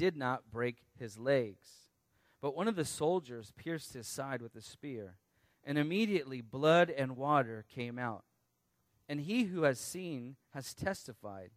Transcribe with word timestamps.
did 0.00 0.16
not 0.16 0.50
break 0.50 0.76
his 0.98 1.18
legs. 1.18 1.90
But 2.40 2.56
one 2.56 2.68
of 2.68 2.74
the 2.74 2.86
soldiers 2.86 3.52
pierced 3.54 3.92
his 3.92 4.06
side 4.06 4.40
with 4.40 4.56
a 4.56 4.62
spear, 4.62 5.16
and 5.62 5.76
immediately 5.76 6.40
blood 6.40 6.88
and 6.88 7.18
water 7.18 7.66
came 7.68 7.98
out. 7.98 8.24
And 9.10 9.20
he 9.20 9.44
who 9.44 9.64
has 9.64 9.78
seen 9.78 10.36
has 10.54 10.72
testified, 10.72 11.50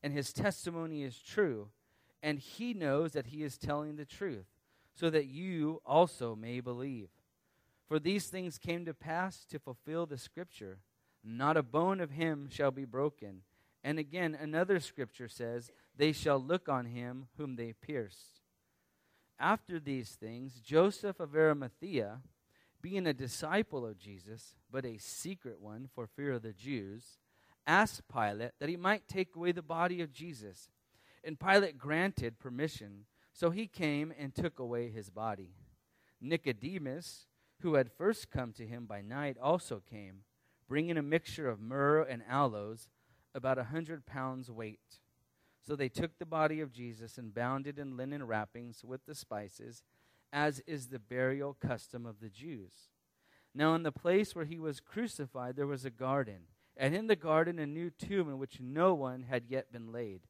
and 0.00 0.12
his 0.12 0.32
testimony 0.32 1.02
is 1.02 1.18
true, 1.18 1.70
and 2.22 2.38
he 2.38 2.72
knows 2.72 3.14
that 3.14 3.26
he 3.26 3.42
is 3.42 3.58
telling 3.58 3.96
the 3.96 4.04
truth, 4.04 4.46
so 4.94 5.10
that 5.10 5.26
you 5.26 5.82
also 5.84 6.36
may 6.36 6.60
believe. 6.60 7.08
For 7.88 7.98
these 7.98 8.28
things 8.28 8.58
came 8.58 8.84
to 8.84 8.94
pass 8.94 9.44
to 9.46 9.58
fulfill 9.58 10.06
the 10.06 10.18
scripture 10.18 10.78
not 11.24 11.56
a 11.56 11.62
bone 11.64 12.00
of 12.00 12.10
him 12.10 12.48
shall 12.48 12.70
be 12.70 12.84
broken. 12.84 13.42
And 13.84 13.98
again, 13.98 14.36
another 14.38 14.80
scripture 14.80 15.28
says, 15.28 15.70
They 15.96 16.12
shall 16.12 16.38
look 16.38 16.68
on 16.68 16.86
him 16.86 17.26
whom 17.36 17.56
they 17.56 17.72
pierced. 17.72 18.40
After 19.38 19.80
these 19.80 20.10
things, 20.10 20.60
Joseph 20.60 21.18
of 21.18 21.34
Arimathea, 21.34 22.20
being 22.80 23.06
a 23.06 23.14
disciple 23.14 23.86
of 23.86 23.98
Jesus, 23.98 24.56
but 24.70 24.84
a 24.84 24.98
secret 24.98 25.60
one 25.60 25.88
for 25.94 26.06
fear 26.06 26.32
of 26.32 26.42
the 26.42 26.52
Jews, 26.52 27.18
asked 27.66 28.02
Pilate 28.12 28.52
that 28.58 28.68
he 28.68 28.76
might 28.76 29.08
take 29.08 29.34
away 29.34 29.52
the 29.52 29.62
body 29.62 30.00
of 30.00 30.12
Jesus. 30.12 30.68
And 31.24 31.38
Pilate 31.38 31.78
granted 31.78 32.38
permission, 32.38 33.04
so 33.32 33.50
he 33.50 33.66
came 33.66 34.12
and 34.18 34.34
took 34.34 34.58
away 34.58 34.90
his 34.90 35.10
body. 35.10 35.54
Nicodemus, 36.20 37.26
who 37.60 37.74
had 37.74 37.92
first 37.92 38.30
come 38.30 38.52
to 38.52 38.66
him 38.66 38.86
by 38.86 39.00
night, 39.00 39.36
also 39.40 39.82
came, 39.88 40.20
bringing 40.68 40.96
a 40.96 41.02
mixture 41.02 41.48
of 41.48 41.60
myrrh 41.60 42.02
and 42.02 42.22
aloes, 42.28 42.88
about 43.34 43.58
a 43.58 43.64
hundred 43.64 44.06
pounds 44.06 44.50
weight. 44.50 44.98
So 45.64 45.76
they 45.76 45.88
took 45.88 46.18
the 46.18 46.26
body 46.26 46.60
of 46.60 46.72
Jesus 46.72 47.18
and 47.18 47.34
bound 47.34 47.66
it 47.66 47.78
in 47.78 47.96
linen 47.96 48.26
wrappings 48.26 48.84
with 48.84 49.06
the 49.06 49.14
spices, 49.14 49.82
as 50.32 50.60
is 50.66 50.88
the 50.88 50.98
burial 50.98 51.56
custom 51.60 52.04
of 52.04 52.20
the 52.20 52.28
Jews. 52.28 52.88
Now, 53.54 53.74
in 53.74 53.82
the 53.82 53.92
place 53.92 54.34
where 54.34 54.46
he 54.46 54.58
was 54.58 54.80
crucified, 54.80 55.56
there 55.56 55.66
was 55.66 55.84
a 55.84 55.90
garden, 55.90 56.46
and 56.76 56.94
in 56.94 57.06
the 57.06 57.16
garden 57.16 57.58
a 57.58 57.66
new 57.66 57.90
tomb 57.90 58.28
in 58.28 58.38
which 58.38 58.60
no 58.60 58.94
one 58.94 59.24
had 59.28 59.44
yet 59.48 59.70
been 59.70 59.92
laid. 59.92 60.22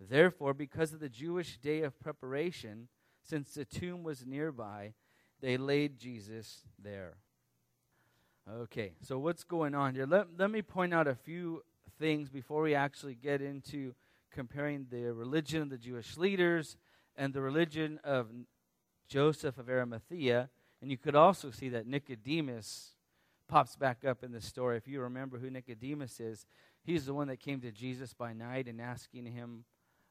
Therefore, 0.00 0.54
because 0.54 0.92
of 0.92 1.00
the 1.00 1.08
Jewish 1.08 1.58
day 1.58 1.82
of 1.82 2.00
preparation, 2.00 2.88
since 3.22 3.54
the 3.54 3.64
tomb 3.64 4.02
was 4.02 4.26
nearby, 4.26 4.94
they 5.40 5.56
laid 5.56 5.98
Jesus 5.98 6.62
there. 6.82 7.16
Okay, 8.50 8.92
so 9.02 9.18
what's 9.18 9.44
going 9.44 9.74
on 9.74 9.94
here? 9.94 10.06
Let, 10.06 10.28
let 10.38 10.50
me 10.50 10.62
point 10.62 10.94
out 10.94 11.08
a 11.08 11.14
few 11.14 11.62
things 11.98 12.28
before 12.28 12.62
we 12.62 12.74
actually 12.74 13.14
get 13.14 13.40
into 13.40 13.94
comparing 14.32 14.86
the 14.90 15.12
religion 15.12 15.62
of 15.62 15.70
the 15.70 15.78
Jewish 15.78 16.16
leaders 16.16 16.76
and 17.16 17.32
the 17.32 17.40
religion 17.40 17.98
of 18.04 18.28
Joseph 19.08 19.58
of 19.58 19.68
Arimathea. 19.68 20.50
And 20.82 20.90
you 20.90 20.98
could 20.98 21.14
also 21.14 21.50
see 21.50 21.68
that 21.70 21.86
Nicodemus 21.86 22.92
pops 23.48 23.76
back 23.76 24.04
up 24.04 24.22
in 24.22 24.32
the 24.32 24.40
story. 24.40 24.76
If 24.76 24.88
you 24.88 25.00
remember 25.00 25.38
who 25.38 25.50
Nicodemus 25.50 26.20
is, 26.20 26.46
he's 26.84 27.06
the 27.06 27.14
one 27.14 27.28
that 27.28 27.40
came 27.40 27.60
to 27.60 27.70
Jesus 27.70 28.12
by 28.12 28.32
night 28.32 28.68
and 28.68 28.80
asking 28.80 29.26
him 29.26 29.64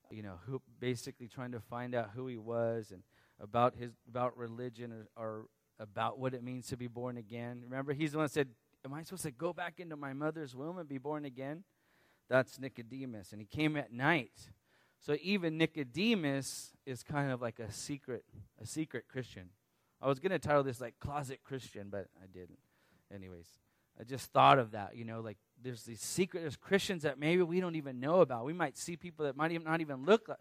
you 0.09 0.23
know, 0.23 0.39
who 0.45 0.61
basically 0.79 1.27
trying 1.27 1.51
to 1.51 1.59
find 1.59 1.95
out 1.95 2.11
who 2.15 2.27
he 2.27 2.37
was 2.37 2.91
and 2.91 3.03
about 3.39 3.75
his 3.75 3.91
about 4.07 4.37
religion 4.37 4.91
or, 4.91 5.07
or 5.15 5.45
about 5.79 6.19
what 6.19 6.33
it 6.33 6.43
means 6.43 6.67
to 6.67 6.77
be 6.77 6.87
born 6.87 7.17
again. 7.17 7.61
Remember, 7.63 7.93
he's 7.93 8.11
the 8.11 8.17
one 8.17 8.25
that 8.25 8.31
said, 8.31 8.49
Am 8.85 8.93
I 8.93 9.03
supposed 9.03 9.23
to 9.23 9.31
go 9.31 9.51
back 9.51 9.79
into 9.79 9.97
my 9.97 10.13
mother's 10.13 10.55
womb 10.55 10.77
and 10.77 10.87
be 10.87 10.99
born 10.99 11.25
again? 11.25 11.63
That's 12.29 12.59
Nicodemus. 12.59 13.31
And 13.31 13.41
he 13.41 13.45
came 13.45 13.77
at 13.77 13.91
night. 13.91 14.31
So 14.99 15.15
even 15.21 15.57
Nicodemus 15.57 16.73
is 16.85 17.03
kind 17.03 17.31
of 17.31 17.41
like 17.41 17.59
a 17.59 17.71
secret, 17.71 18.25
a 18.61 18.65
secret 18.65 19.05
Christian. 19.07 19.49
I 20.01 20.07
was 20.07 20.19
gonna 20.19 20.39
title 20.39 20.63
this 20.63 20.81
like 20.81 20.99
closet 20.99 21.39
Christian, 21.43 21.89
but 21.89 22.07
I 22.21 22.27
didn't. 22.27 22.59
Anyways, 23.13 23.47
I 23.99 24.03
just 24.03 24.31
thought 24.31 24.59
of 24.59 24.71
that, 24.71 24.95
you 24.95 25.05
know, 25.05 25.21
like 25.21 25.37
there's 25.61 25.83
these 25.83 26.01
secret 26.01 26.41
there's 26.41 26.57
Christians 26.57 27.03
that 27.03 27.19
maybe 27.19 27.43
we 27.43 27.59
don't 27.59 27.75
even 27.75 27.99
know 27.99 28.21
about. 28.21 28.45
We 28.45 28.53
might 28.53 28.77
see 28.77 28.97
people 28.97 29.25
that 29.25 29.37
might 29.37 29.51
even 29.51 29.65
not 29.65 29.81
even 29.81 30.05
look 30.05 30.27
like, 30.27 30.39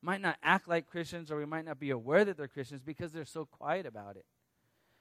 might 0.00 0.20
not 0.20 0.36
act 0.42 0.68
like 0.68 0.86
Christians, 0.86 1.30
or 1.30 1.36
we 1.36 1.46
might 1.46 1.64
not 1.64 1.80
be 1.80 1.90
aware 1.90 2.24
that 2.24 2.36
they're 2.36 2.48
Christians 2.48 2.82
because 2.82 3.12
they're 3.12 3.24
so 3.24 3.44
quiet 3.44 3.84
about 3.84 4.16
it. 4.16 4.26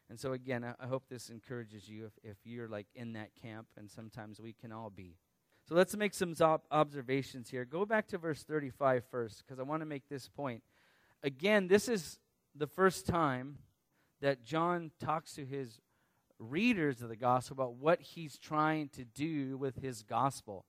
And 0.10 0.20
so 0.20 0.34
again, 0.34 0.64
I, 0.64 0.74
I 0.84 0.88
hope 0.88 1.04
this 1.10 1.30
encourages 1.30 1.88
you 1.88 2.06
if, 2.06 2.32
if 2.32 2.38
you're 2.46 2.68
like 2.68 2.88
in 2.96 3.14
that 3.14 3.30
camp, 3.42 3.68
and 3.78 3.92
sometimes 3.92 4.40
we 4.40 4.54
can 4.54 4.72
all 4.72 4.90
be. 4.90 5.18
So 5.68 5.76
let's 5.76 5.98
make 5.98 6.14
some 6.14 6.34
observations 6.72 7.50
here. 7.50 7.66
Go 7.66 7.86
back 7.86 8.08
to 8.08 8.18
verse 8.18 8.44
35 8.44 9.04
first, 9.12 9.44
because 9.46 9.60
I 9.60 9.64
want 9.64 9.82
to 9.82 9.86
make 9.86 10.08
this 10.08 10.30
point. 10.30 10.64
Again, 11.24 11.68
this 11.68 11.90
is 11.90 12.20
the 12.56 12.68
first 12.68 13.06
time 13.06 13.58
that 14.22 14.46
John 14.46 14.92
talks 15.00 15.34
to 15.34 15.46
his 15.46 15.82
readers 16.40 17.02
of 17.02 17.10
the 17.10 17.18
gospel 17.18 17.56
about 17.56 17.76
what 17.76 18.02
he's 18.02 18.38
trying 18.38 18.90
to 18.90 19.04
do 19.04 19.58
with 19.58 19.82
his 19.82 20.04
gospel. 20.04 20.66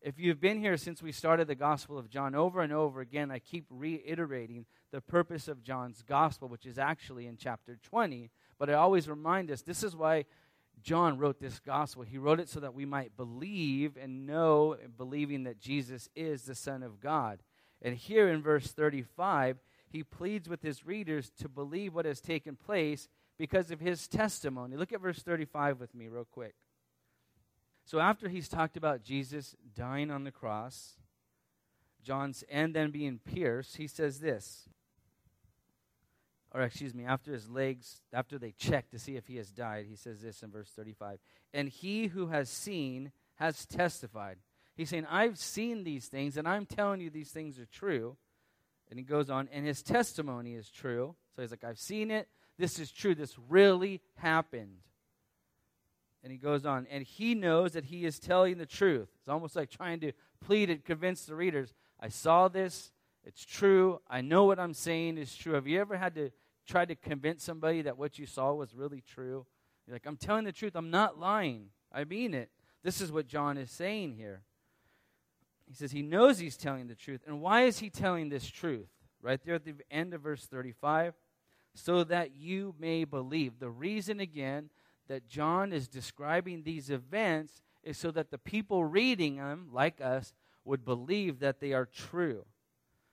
If 0.00 0.18
you've 0.18 0.40
been 0.40 0.58
here 0.58 0.76
since 0.76 1.00
we 1.00 1.12
started 1.12 1.46
the 1.46 1.54
Gospel 1.54 1.96
of 1.96 2.10
John 2.10 2.34
over 2.34 2.60
and 2.60 2.72
over 2.72 3.00
again, 3.00 3.30
I 3.30 3.38
keep 3.38 3.66
reiterating 3.70 4.66
the 4.90 5.00
purpose 5.00 5.46
of 5.46 5.62
John's 5.62 6.02
Gospel, 6.02 6.48
which 6.48 6.66
is 6.66 6.76
actually 6.76 7.28
in 7.28 7.36
chapter 7.36 7.78
20. 7.80 8.28
But 8.58 8.68
I 8.68 8.72
always 8.74 9.08
remind 9.08 9.48
us 9.52 9.62
this 9.62 9.84
is 9.84 9.94
why 9.94 10.24
John 10.82 11.18
wrote 11.18 11.38
this 11.40 11.60
Gospel. 11.60 12.02
He 12.02 12.18
wrote 12.18 12.40
it 12.40 12.48
so 12.48 12.60
that 12.60 12.74
we 12.74 12.84
might 12.84 13.16
believe 13.16 13.96
and 13.96 14.26
know, 14.26 14.76
believing 14.96 15.44
that 15.44 15.60
Jesus 15.60 16.08
is 16.14 16.42
the 16.42 16.54
Son 16.54 16.82
of 16.82 17.00
God. 17.00 17.42
And 17.80 17.96
here 17.96 18.28
in 18.28 18.42
verse 18.42 18.72
35, 18.72 19.58
he 19.88 20.02
pleads 20.02 20.48
with 20.48 20.62
his 20.62 20.86
readers 20.86 21.30
to 21.38 21.48
believe 21.48 21.94
what 21.94 22.06
has 22.06 22.20
taken 22.20 22.56
place 22.56 23.08
because 23.38 23.70
of 23.70 23.80
his 23.80 24.08
testimony. 24.08 24.76
Look 24.76 24.92
at 24.92 25.00
verse 25.00 25.22
35 25.22 25.80
with 25.80 25.94
me, 25.94 26.08
real 26.08 26.24
quick. 26.24 26.54
So, 27.84 27.98
after 27.98 28.28
he's 28.28 28.48
talked 28.48 28.76
about 28.76 29.02
Jesus 29.02 29.56
dying 29.74 30.10
on 30.10 30.24
the 30.24 30.30
cross, 30.30 30.94
John's 32.02 32.44
and 32.48 32.74
then 32.74 32.90
being 32.90 33.18
pierced, 33.18 33.76
he 33.76 33.86
says 33.86 34.20
this. 34.20 34.68
Or, 36.54 36.60
excuse 36.62 36.94
me, 36.94 37.04
after 37.04 37.32
his 37.32 37.48
legs, 37.48 38.02
after 38.12 38.38
they 38.38 38.52
check 38.52 38.90
to 38.90 38.98
see 38.98 39.16
if 39.16 39.26
he 39.26 39.36
has 39.36 39.50
died, 39.50 39.86
he 39.88 39.96
says 39.96 40.20
this 40.20 40.42
in 40.42 40.50
verse 40.50 40.70
35. 40.76 41.18
And 41.54 41.68
he 41.68 42.08
who 42.08 42.26
has 42.26 42.50
seen 42.50 43.12
has 43.36 43.64
testified. 43.64 44.36
He's 44.76 44.90
saying, 44.90 45.06
I've 45.08 45.38
seen 45.38 45.84
these 45.84 46.06
things, 46.06 46.36
and 46.36 46.46
I'm 46.46 46.66
telling 46.66 47.00
you 47.00 47.08
these 47.08 47.30
things 47.30 47.58
are 47.58 47.66
true. 47.66 48.16
And 48.90 48.98
he 48.98 49.04
goes 49.04 49.30
on, 49.30 49.48
and 49.50 49.66
his 49.66 49.82
testimony 49.82 50.54
is 50.54 50.68
true. 50.68 51.14
So 51.34 51.42
he's 51.42 51.50
like, 51.50 51.64
I've 51.64 51.78
seen 51.78 52.10
it. 52.10 52.28
This 52.58 52.78
is 52.78 52.92
true. 52.92 53.14
This 53.14 53.34
really 53.48 54.02
happened. 54.16 54.76
And 56.22 56.30
he 56.30 56.38
goes 56.38 56.66
on, 56.66 56.86
and 56.90 57.02
he 57.02 57.34
knows 57.34 57.72
that 57.72 57.86
he 57.86 58.04
is 58.04 58.18
telling 58.18 58.58
the 58.58 58.66
truth. 58.66 59.08
It's 59.18 59.28
almost 59.28 59.56
like 59.56 59.70
trying 59.70 60.00
to 60.00 60.12
plead 60.44 60.68
and 60.68 60.84
convince 60.84 61.24
the 61.24 61.34
readers 61.34 61.72
I 61.98 62.08
saw 62.08 62.48
this, 62.48 62.90
it's 63.24 63.44
true, 63.44 64.00
I 64.10 64.20
know 64.22 64.44
what 64.44 64.58
I'm 64.58 64.74
saying 64.74 65.18
is 65.18 65.36
true. 65.36 65.52
Have 65.52 65.68
you 65.68 65.80
ever 65.80 65.96
had 65.96 66.16
to 66.16 66.30
try 66.66 66.84
to 66.84 66.94
convince 66.94 67.44
somebody 67.44 67.82
that 67.82 67.98
what 67.98 68.18
you 68.18 68.26
saw 68.26 68.52
was 68.52 68.74
really 68.74 69.00
true? 69.00 69.46
You're 69.86 69.94
like, 69.94 70.06
I'm 70.06 70.16
telling 70.16 70.44
the 70.44 70.52
truth, 70.52 70.76
I'm 70.76 70.90
not 70.90 71.18
lying, 71.18 71.66
I 71.92 72.04
mean 72.04 72.34
it. 72.34 72.50
This 72.82 73.00
is 73.00 73.12
what 73.12 73.26
John 73.26 73.58
is 73.58 73.70
saying 73.70 74.14
here. 74.14 74.42
He 75.68 75.74
says 75.74 75.92
he 75.92 76.02
knows 76.02 76.38
he's 76.38 76.56
telling 76.56 76.88
the 76.88 76.94
truth. 76.94 77.22
And 77.26 77.40
why 77.40 77.62
is 77.62 77.78
he 77.78 77.90
telling 77.90 78.28
this 78.28 78.46
truth? 78.48 78.88
Right 79.22 79.40
there 79.44 79.54
at 79.54 79.64
the 79.64 79.74
end 79.90 80.14
of 80.14 80.22
verse 80.22 80.46
35 80.46 81.14
so 81.74 82.04
that 82.04 82.34
you 82.34 82.74
may 82.78 83.04
believe. 83.04 83.58
The 83.58 83.70
reason, 83.70 84.20
again, 84.20 84.70
that 85.08 85.28
John 85.28 85.72
is 85.72 85.88
describing 85.88 86.62
these 86.62 86.90
events 86.90 87.62
is 87.82 87.98
so 87.98 88.10
that 88.10 88.30
the 88.30 88.38
people 88.38 88.84
reading 88.84 89.36
them, 89.36 89.68
like 89.72 90.00
us, 90.00 90.32
would 90.64 90.84
believe 90.84 91.40
that 91.40 91.60
they 91.60 91.72
are 91.72 91.86
true. 91.86 92.44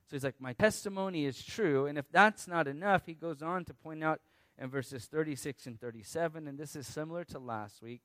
So 0.10 0.16
he's 0.16 0.24
like, 0.24 0.42
My 0.42 0.54
testimony 0.54 1.26
is 1.26 1.44
true. 1.44 1.86
And 1.86 1.98
if 1.98 2.06
that's 2.12 2.48
not 2.48 2.68
enough, 2.68 3.06
he 3.06 3.14
goes 3.14 3.42
on 3.42 3.66
to 3.66 3.74
point 3.74 4.04
out 4.04 4.22
in 4.58 4.70
verses 4.70 5.06
36 5.06 5.68
and 5.68 5.80
37, 5.80 6.48
and 6.48 6.58
this 6.58 6.76
is 6.76 6.86
similar 6.86 7.24
to 7.26 7.40
last 7.40 7.82
week. 7.82 8.02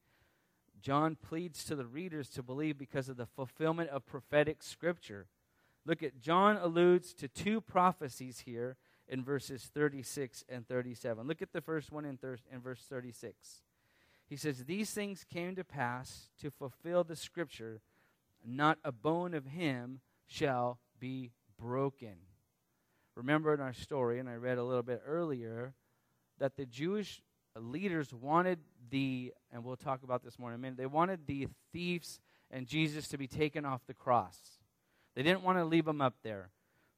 John 0.81 1.17
pleads 1.21 1.65
to 1.65 1.75
the 1.75 1.87
readers 1.87 2.29
to 2.31 2.43
believe 2.43 2.79
because 2.79 3.09
of 3.09 3.17
the 3.17 3.27
fulfillment 3.27 3.91
of 3.91 4.07
prophetic 4.07 4.63
scripture. 4.63 5.27
Look 5.87 6.03
at 6.03 6.21
John 6.21 6.57
alludes 6.57 7.15
to 7.15 7.29
two 7.29 7.61
prophecies 7.61 8.41
here 8.41 8.77
in 9.09 9.25
verses 9.25 9.71
36 9.73 10.45
and 10.49 10.69
37. 10.69 11.27
Look 11.27 11.43
at 11.43 11.53
the 11.53 11.61
first 11.61 11.91
one 11.91 12.05
in, 12.05 12.19
thir- 12.19 12.39
in 12.53 12.61
verse 12.61 12.85
36. 12.89 13.63
He 14.29 14.37
says, 14.37 14.65
These 14.65 14.91
things 14.93 15.25
came 15.25 15.57
to 15.57 15.65
pass 15.65 16.29
to 16.41 16.51
fulfill 16.51 17.03
the 17.03 17.17
scripture, 17.17 17.81
not 18.45 18.79
a 18.85 18.93
bone 18.93 19.35
of 19.35 19.47
him 19.47 20.01
shall 20.27 20.79
be 20.99 21.33
broken. 21.65 22.17
Remember 23.17 23.55
in 23.55 23.61
our 23.61 23.73
story, 23.73 24.19
and 24.19 24.29
I 24.29 24.35
read 24.35 24.59
a 24.59 24.65
little 24.65 24.83
bit 24.83 25.03
earlier, 25.07 25.73
that 26.39 26.57
the 26.57 26.67
Jewish 26.67 27.23
leaders 27.59 28.13
wanted 28.13 28.59
the, 28.91 29.33
and 29.51 29.65
we'll 29.65 29.77
talk 29.77 30.03
about 30.03 30.23
this 30.23 30.39
more 30.39 30.51
in 30.51 30.57
a 30.57 30.59
minute, 30.59 30.77
they 30.77 30.87
wanted 30.87 31.27
the 31.27 31.49
thieves 31.73 32.21
and 32.51 32.67
Jesus 32.67 33.09
to 33.09 33.19
be 33.19 33.27
taken 33.27 33.65
off 33.65 33.81
the 33.87 33.95
cross. 33.95 34.39
They 35.15 35.23
didn't 35.23 35.43
want 35.43 35.59
to 35.59 35.65
leave 35.65 35.87
them 35.87 36.01
up 36.01 36.17
there. 36.23 36.51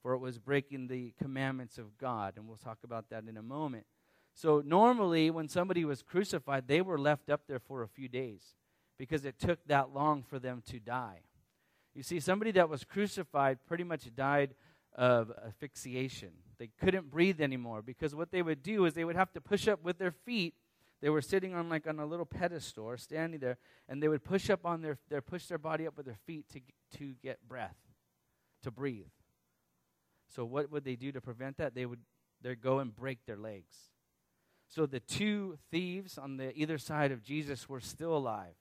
for 0.03 0.15
it 0.15 0.19
was 0.19 0.39
breaking 0.39 0.89
the 0.89 1.13
commandments 1.21 1.79
of 1.79 1.97
God. 1.99 2.35
And 2.37 2.47
we'll 2.47 2.57
talk 2.57 2.79
about 2.83 3.11
that 3.11 3.25
in 3.29 3.37
a 3.37 3.43
moment. 3.43 3.87
So, 4.35 4.63
normally, 4.65 5.31
when 5.31 5.49
somebody 5.49 5.85
was 5.85 6.03
crucified, 6.03 6.69
they 6.69 6.81
were 6.81 6.99
left 6.99 7.31
up 7.31 7.43
there 7.49 7.59
for 7.59 7.83
a 7.83 7.89
few 7.89 8.09
days 8.09 8.55
because 8.99 9.25
it 9.25 9.39
took 9.39 9.59
that 9.67 9.95
long 9.95 10.23
for 10.23 10.39
them 10.39 10.63
to 10.71 10.79
die. 10.79 11.23
You 11.97 12.03
see, 12.03 12.21
somebody 12.21 12.51
that 12.53 12.69
was 12.69 12.85
crucified 12.85 13.59
pretty 13.67 13.83
much 13.83 14.15
died 14.15 14.55
of 14.95 15.33
asphyxiation. 15.47 16.29
They 16.59 16.69
couldn't 16.79 17.11
breathe 17.11 17.41
anymore 17.41 17.81
because 17.81 18.15
what 18.15 18.31
they 18.31 18.43
would 18.43 18.63
do 18.63 18.85
is 18.85 18.93
they 18.93 19.05
would 19.05 19.17
have 19.17 19.33
to 19.33 19.41
push 19.41 19.67
up 19.67 19.83
with 19.83 19.97
their 19.97 20.11
feet. 20.11 20.55
They 21.01 21.09
were 21.09 21.23
sitting 21.23 21.55
on 21.55 21.71
like 21.71 21.87
on 21.87 21.99
a 21.99 22.05
little 22.05 22.27
pedestal, 22.27 22.85
or 22.85 22.99
standing 22.99 23.41
there, 23.41 23.57
and 23.89 24.03
they 24.03 24.09
would 24.09 24.25
push 24.25 24.51
up 24.51 24.67
on 24.67 24.83
their, 24.83 24.99
their 25.09 25.23
push 25.23 25.47
their 25.47 25.59
body 25.59 25.87
up 25.87 25.97
with 25.97 26.05
their 26.05 26.19
feet 26.27 26.47
to 26.53 26.61
to 26.99 27.15
get 27.23 27.49
breath, 27.49 27.77
to 28.63 28.71
breathe. 28.71 29.07
So 30.35 30.45
what 30.45 30.71
would 30.71 30.85
they 30.85 30.97
do 30.97 31.13
to 31.13 31.21
prevent 31.23 31.57
that? 31.57 31.75
They 31.75 31.87
would 31.87 32.01
they 32.43 32.55
go 32.55 32.79
and 32.79 32.95
break 32.95 33.25
their 33.27 33.39
legs. 33.39 33.77
So 34.69 34.85
the 34.85 35.01
two 35.01 35.59
thieves 35.71 36.19
on 36.19 36.37
the 36.37 36.55
either 36.55 36.77
side 36.77 37.11
of 37.13 37.23
Jesus 37.23 37.71
were 37.71 37.81
still 37.81 38.15
alive. 38.15 38.55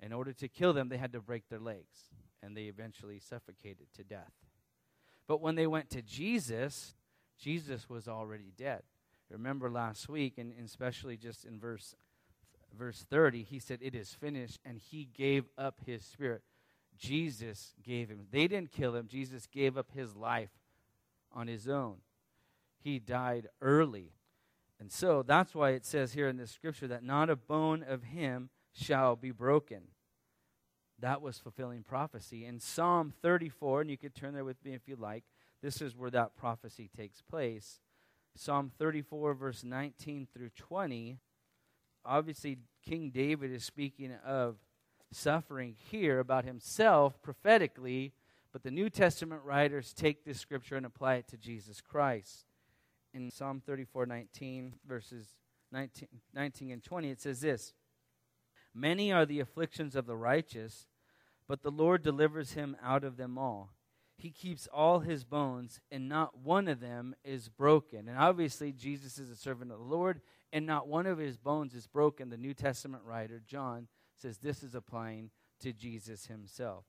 In 0.00 0.12
order 0.12 0.32
to 0.32 0.48
kill 0.48 0.72
them, 0.72 0.88
they 0.88 0.96
had 0.96 1.12
to 1.12 1.20
break 1.20 1.48
their 1.48 1.60
legs 1.60 2.10
and 2.42 2.56
they 2.56 2.64
eventually 2.64 3.18
suffocated 3.18 3.86
to 3.94 4.04
death. 4.04 4.32
But 5.26 5.40
when 5.40 5.54
they 5.54 5.66
went 5.66 5.90
to 5.90 6.02
Jesus, 6.02 6.94
Jesus 7.38 7.88
was 7.88 8.08
already 8.08 8.52
dead. 8.56 8.82
Remember 9.30 9.70
last 9.70 10.08
week, 10.08 10.38
and 10.38 10.52
especially 10.64 11.16
just 11.16 11.44
in 11.44 11.58
verse 11.58 11.94
verse 12.76 13.04
30, 13.10 13.42
he 13.42 13.58
said, 13.58 13.78
It 13.82 13.94
is 13.94 14.12
finished, 14.12 14.60
and 14.64 14.78
he 14.78 15.08
gave 15.16 15.44
up 15.56 15.80
his 15.84 16.04
spirit. 16.04 16.42
Jesus 16.96 17.74
gave 17.82 18.08
him. 18.08 18.26
They 18.30 18.46
didn't 18.46 18.72
kill 18.72 18.94
him. 18.94 19.08
Jesus 19.08 19.46
gave 19.46 19.76
up 19.76 19.90
his 19.94 20.14
life 20.14 20.50
on 21.32 21.46
his 21.46 21.68
own. 21.68 21.96
He 22.82 22.98
died 22.98 23.48
early. 23.60 24.12
And 24.78 24.92
so 24.92 25.22
that's 25.22 25.54
why 25.54 25.70
it 25.70 25.84
says 25.84 26.12
here 26.12 26.28
in 26.28 26.36
this 26.36 26.50
scripture 26.50 26.88
that 26.88 27.02
not 27.02 27.30
a 27.30 27.36
bone 27.36 27.84
of 27.86 28.04
him 28.04 28.50
shall 28.72 29.16
be 29.16 29.30
broken 29.30 29.82
that 31.00 31.20
was 31.20 31.38
fulfilling 31.38 31.82
prophecy. 31.82 32.44
In 32.44 32.60
Psalm 32.60 33.12
34, 33.22 33.82
and 33.82 33.90
you 33.90 33.98
could 33.98 34.14
turn 34.14 34.34
there 34.34 34.44
with 34.44 34.64
me 34.64 34.74
if 34.74 34.88
you 34.88 34.96
like, 34.96 35.24
this 35.62 35.80
is 35.80 35.96
where 35.96 36.10
that 36.10 36.36
prophecy 36.36 36.88
takes 36.94 37.22
place. 37.22 37.80
Psalm 38.34 38.70
34, 38.78 39.34
verse 39.34 39.64
19 39.64 40.28
through 40.32 40.50
20. 40.56 41.18
Obviously, 42.04 42.58
King 42.84 43.10
David 43.10 43.52
is 43.52 43.64
speaking 43.64 44.14
of 44.24 44.56
suffering 45.12 45.74
here 45.90 46.18
about 46.18 46.44
himself 46.44 47.20
prophetically, 47.22 48.12
but 48.52 48.62
the 48.62 48.70
New 48.70 48.90
Testament 48.90 49.42
writers 49.44 49.92
take 49.92 50.24
this 50.24 50.38
scripture 50.38 50.76
and 50.76 50.86
apply 50.86 51.16
it 51.16 51.28
to 51.28 51.36
Jesus 51.36 51.80
Christ. 51.80 52.46
In 53.12 53.30
Psalm 53.30 53.62
34, 53.64 54.06
19, 54.06 54.74
verses 54.86 55.26
19, 55.72 56.08
19 56.34 56.70
and 56.70 56.82
20, 56.82 57.10
it 57.10 57.20
says 57.20 57.40
this 57.40 57.72
Many 58.76 59.10
are 59.10 59.24
the 59.24 59.40
afflictions 59.40 59.96
of 59.96 60.04
the 60.04 60.16
righteous, 60.16 60.86
but 61.48 61.62
the 61.62 61.70
Lord 61.70 62.02
delivers 62.02 62.52
him 62.52 62.76
out 62.82 63.04
of 63.04 63.16
them 63.16 63.38
all. 63.38 63.70
He 64.18 64.30
keeps 64.30 64.66
all 64.66 65.00
his 65.00 65.24
bones, 65.24 65.80
and 65.90 66.10
not 66.10 66.38
one 66.38 66.68
of 66.68 66.80
them 66.80 67.14
is 67.24 67.48
broken. 67.48 68.06
And 68.06 68.18
obviously, 68.18 68.72
Jesus 68.72 69.18
is 69.18 69.30
a 69.30 69.36
servant 69.36 69.72
of 69.72 69.78
the 69.78 69.84
Lord, 69.84 70.20
and 70.52 70.66
not 70.66 70.88
one 70.88 71.06
of 71.06 71.16
his 71.16 71.38
bones 71.38 71.74
is 71.74 71.86
broken. 71.86 72.28
The 72.28 72.36
New 72.36 72.52
Testament 72.52 73.02
writer, 73.04 73.40
John, 73.46 73.88
says 74.14 74.38
this 74.38 74.62
is 74.62 74.74
applying 74.74 75.30
to 75.60 75.72
Jesus 75.72 76.26
himself. 76.26 76.84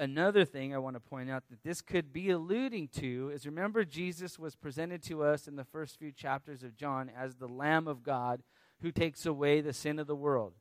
Another 0.00 0.44
thing 0.44 0.74
I 0.74 0.78
want 0.78 0.96
to 0.96 1.00
point 1.00 1.30
out 1.30 1.44
that 1.50 1.62
this 1.62 1.80
could 1.80 2.12
be 2.12 2.30
alluding 2.30 2.88
to 2.98 3.30
is 3.32 3.46
remember, 3.46 3.84
Jesus 3.84 4.36
was 4.36 4.56
presented 4.56 5.02
to 5.04 5.22
us 5.22 5.46
in 5.46 5.54
the 5.56 5.64
first 5.64 5.98
few 5.98 6.10
chapters 6.10 6.64
of 6.64 6.74
John 6.74 7.10
as 7.16 7.36
the 7.36 7.48
Lamb 7.48 7.86
of 7.86 8.02
God 8.02 8.42
who 8.80 8.90
takes 8.90 9.26
away 9.26 9.60
the 9.60 9.72
sin 9.72 9.98
of 9.98 10.06
the 10.06 10.16
world. 10.16 10.54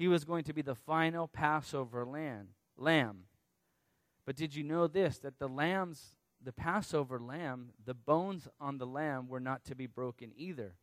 He 0.00 0.08
was 0.08 0.24
going 0.24 0.44
to 0.44 0.54
be 0.54 0.62
the 0.62 0.74
final 0.74 1.28
Passover 1.28 2.06
lamb. 2.06 3.18
But 4.24 4.34
did 4.34 4.54
you 4.54 4.64
know 4.64 4.86
this 4.86 5.18
that 5.18 5.38
the 5.38 5.46
lambs, 5.46 6.14
the 6.42 6.54
Passover 6.54 7.20
lamb, 7.20 7.72
the 7.84 7.92
bones 7.92 8.48
on 8.58 8.78
the 8.78 8.86
lamb 8.86 9.28
were 9.28 9.40
not 9.40 9.62
to 9.66 9.74
be 9.74 9.86
broken 9.86 10.32
either. 10.34 10.76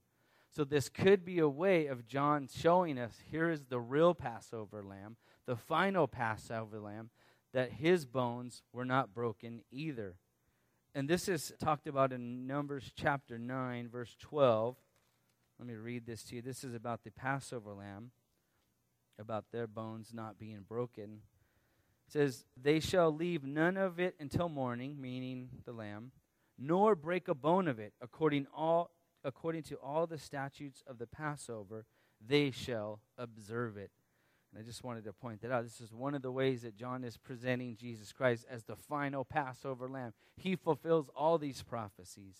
So 0.55 0.63
this 0.63 0.87
could 0.87 1.25
be 1.25 1.39
a 1.39 1.49
way 1.49 1.87
of 1.87 2.05
John 2.05 2.47
showing 2.47 2.99
us 2.99 3.23
here 3.31 3.49
is 3.49 3.65
the 3.65 3.79
real 3.79 4.13
Passover 4.13 4.83
lamb, 4.83 5.17
the 5.47 5.55
final 5.55 6.07
Passover 6.07 6.79
lamb, 6.79 7.09
that 7.53 7.71
his 7.71 8.05
bones 8.05 8.61
were 8.71 8.85
not 8.85 9.15
broken 9.15 9.61
either. 9.71 10.17
And 10.93 11.09
this 11.09 11.27
is 11.27 11.51
talked 11.59 11.87
about 11.87 12.13
in 12.13 12.45
Numbers 12.45 12.91
chapter 12.95 13.39
9, 13.39 13.89
verse 13.89 14.15
12. 14.19 14.75
Let 15.57 15.67
me 15.67 15.73
read 15.73 16.05
this 16.05 16.21
to 16.25 16.35
you. 16.35 16.43
This 16.43 16.63
is 16.63 16.75
about 16.75 17.03
the 17.03 17.09
Passover 17.09 17.73
lamb 17.73 18.11
about 19.19 19.45
their 19.51 19.67
bones 19.67 20.11
not 20.13 20.39
being 20.39 20.65
broken. 20.67 21.21
It 22.07 22.11
says, 22.11 22.45
They 22.61 22.79
shall 22.79 23.11
leave 23.11 23.43
none 23.43 23.77
of 23.77 23.99
it 23.99 24.15
until 24.19 24.49
morning, 24.49 24.97
meaning 24.99 25.49
the 25.65 25.73
lamb, 25.73 26.11
nor 26.57 26.95
break 26.95 27.27
a 27.27 27.35
bone 27.35 27.67
of 27.67 27.79
it, 27.79 27.93
according, 28.01 28.47
all, 28.55 28.91
according 29.23 29.63
to 29.63 29.75
all 29.75 30.07
the 30.07 30.17
statutes 30.17 30.83
of 30.87 30.97
the 30.97 31.07
Passover, 31.07 31.85
they 32.25 32.51
shall 32.51 33.01
observe 33.17 33.77
it. 33.77 33.91
And 34.51 34.61
I 34.61 34.65
just 34.65 34.83
wanted 34.83 35.03
to 35.03 35.13
point 35.13 35.41
that 35.41 35.51
out. 35.51 35.63
This 35.63 35.81
is 35.81 35.93
one 35.93 36.15
of 36.15 36.21
the 36.21 36.31
ways 36.31 36.61
that 36.61 36.75
John 36.75 37.03
is 37.03 37.17
presenting 37.17 37.75
Jesus 37.75 38.13
Christ 38.13 38.45
as 38.49 38.63
the 38.63 38.75
final 38.75 39.25
Passover 39.25 39.89
lamb. 39.89 40.13
He 40.35 40.55
fulfills 40.55 41.09
all 41.15 41.37
these 41.37 41.61
prophecies. 41.61 42.37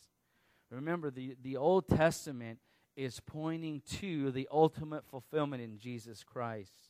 Remember, 0.70 1.12
the, 1.12 1.36
the 1.42 1.58
Old 1.58 1.88
Testament 1.88 2.60
is 2.98 3.22
pointing 3.26 3.82
to 4.00 4.32
the 4.32 4.50
ultimate 4.52 5.06
fulfillment 5.06 5.62
in 5.62 5.78
Jesus 5.78 6.24
Christ. 6.24 6.90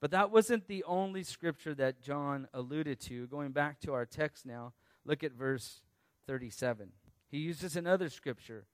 But 0.00 0.12
that 0.12 0.30
wasn't 0.30 0.68
the 0.68 0.84
only 0.84 1.24
scripture 1.24 1.74
that 1.74 2.00
John 2.00 2.48
alluded 2.54 3.00
to. 3.02 3.26
Going 3.26 3.50
back 3.50 3.80
to 3.80 3.92
our 3.92 4.06
text 4.06 4.46
now, 4.46 4.72
look 5.04 5.22
at 5.22 5.32
verse 5.32 5.82
37. 6.26 6.92
He 7.28 7.38
uses 7.38 7.76
another 7.76 8.08
scripture 8.08 8.64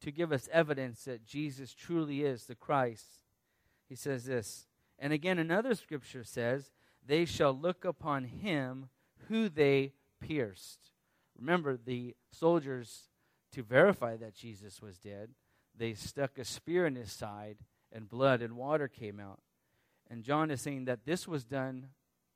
to 0.00 0.10
give 0.10 0.32
us 0.32 0.48
evidence 0.50 1.04
that 1.04 1.26
Jesus 1.26 1.74
truly 1.74 2.22
is 2.22 2.44
the 2.44 2.54
Christ. 2.54 3.06
He 3.88 3.94
says 3.94 4.24
this. 4.24 4.66
And 4.98 5.12
again, 5.12 5.38
another 5.38 5.74
scripture 5.74 6.24
says, 6.24 6.70
They 7.06 7.24
shall 7.24 7.52
look 7.52 7.84
upon 7.84 8.24
him 8.24 8.88
who 9.28 9.48
they 9.48 9.92
pierced. 10.20 10.92
Remember, 11.38 11.76
the 11.76 12.14
soldiers, 12.30 13.08
to 13.52 13.62
verify 13.62 14.16
that 14.16 14.34
Jesus 14.34 14.80
was 14.80 14.98
dead, 14.98 15.30
they 15.80 15.94
stuck 15.94 16.38
a 16.38 16.44
spear 16.44 16.86
in 16.86 16.94
his 16.94 17.10
side, 17.10 17.56
and 17.90 18.06
blood 18.06 18.42
and 18.42 18.54
water 18.54 18.86
came 18.86 19.18
out. 19.18 19.40
And 20.10 20.22
John 20.22 20.50
is 20.50 20.60
saying 20.60 20.84
that 20.84 21.06
this 21.06 21.26
was 21.26 21.42
done 21.42 21.86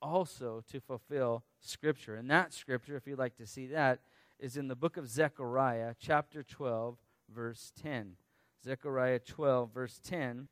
also 0.01 0.63
to 0.71 0.79
fulfill 0.79 1.43
Scripture. 1.59 2.15
And 2.15 2.27
that 2.31 2.53
Scripture, 2.53 2.97
if 2.97 3.05
you'd 3.05 3.19
like 3.19 3.37
to 3.37 3.45
see 3.45 3.67
that, 3.67 3.99
is 4.39 4.57
in 4.57 4.67
the 4.67 4.75
book 4.75 4.97
of 4.97 5.07
Zechariah, 5.07 5.93
chapter 5.99 6.41
12, 6.41 6.97
verse 7.33 7.71
10. 7.83 8.13
Zechariah 8.63 9.19
12, 9.19 9.71
verse 9.71 9.99
10. 10.03 10.47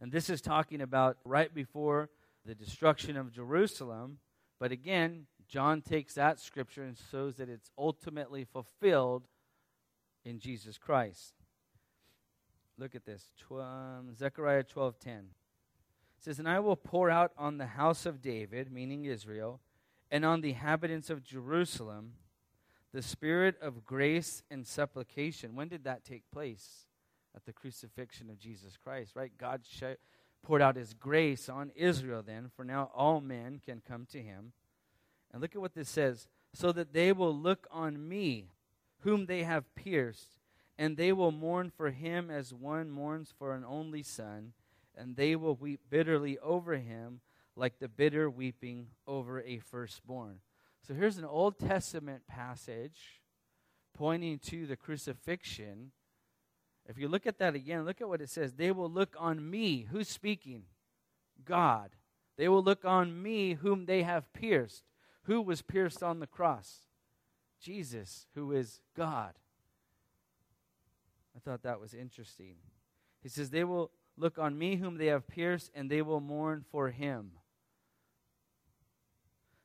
And 0.00 0.10
this 0.10 0.30
is 0.30 0.40
talking 0.40 0.80
about 0.80 1.18
right 1.22 1.52
before 1.52 2.08
the 2.46 2.54
destruction 2.54 3.18
of 3.18 3.30
Jerusalem. 3.30 4.20
But 4.58 4.72
again, 4.72 5.26
John 5.46 5.82
takes 5.82 6.14
that 6.14 6.40
scripture 6.40 6.82
and 6.82 6.96
shows 7.10 7.36
that 7.36 7.50
it's 7.50 7.70
ultimately 7.76 8.44
fulfilled 8.44 9.28
in 10.24 10.38
Jesus 10.38 10.78
Christ. 10.78 11.34
Look 12.78 12.94
at 12.94 13.06
this. 13.06 13.30
Um, 13.50 14.14
Zechariah 14.14 14.64
12:10. 14.64 15.30
It 16.18 16.22
says, 16.22 16.38
"And 16.38 16.48
I 16.48 16.60
will 16.60 16.76
pour 16.76 17.10
out 17.10 17.32
on 17.36 17.56
the 17.56 17.66
house 17.66 18.04
of 18.04 18.20
David, 18.20 18.70
meaning 18.70 19.04
Israel, 19.04 19.60
and 20.10 20.24
on 20.24 20.40
the 20.40 20.50
inhabitants 20.50 21.08
of 21.08 21.22
Jerusalem, 21.22 22.18
the 22.92 23.02
spirit 23.02 23.58
of 23.60 23.84
grace 23.84 24.42
and 24.50 24.66
supplication." 24.66 25.54
When 25.54 25.68
did 25.68 25.84
that 25.84 26.04
take 26.04 26.30
place? 26.30 26.86
At 27.34 27.44
the 27.44 27.52
crucifixion 27.52 28.30
of 28.30 28.38
Jesus 28.38 28.78
Christ, 28.78 29.14
right? 29.14 29.36
God 29.36 29.66
sh- 29.66 30.00
poured 30.42 30.62
out 30.62 30.76
his 30.76 30.94
grace 30.94 31.50
on 31.50 31.70
Israel 31.70 32.22
then, 32.22 32.48
for 32.48 32.64
now 32.64 32.90
all 32.94 33.20
men 33.20 33.58
can 33.58 33.82
come 33.82 34.06
to 34.06 34.22
him. 34.22 34.54
And 35.30 35.42
look 35.42 35.54
at 35.54 35.60
what 35.60 35.74
this 35.74 35.90
says, 35.90 36.28
so 36.54 36.72
that 36.72 36.94
they 36.94 37.12
will 37.12 37.36
look 37.36 37.66
on 37.70 38.08
me, 38.08 38.52
whom 39.00 39.26
they 39.26 39.42
have 39.42 39.74
pierced 39.74 40.36
and 40.78 40.96
they 40.96 41.12
will 41.12 41.32
mourn 41.32 41.70
for 41.74 41.90
him 41.90 42.30
as 42.30 42.52
one 42.52 42.90
mourns 42.90 43.32
for 43.38 43.54
an 43.54 43.64
only 43.64 44.02
son, 44.02 44.52
and 44.96 45.16
they 45.16 45.36
will 45.36 45.54
weep 45.54 45.80
bitterly 45.88 46.38
over 46.38 46.76
him 46.76 47.20
like 47.56 47.78
the 47.78 47.88
bitter 47.88 48.28
weeping 48.28 48.88
over 49.06 49.40
a 49.42 49.58
firstborn. 49.58 50.40
So 50.86 50.94
here's 50.94 51.18
an 51.18 51.24
Old 51.24 51.58
Testament 51.58 52.26
passage 52.28 53.22
pointing 53.94 54.38
to 54.38 54.66
the 54.66 54.76
crucifixion. 54.76 55.90
If 56.88 56.98
you 56.98 57.08
look 57.08 57.26
at 57.26 57.38
that 57.38 57.54
again, 57.54 57.84
look 57.84 58.00
at 58.00 58.08
what 58.08 58.20
it 58.20 58.30
says. 58.30 58.52
They 58.52 58.70
will 58.70 58.90
look 58.90 59.16
on 59.18 59.50
me. 59.50 59.86
Who's 59.90 60.08
speaking? 60.08 60.64
God. 61.44 61.90
They 62.36 62.48
will 62.48 62.62
look 62.62 62.84
on 62.84 63.22
me 63.22 63.54
whom 63.54 63.86
they 63.86 64.02
have 64.02 64.32
pierced. 64.32 64.84
Who 65.22 65.40
was 65.40 65.62
pierced 65.62 66.02
on 66.02 66.20
the 66.20 66.26
cross? 66.26 66.82
Jesus, 67.60 68.26
who 68.34 68.52
is 68.52 68.80
God. 68.94 69.32
I 71.36 71.38
thought 71.38 71.62
that 71.62 71.80
was 71.80 71.94
interesting. 71.94 72.56
He 73.22 73.28
says, 73.28 73.50
They 73.50 73.64
will 73.64 73.90
look 74.16 74.38
on 74.38 74.58
me 74.58 74.76
whom 74.76 74.96
they 74.96 75.06
have 75.06 75.28
pierced, 75.28 75.70
and 75.74 75.90
they 75.90 76.02
will 76.02 76.20
mourn 76.20 76.64
for 76.70 76.90
him. 76.90 77.32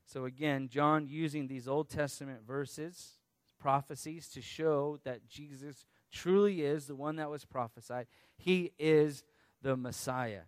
So 0.06 0.26
again, 0.26 0.68
John 0.68 1.08
using 1.08 1.48
these 1.48 1.68
Old 1.68 1.90
Testament 1.90 2.42
verses, 2.46 3.20
prophecies, 3.60 4.28
to 4.30 4.42
show 4.42 5.00
that 5.06 5.28
Jesus 5.30 5.86
truly 6.12 6.62
is 6.62 6.88
the 6.88 6.96
one 6.96 7.16
that 7.16 7.30
was 7.30 7.46
prophesied. 7.46 8.08
He 8.36 8.74
is 8.78 9.24
the 9.62 9.78
Messiah. 9.78 10.42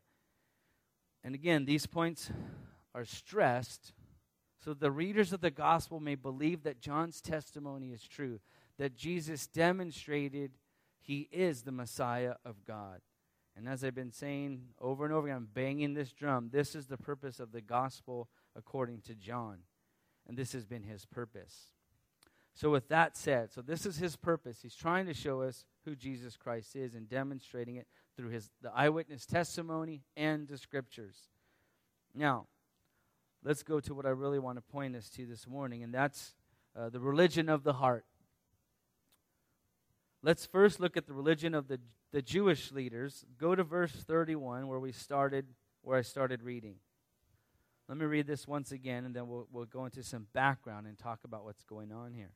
And 1.23 1.33
again, 1.33 1.63
these 1.63 1.85
points 1.85 2.29
are 2.93 3.05
stressed 3.05 3.93
so 4.63 4.73
the 4.73 4.91
readers 4.91 5.33
of 5.33 5.41
the 5.41 5.51
gospel 5.51 5.99
may 5.99 6.15
believe 6.15 6.63
that 6.63 6.79
John's 6.79 7.19
testimony 7.19 7.91
is 7.91 8.03
true, 8.03 8.39
that 8.77 8.95
Jesus 8.95 9.45
demonstrated 9.45 10.51
he 11.03 11.27
is 11.31 11.63
the 11.63 11.71
Messiah 11.71 12.35
of 12.45 12.65
God. 12.65 13.01
And 13.55 13.67
as 13.67 13.83
I've 13.83 13.93
been 13.93 14.11
saying 14.11 14.61
over 14.79 15.05
and 15.05 15.13
over 15.13 15.27
again, 15.27 15.37
I'm 15.37 15.49
banging 15.53 15.93
this 15.93 16.11
drum. 16.11 16.49
This 16.51 16.75
is 16.75 16.87
the 16.87 16.97
purpose 16.97 17.39
of 17.39 17.51
the 17.51 17.61
gospel 17.61 18.29
according 18.55 19.01
to 19.01 19.13
John. 19.13 19.59
And 20.27 20.37
this 20.37 20.53
has 20.53 20.65
been 20.65 20.83
his 20.83 21.05
purpose. 21.05 21.73
So, 22.55 22.69
with 22.69 22.87
that 22.89 23.17
said, 23.17 23.51
so 23.51 23.61
this 23.61 23.85
is 23.85 23.97
his 23.97 24.15
purpose. 24.15 24.59
He's 24.61 24.75
trying 24.75 25.07
to 25.07 25.13
show 25.13 25.41
us 25.41 25.65
who 25.85 25.95
Jesus 25.95 26.37
Christ 26.37 26.75
is 26.75 26.93
and 26.93 27.09
demonstrating 27.09 27.75
it 27.75 27.87
through 28.15 28.29
his 28.29 28.49
the 28.61 28.71
eyewitness 28.71 29.25
testimony 29.25 30.03
and 30.15 30.47
the 30.47 30.57
scriptures. 30.57 31.17
Now, 32.13 32.45
let's 33.43 33.63
go 33.63 33.79
to 33.81 33.93
what 33.93 34.05
I 34.05 34.09
really 34.09 34.39
want 34.39 34.57
to 34.57 34.61
point 34.61 34.95
us 34.95 35.09
to 35.11 35.25
this 35.25 35.47
morning, 35.47 35.83
and 35.83 35.93
that's 35.93 36.35
uh, 36.75 36.89
the 36.89 36.99
religion 36.99 37.49
of 37.49 37.63
the 37.63 37.73
heart. 37.73 38.05
Let's 40.25 40.45
first 40.45 40.79
look 40.79 40.95
at 40.95 41.05
the 41.05 41.13
religion 41.13 41.53
of 41.53 41.67
the, 41.67 41.81
the 42.13 42.21
Jewish 42.21 42.71
leaders. 42.71 43.25
Go 43.37 43.55
to 43.55 43.63
verse 43.63 43.91
31 43.91 44.69
where 44.69 44.79
we 44.79 44.93
started, 44.93 45.47
where 45.81 45.97
I 45.97 46.01
started 46.01 46.41
reading. 46.41 46.75
Let 47.89 47.97
me 47.97 48.05
read 48.05 48.25
this 48.25 48.47
once 48.47 48.71
again, 48.71 49.03
and 49.03 49.13
then 49.13 49.27
we'll, 49.27 49.49
we'll 49.51 49.65
go 49.65 49.83
into 49.83 50.01
some 50.01 50.27
background 50.33 50.87
and 50.87 50.97
talk 50.97 51.19
about 51.25 51.43
what's 51.43 51.65
going 51.65 51.91
on 51.91 52.13
here. 52.13 52.31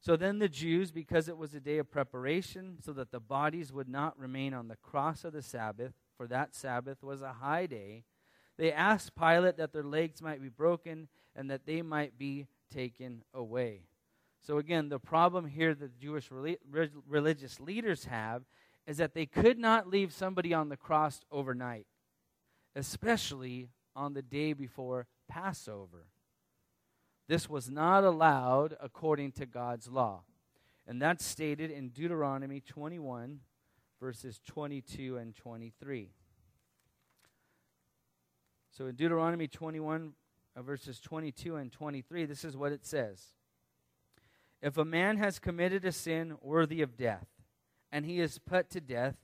So 0.00 0.16
then 0.16 0.38
the 0.38 0.48
Jews, 0.48 0.90
because 0.90 1.28
it 1.28 1.36
was 1.36 1.52
a 1.52 1.60
day 1.60 1.76
of 1.76 1.90
preparation, 1.90 2.78
so 2.80 2.94
that 2.94 3.12
the 3.12 3.20
bodies 3.20 3.70
would 3.70 3.88
not 3.88 4.18
remain 4.18 4.54
on 4.54 4.68
the 4.68 4.76
cross 4.76 5.22
of 5.22 5.34
the 5.34 5.42
Sabbath, 5.42 5.92
for 6.16 6.26
that 6.28 6.54
Sabbath 6.54 7.02
was 7.02 7.20
a 7.20 7.34
high 7.34 7.66
day, 7.66 8.04
they 8.56 8.72
asked 8.72 9.14
Pilate 9.14 9.58
that 9.58 9.74
their 9.74 9.82
legs 9.82 10.22
might 10.22 10.40
be 10.40 10.48
broken 10.48 11.08
and 11.36 11.50
that 11.50 11.66
they 11.66 11.82
might 11.82 12.18
be 12.18 12.46
taken 12.72 13.24
away. 13.34 13.89
So, 14.42 14.58
again, 14.58 14.88
the 14.88 14.98
problem 14.98 15.46
here 15.46 15.74
that 15.74 15.98
Jewish 15.98 16.30
religious 16.30 17.60
leaders 17.60 18.06
have 18.06 18.42
is 18.86 18.96
that 18.96 19.14
they 19.14 19.26
could 19.26 19.58
not 19.58 19.88
leave 19.88 20.12
somebody 20.12 20.54
on 20.54 20.68
the 20.68 20.76
cross 20.76 21.20
overnight, 21.30 21.86
especially 22.74 23.68
on 23.94 24.14
the 24.14 24.22
day 24.22 24.52
before 24.52 25.06
Passover. 25.28 26.06
This 27.28 27.48
was 27.48 27.70
not 27.70 28.02
allowed 28.02 28.76
according 28.80 29.32
to 29.32 29.46
God's 29.46 29.88
law. 29.88 30.22
And 30.86 31.00
that's 31.00 31.24
stated 31.24 31.70
in 31.70 31.90
Deuteronomy 31.90 32.60
21, 32.60 33.40
verses 34.00 34.40
22 34.46 35.18
and 35.18 35.36
23. 35.36 36.10
So 38.72 38.86
in 38.86 38.96
Deuteronomy 38.96 39.46
21, 39.46 40.14
uh, 40.56 40.62
verses 40.62 40.98
22 40.98 41.56
and 41.56 41.70
23, 41.70 42.24
this 42.24 42.44
is 42.44 42.56
what 42.56 42.72
it 42.72 42.84
says 42.84 43.34
If 44.62 44.76
a 44.76 44.84
man 44.84 45.16
has 45.16 45.38
committed 45.38 45.84
a 45.84 45.92
sin 45.92 46.36
worthy 46.42 46.82
of 46.82 46.96
death, 46.96 47.26
and 47.90 48.04
he 48.04 48.20
is 48.20 48.38
put 48.38 48.70
to 48.70 48.80
death, 48.80 49.16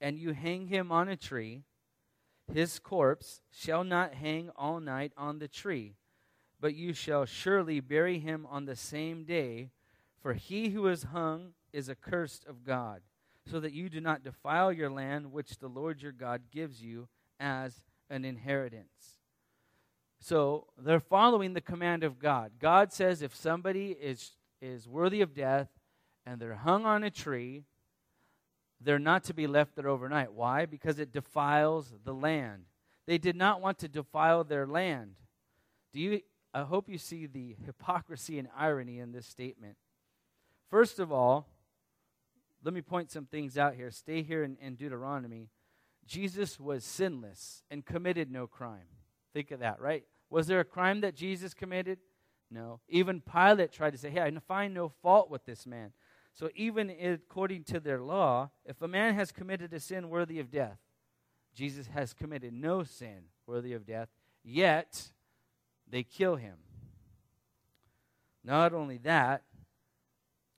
and 0.00 0.18
you 0.18 0.32
hang 0.32 0.68
him 0.68 0.92
on 0.92 1.08
a 1.08 1.16
tree, 1.16 1.62
his 2.52 2.78
corpse 2.78 3.40
shall 3.50 3.84
not 3.84 4.14
hang 4.14 4.50
all 4.56 4.80
night 4.80 5.12
on 5.16 5.38
the 5.38 5.48
tree, 5.48 5.94
but 6.60 6.74
you 6.74 6.92
shall 6.92 7.24
surely 7.24 7.80
bury 7.80 8.18
him 8.18 8.46
on 8.50 8.66
the 8.66 8.76
same 8.76 9.24
day, 9.24 9.70
for 10.20 10.34
he 10.34 10.70
who 10.70 10.86
is 10.86 11.04
hung 11.04 11.54
is 11.72 11.90
accursed 11.90 12.44
of 12.46 12.64
God, 12.64 13.02
so 13.50 13.60
that 13.60 13.72
you 13.72 13.88
do 13.88 14.00
not 14.00 14.22
defile 14.22 14.72
your 14.72 14.90
land 14.90 15.32
which 15.32 15.58
the 15.58 15.68
Lord 15.68 16.00
your 16.00 16.12
God 16.12 16.42
gives 16.50 16.82
you 16.82 17.08
as 17.40 17.82
an 18.08 18.24
inheritance. 18.24 19.18
So 20.20 20.68
they're 20.78 21.00
following 21.00 21.52
the 21.52 21.60
command 21.60 22.04
of 22.04 22.18
God. 22.18 22.52
God 22.58 22.92
says 22.92 23.20
if 23.20 23.34
somebody 23.34 23.90
is, 23.90 24.32
is 24.64 24.88
worthy 24.88 25.20
of 25.20 25.34
death 25.34 25.68
and 26.24 26.40
they're 26.40 26.54
hung 26.54 26.86
on 26.86 27.04
a 27.04 27.10
tree, 27.10 27.64
they're 28.80 28.98
not 28.98 29.24
to 29.24 29.34
be 29.34 29.46
left 29.46 29.76
there 29.76 29.88
overnight. 29.88 30.32
Why? 30.32 30.66
Because 30.66 30.98
it 30.98 31.12
defiles 31.12 31.94
the 32.04 32.14
land. 32.14 32.64
They 33.06 33.18
did 33.18 33.36
not 33.36 33.60
want 33.60 33.78
to 33.78 33.88
defile 33.88 34.44
their 34.44 34.66
land. 34.66 35.16
Do 35.92 36.00
you 36.00 36.20
I 36.54 36.62
hope 36.62 36.88
you 36.88 36.98
see 36.98 37.26
the 37.26 37.56
hypocrisy 37.66 38.38
and 38.38 38.46
irony 38.56 39.00
in 39.00 39.10
this 39.10 39.26
statement. 39.26 39.76
First 40.70 41.00
of 41.00 41.10
all, 41.10 41.48
let 42.62 42.72
me 42.72 42.80
point 42.80 43.10
some 43.10 43.26
things 43.26 43.58
out 43.58 43.74
here. 43.74 43.90
Stay 43.90 44.22
here 44.22 44.44
in, 44.44 44.56
in 44.60 44.76
Deuteronomy. 44.76 45.50
Jesus 46.06 46.60
was 46.60 46.84
sinless 46.84 47.64
and 47.72 47.84
committed 47.84 48.30
no 48.30 48.46
crime. 48.46 48.86
Think 49.32 49.50
of 49.50 49.60
that, 49.60 49.80
right? 49.80 50.04
Was 50.30 50.46
there 50.46 50.60
a 50.60 50.64
crime 50.64 51.00
that 51.00 51.16
Jesus 51.16 51.54
committed? 51.54 51.98
Even 52.88 53.20
Pilate 53.20 53.72
tried 53.72 53.92
to 53.92 53.98
say, 53.98 54.10
hey, 54.10 54.22
I 54.22 54.30
find 54.46 54.74
no 54.74 54.88
fault 54.88 55.30
with 55.30 55.44
this 55.44 55.66
man. 55.66 55.92
So, 56.32 56.50
even 56.56 56.90
according 56.90 57.64
to 57.64 57.80
their 57.80 58.00
law, 58.00 58.50
if 58.64 58.82
a 58.82 58.88
man 58.88 59.14
has 59.14 59.30
committed 59.30 59.72
a 59.72 59.78
sin 59.78 60.08
worthy 60.08 60.40
of 60.40 60.50
death, 60.50 60.78
Jesus 61.54 61.86
has 61.88 62.12
committed 62.12 62.52
no 62.52 62.82
sin 62.82 63.26
worthy 63.46 63.72
of 63.72 63.86
death, 63.86 64.08
yet 64.42 65.12
they 65.88 66.02
kill 66.02 66.36
him. 66.36 66.56
Not 68.42 68.74
only 68.74 68.98
that, 68.98 69.42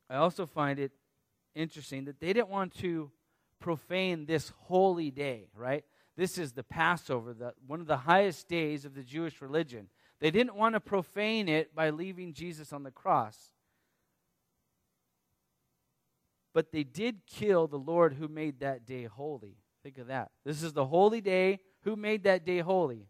I 0.09 0.17
also 0.17 0.47
find 0.47 0.79
it 0.79 0.93
interesting 1.55 2.07
that 2.07 2.21
they 2.21 2.33
didn't 2.33 2.49
want 2.49 2.75
to 2.79 3.11
profane 3.61 4.27
this 4.27 4.53
holy 4.65 5.11
day, 5.11 5.49
right? 5.55 5.85
This 6.17 6.39
is 6.39 6.53
the 6.53 6.63
Passover, 6.63 7.35
the, 7.35 7.53
one 7.67 7.81
of 7.81 7.87
the 7.87 7.99
highest 7.99 8.49
days 8.49 8.85
of 8.85 8.95
the 8.95 9.03
Jewish 9.03 9.43
religion. 9.43 9.89
They 10.21 10.31
didn't 10.31 10.57
want 10.57 10.75
to 10.75 10.81
profane 10.81 11.49
it 11.49 11.75
by 11.75 11.91
leaving 11.91 12.33
Jesus 12.33 12.73
on 12.73 12.83
the 12.83 12.91
cross. 12.91 13.37
But 16.55 16.73
they 16.73 16.85
did 16.85 17.27
kill 17.27 17.67
the 17.67 17.79
Lord 17.79 18.15
who 18.15 18.29
made 18.29 18.61
that 18.61 18.87
day 18.87 19.05
holy. 19.05 19.59
Think 19.83 19.99
of 19.99 20.07
that. 20.07 20.31
This 20.45 20.63
is 20.63 20.73
the 20.73 20.87
holy 20.87 21.21
day. 21.21 21.61
Who 21.83 21.97
made 21.97 22.25
that 22.25 22.47
day 22.47 22.61
holy? 22.61 23.09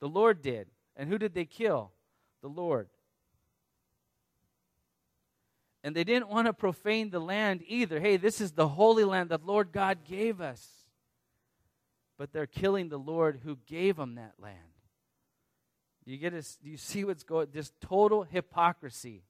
The 0.00 0.08
Lord 0.08 0.42
did. 0.42 0.68
And 0.96 1.08
who 1.08 1.18
did 1.18 1.34
they 1.34 1.44
kill? 1.44 1.90
The 2.40 2.48
Lord. 2.48 2.88
And 5.82 5.94
they 5.94 6.04
didn't 6.04 6.28
want 6.28 6.46
to 6.46 6.52
profane 6.52 7.10
the 7.10 7.20
land 7.20 7.62
either. 7.66 8.00
Hey, 8.00 8.16
this 8.16 8.40
is 8.40 8.52
the 8.52 8.68
holy 8.68 9.04
land 9.04 9.30
that 9.30 9.44
Lord 9.44 9.72
God 9.72 10.04
gave 10.04 10.40
us. 10.40 10.66
But 12.16 12.32
they're 12.32 12.46
killing 12.46 12.88
the 12.88 12.96
Lord 12.96 13.40
who 13.44 13.58
gave 13.66 13.96
them 13.96 14.14
that 14.14 14.34
land. 14.38 14.73
You 16.06 16.18
get 16.18 16.32
this? 16.32 16.58
You 16.62 16.76
see 16.76 17.04
what's 17.04 17.22
going? 17.22 17.48
This 17.52 17.72
total 17.80 18.24
hypocrisy. 18.24 19.22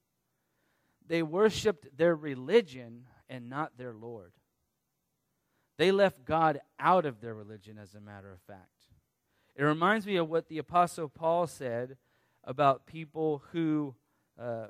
They 1.07 1.23
worshiped 1.23 1.97
their 1.97 2.15
religion 2.15 3.05
and 3.29 3.49
not 3.49 3.77
their 3.77 3.93
Lord. 3.93 4.31
They 5.77 5.91
left 5.91 6.25
God 6.25 6.59
out 6.79 7.05
of 7.05 7.21
their 7.21 7.33
religion, 7.33 7.77
as 7.77 7.95
a 7.95 7.99
matter 7.99 8.31
of 8.31 8.39
fact. 8.41 8.69
It 9.55 9.63
reminds 9.63 10.05
me 10.05 10.15
of 10.17 10.29
what 10.29 10.47
the 10.47 10.57
Apostle 10.57 11.09
Paul 11.09 11.47
said 11.47 11.97
about 12.43 12.85
people 12.85 13.43
who 13.51 13.95
uh, 14.39 14.67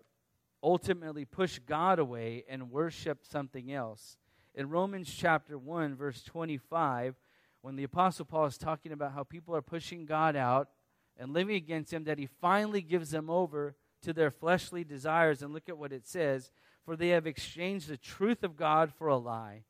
ultimately 0.61 1.25
push 1.25 1.59
God 1.59 1.99
away 1.99 2.43
and 2.49 2.71
worship 2.71 3.19
something 3.23 3.71
else. 3.71 4.17
In 4.53 4.69
Romans 4.69 5.13
chapter 5.13 5.57
1, 5.57 5.95
verse 5.95 6.23
25, 6.23 7.15
when 7.61 7.75
the 7.75 7.83
Apostle 7.83 8.25
Paul 8.25 8.45
is 8.45 8.57
talking 8.57 8.91
about 8.91 9.13
how 9.13 9.23
people 9.23 9.55
are 9.55 9.61
pushing 9.61 10.05
God 10.05 10.35
out 10.35 10.69
and 11.17 11.33
living 11.33 11.55
against 11.55 11.93
Him, 11.93 12.03
that 12.05 12.19
He 12.19 12.27
finally 12.41 12.81
gives 12.81 13.11
them 13.11 13.29
over 13.29 13.75
to 14.01 14.13
their 14.13 14.31
fleshly 14.31 14.83
desires. 14.83 15.41
And 15.41 15.53
look 15.53 15.69
at 15.69 15.77
what 15.77 15.93
it 15.93 16.07
says 16.07 16.51
For 16.83 16.95
they 16.95 17.09
have 17.09 17.27
exchanged 17.27 17.87
the 17.87 17.97
truth 17.97 18.43
of 18.43 18.55
God 18.55 18.93
for 18.93 19.07
a 19.07 19.17
lie, 19.17 19.63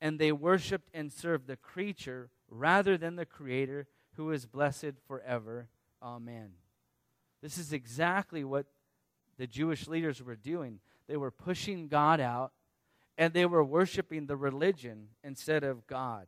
and 0.00 0.18
they 0.18 0.32
worshiped 0.32 0.88
and 0.94 1.12
served 1.12 1.46
the 1.46 1.56
creature 1.56 2.30
rather 2.48 2.96
than 2.96 3.16
the 3.16 3.26
Creator, 3.26 3.86
who 4.14 4.32
is 4.32 4.46
blessed 4.46 4.92
forever. 5.06 5.68
Amen. 6.02 6.50
This 7.42 7.58
is 7.58 7.72
exactly 7.72 8.44
what 8.44 8.66
the 9.38 9.46
Jewish 9.46 9.88
leaders 9.88 10.22
were 10.22 10.36
doing. 10.36 10.80
They 11.08 11.16
were 11.16 11.30
pushing 11.30 11.88
God 11.88 12.20
out 12.20 12.52
and 13.16 13.34
they 13.34 13.46
were 13.46 13.64
worshiping 13.64 14.26
the 14.26 14.36
religion 14.36 15.08
instead 15.22 15.62
of 15.64 15.86
God. 15.86 16.26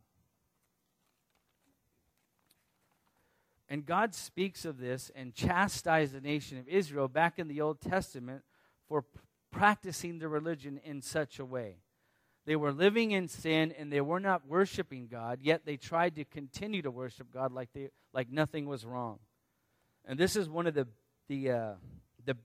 And 3.73 3.87
God 3.87 4.15
speaks 4.15 4.67
of 4.67 4.77
this 4.77 5.11
and 5.15 5.35
chastises 5.35 6.13
the 6.13 6.21
nation 6.21 6.59
of 6.59 6.69
Israel 6.69 7.09
back 7.09 7.39
in 7.39 7.49
the 7.49 7.63
Old 7.63 7.81
Testament 7.81 8.43
for 8.87 9.03
practicing 9.51 10.19
the 10.19 10.29
religion 10.29 10.79
in 10.85 11.01
such 11.01 11.39
a 11.39 11.45
way. 11.47 11.77
They 12.45 12.55
were 12.55 12.71
living 12.71 13.13
in 13.13 13.29
sin 13.29 13.73
and 13.73 13.91
they 13.91 14.03
were 14.03 14.21
not 14.21 14.47
worshiping 14.47 15.09
God, 15.11 15.39
yet 15.41 15.65
they 15.65 15.79
tried 15.79 16.17
to 16.17 16.25
continue 16.27 16.83
to 16.83 16.91
worship 16.91 17.33
God 17.33 17.51
like, 17.51 17.71
they, 17.73 17.89
like 18.13 18.31
nothing 18.31 18.67
was 18.67 18.85
wrong. 18.85 19.21
And 20.05 20.19
this 20.19 20.37
is 20.37 20.51
one 20.51 20.67
of 20.67 20.75
the, 20.75 20.87
the, 21.29 21.51
uh, 21.51 21.73
the, 22.27 22.37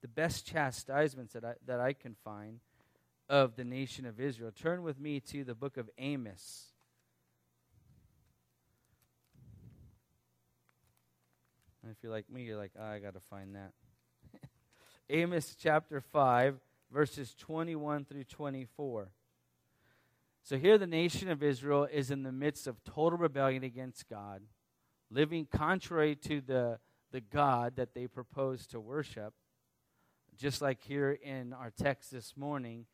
the 0.00 0.08
best 0.08 0.44
chastisements 0.46 1.34
that 1.34 1.44
I, 1.44 1.54
that 1.64 1.78
I 1.78 1.92
can 1.92 2.16
find 2.24 2.58
of 3.28 3.54
the 3.54 3.62
nation 3.62 4.04
of 4.04 4.18
Israel. 4.18 4.50
Turn 4.50 4.82
with 4.82 4.98
me 4.98 5.20
to 5.20 5.44
the 5.44 5.54
book 5.54 5.76
of 5.76 5.88
Amos. 5.96 6.71
And 11.82 11.90
if 11.90 11.98
you're 12.02 12.12
like 12.12 12.30
me, 12.30 12.42
you're 12.42 12.56
like, 12.56 12.72
oh, 12.78 12.84
I 12.84 12.98
got 12.98 13.14
to 13.14 13.20
find 13.20 13.56
that. 13.56 13.72
Amos 15.10 15.56
chapter 15.58 16.00
5, 16.00 16.56
verses 16.92 17.34
21 17.38 18.04
through 18.04 18.24
24. 18.24 19.10
So 20.44 20.58
here 20.58 20.78
the 20.78 20.86
nation 20.86 21.28
of 21.28 21.42
Israel 21.42 21.88
is 21.90 22.10
in 22.10 22.22
the 22.22 22.32
midst 22.32 22.66
of 22.66 22.82
total 22.84 23.18
rebellion 23.18 23.64
against 23.64 24.08
God, 24.08 24.42
living 25.10 25.46
contrary 25.50 26.16
to 26.16 26.40
the, 26.40 26.78
the 27.10 27.20
God 27.20 27.76
that 27.76 27.94
they 27.94 28.06
propose 28.06 28.66
to 28.68 28.80
worship, 28.80 29.34
just 30.36 30.62
like 30.62 30.82
here 30.82 31.12
in 31.12 31.52
our 31.52 31.70
text 31.70 32.10
this 32.12 32.36
morning. 32.36 32.86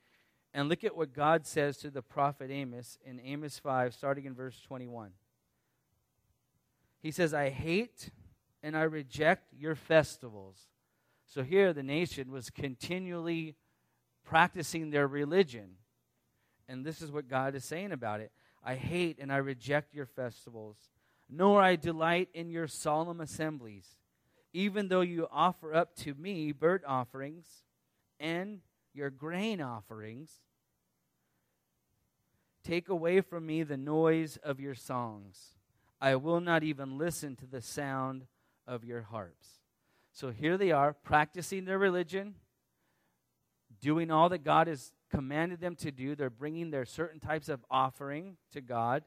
And 0.55 0.69
look 0.69 0.83
at 0.83 0.97
what 0.97 1.13
God 1.13 1.47
says 1.47 1.77
to 1.79 1.91
the 1.91 2.03
prophet 2.03 2.51
Amos 2.51 2.99
in 3.05 3.21
Amos 3.21 3.59
5, 3.59 3.95
starting 3.95 4.25
in 4.25 4.35
verse 4.35 4.61
21. 4.67 5.13
He 7.01 7.11
says, 7.11 7.33
I 7.33 7.51
hate 7.51 8.11
and 8.63 8.77
I 8.77 8.83
reject 8.83 9.53
your 9.53 9.75
festivals. 9.75 10.67
So 11.27 11.43
here 11.43 11.73
the 11.73 11.83
nation 11.83 12.31
was 12.31 12.51
continually 12.51 13.55
practicing 14.25 14.91
their 14.91 15.07
religion. 15.07 15.77
And 16.69 16.85
this 16.85 17.01
is 17.01 17.11
what 17.11 17.29
God 17.29 17.55
is 17.55 17.65
saying 17.65 17.93
about 17.93 18.21
it 18.21 18.33
I 18.63 18.75
hate 18.75 19.19
and 19.21 19.33
I 19.33 19.37
reject 19.37 19.95
your 19.95 20.07
festivals, 20.07 20.77
nor 21.29 21.63
I 21.63 21.77
delight 21.77 22.29
in 22.35 22.51
your 22.51 22.67
solemn 22.67 23.21
assemblies, 23.21 23.97
even 24.53 24.89
though 24.89 25.03
you 25.03 25.29
offer 25.31 25.75
up 25.75 25.95
to 25.97 26.15
me 26.15 26.53
burnt 26.53 26.83
offerings 26.87 27.47
and 28.19 28.61
your 28.93 29.11
grain 29.11 29.61
offerings. 29.61 30.31
Take 32.65 32.89
away 32.89 33.21
from 33.21 33.47
me 33.47 33.63
the 33.63 33.77
noise 33.77 34.37
of 34.43 34.61
your 34.61 34.75
songs. 34.75 35.55
I 36.01 36.17
will 36.17 36.41
not 36.41 36.63
even 36.63 36.99
listen 36.99 37.37
to 37.37 37.47
the 37.47 37.63
sound 37.63 38.27
of 38.69 38.85
your 38.85 39.03
harps. 39.03 39.49
So 40.13 40.31
here 40.31 40.57
they 40.57 40.71
are, 40.71 40.93
practicing 40.93 41.65
their 41.65 41.79
religion, 41.79 42.35
doing 43.81 44.11
all 44.11 44.29
that 44.29 44.45
God 44.45 44.69
has 44.69 44.93
commanded 45.11 45.61
them 45.61 45.75
to 45.77 45.91
do. 45.91 46.15
They're 46.15 46.31
bringing 46.31 46.71
their 46.71 46.85
certain 46.85 47.19
types 47.19 47.49
of 47.49 47.65
offering 47.71 48.37
to 48.53 48.61
God. 48.61 49.03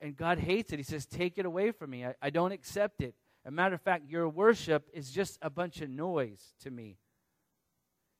And 0.00 0.16
God 0.16 0.38
hates 0.38 0.72
it. 0.72 0.78
He 0.78 0.84
says, 0.84 1.06
Take 1.06 1.38
it 1.38 1.46
away 1.46 1.72
from 1.72 1.90
me. 1.90 2.06
I, 2.06 2.14
I 2.22 2.30
don't 2.30 2.52
accept 2.52 3.02
it. 3.02 3.14
A 3.44 3.50
matter 3.50 3.74
of 3.74 3.82
fact, 3.82 4.08
your 4.08 4.28
worship 4.28 4.88
is 4.92 5.10
just 5.10 5.38
a 5.42 5.50
bunch 5.50 5.80
of 5.80 5.90
noise 5.90 6.54
to 6.62 6.70
me. 6.70 6.98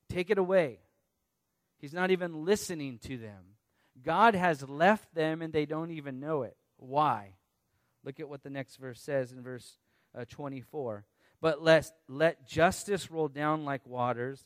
Take 0.09 0.29
it 0.29 0.37
away. 0.37 0.79
He's 1.77 1.93
not 1.93 2.11
even 2.11 2.45
listening 2.45 2.99
to 3.03 3.17
them. 3.17 3.55
God 4.03 4.35
has 4.35 4.67
left 4.67 5.13
them 5.13 5.41
and 5.41 5.53
they 5.53 5.65
don't 5.65 5.91
even 5.91 6.19
know 6.19 6.43
it. 6.43 6.57
Why? 6.77 7.35
Look 8.03 8.19
at 8.19 8.29
what 8.29 8.43
the 8.43 8.49
next 8.49 8.77
verse 8.77 9.01
says 9.01 9.31
in 9.31 9.41
verse 9.41 9.77
uh, 10.19 10.25
24. 10.27 11.05
But 11.41 11.63
let, 11.63 11.91
let 12.07 12.47
justice 12.47 13.09
roll 13.09 13.29
down 13.29 13.63
like 13.63 13.85
waters 13.85 14.45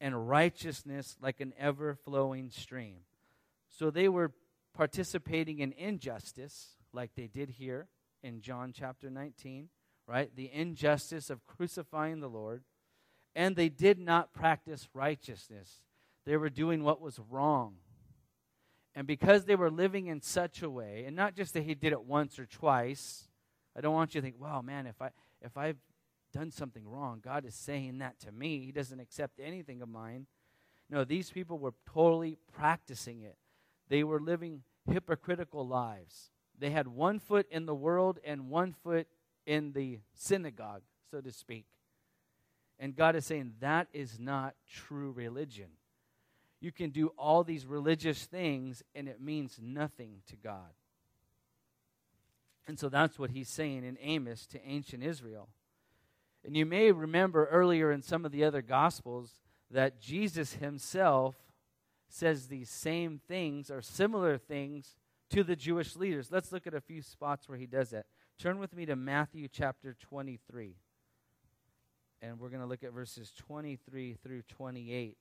and 0.00 0.28
righteousness 0.28 1.16
like 1.22 1.40
an 1.40 1.54
ever 1.58 1.94
flowing 1.94 2.50
stream. 2.50 2.96
So 3.70 3.90
they 3.90 4.08
were 4.08 4.32
participating 4.74 5.60
in 5.60 5.72
injustice, 5.72 6.76
like 6.92 7.12
they 7.14 7.26
did 7.26 7.50
here 7.50 7.88
in 8.22 8.40
John 8.40 8.72
chapter 8.76 9.08
19, 9.08 9.68
right? 10.06 10.34
The 10.34 10.50
injustice 10.52 11.30
of 11.30 11.46
crucifying 11.46 12.20
the 12.20 12.28
Lord. 12.28 12.62
And 13.34 13.56
they 13.56 13.68
did 13.68 13.98
not 13.98 14.32
practice 14.32 14.88
righteousness, 14.94 15.80
they 16.26 16.36
were 16.36 16.50
doing 16.50 16.84
what 16.84 17.00
was 17.00 17.18
wrong. 17.30 17.76
And 18.96 19.08
because 19.08 19.44
they 19.44 19.56
were 19.56 19.70
living 19.70 20.06
in 20.06 20.20
such 20.20 20.62
a 20.62 20.70
way, 20.70 21.02
and 21.04 21.16
not 21.16 21.34
just 21.34 21.52
that 21.54 21.64
he 21.64 21.74
did 21.74 21.92
it 21.92 22.04
once 22.04 22.38
or 22.38 22.46
twice, 22.46 23.26
I 23.76 23.80
don't 23.80 23.94
want 23.94 24.14
you 24.14 24.20
to 24.20 24.24
think, 24.24 24.40
wow, 24.40 24.62
man, 24.62 24.86
if 24.86 25.00
I 25.00 25.10
if 25.42 25.56
I've 25.56 25.78
done 26.32 26.50
something 26.50 26.86
wrong, 26.86 27.20
God 27.22 27.44
is 27.44 27.54
saying 27.54 27.98
that 27.98 28.18
to 28.20 28.32
me. 28.32 28.60
He 28.60 28.72
doesn't 28.72 29.00
accept 29.00 29.40
anything 29.42 29.82
of 29.82 29.88
mine. 29.88 30.26
No, 30.90 31.04
these 31.04 31.30
people 31.30 31.58
were 31.58 31.74
totally 31.92 32.38
practicing 32.52 33.22
it. 33.22 33.36
They 33.88 34.04
were 34.04 34.20
living 34.20 34.62
hypocritical 34.90 35.66
lives. 35.66 36.30
They 36.58 36.70
had 36.70 36.88
one 36.88 37.18
foot 37.18 37.46
in 37.50 37.66
the 37.66 37.74
world 37.74 38.18
and 38.24 38.48
one 38.48 38.72
foot 38.72 39.06
in 39.46 39.72
the 39.72 40.00
synagogue, 40.14 40.82
so 41.10 41.20
to 41.20 41.32
speak. 41.32 41.66
And 42.78 42.96
God 42.96 43.16
is 43.16 43.26
saying 43.26 43.54
that 43.60 43.88
is 43.92 44.18
not 44.18 44.54
true 44.70 45.12
religion. 45.12 45.68
You 46.60 46.72
can 46.72 46.90
do 46.90 47.08
all 47.18 47.44
these 47.44 47.66
religious 47.66 48.24
things 48.24 48.82
and 48.94 49.08
it 49.08 49.20
means 49.20 49.58
nothing 49.62 50.22
to 50.28 50.36
God. 50.36 50.72
And 52.66 52.78
so 52.78 52.88
that's 52.88 53.18
what 53.18 53.30
he's 53.30 53.48
saying 53.48 53.84
in 53.84 53.98
Amos 54.00 54.46
to 54.46 54.66
ancient 54.66 55.02
Israel. 55.02 55.48
And 56.44 56.56
you 56.56 56.66
may 56.66 56.92
remember 56.92 57.46
earlier 57.46 57.90
in 57.90 58.02
some 58.02 58.24
of 58.24 58.32
the 58.32 58.44
other 58.44 58.62
Gospels 58.62 59.40
that 59.70 60.00
Jesus 60.00 60.54
himself 60.54 61.36
says 62.08 62.46
these 62.46 62.70
same 62.70 63.20
things 63.26 63.70
or 63.70 63.82
similar 63.82 64.38
things 64.38 64.96
to 65.30 65.42
the 65.42 65.56
Jewish 65.56 65.96
leaders. 65.96 66.30
Let's 66.30 66.52
look 66.52 66.66
at 66.66 66.74
a 66.74 66.80
few 66.80 67.02
spots 67.02 67.48
where 67.48 67.58
he 67.58 67.66
does 67.66 67.90
that. 67.90 68.06
Turn 68.38 68.58
with 68.58 68.74
me 68.74 68.86
to 68.86 68.96
Matthew 68.96 69.48
chapter 69.48 69.96
23. 70.00 70.76
And 72.22 72.38
we're 72.38 72.48
going 72.48 72.62
to 72.62 72.68
look 72.68 72.84
at 72.84 72.92
verses 72.92 73.32
23 73.36 74.16
through 74.22 74.42
28. 74.42 75.16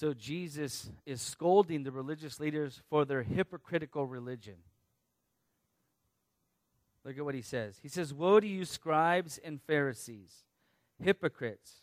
So 0.00 0.14
Jesus 0.14 0.88
is 1.04 1.20
scolding 1.20 1.82
the 1.82 1.92
religious 1.92 2.40
leaders 2.40 2.80
for 2.88 3.04
their 3.04 3.22
hypocritical 3.22 4.06
religion. 4.06 4.54
Look 7.04 7.18
at 7.18 7.24
what 7.26 7.34
he 7.34 7.42
says. 7.42 7.78
He 7.82 7.90
says, 7.90 8.14
Woe 8.14 8.40
to 8.40 8.46
you, 8.46 8.64
scribes 8.64 9.38
and 9.44 9.60
Pharisees, 9.60 10.32
hypocrites, 11.04 11.82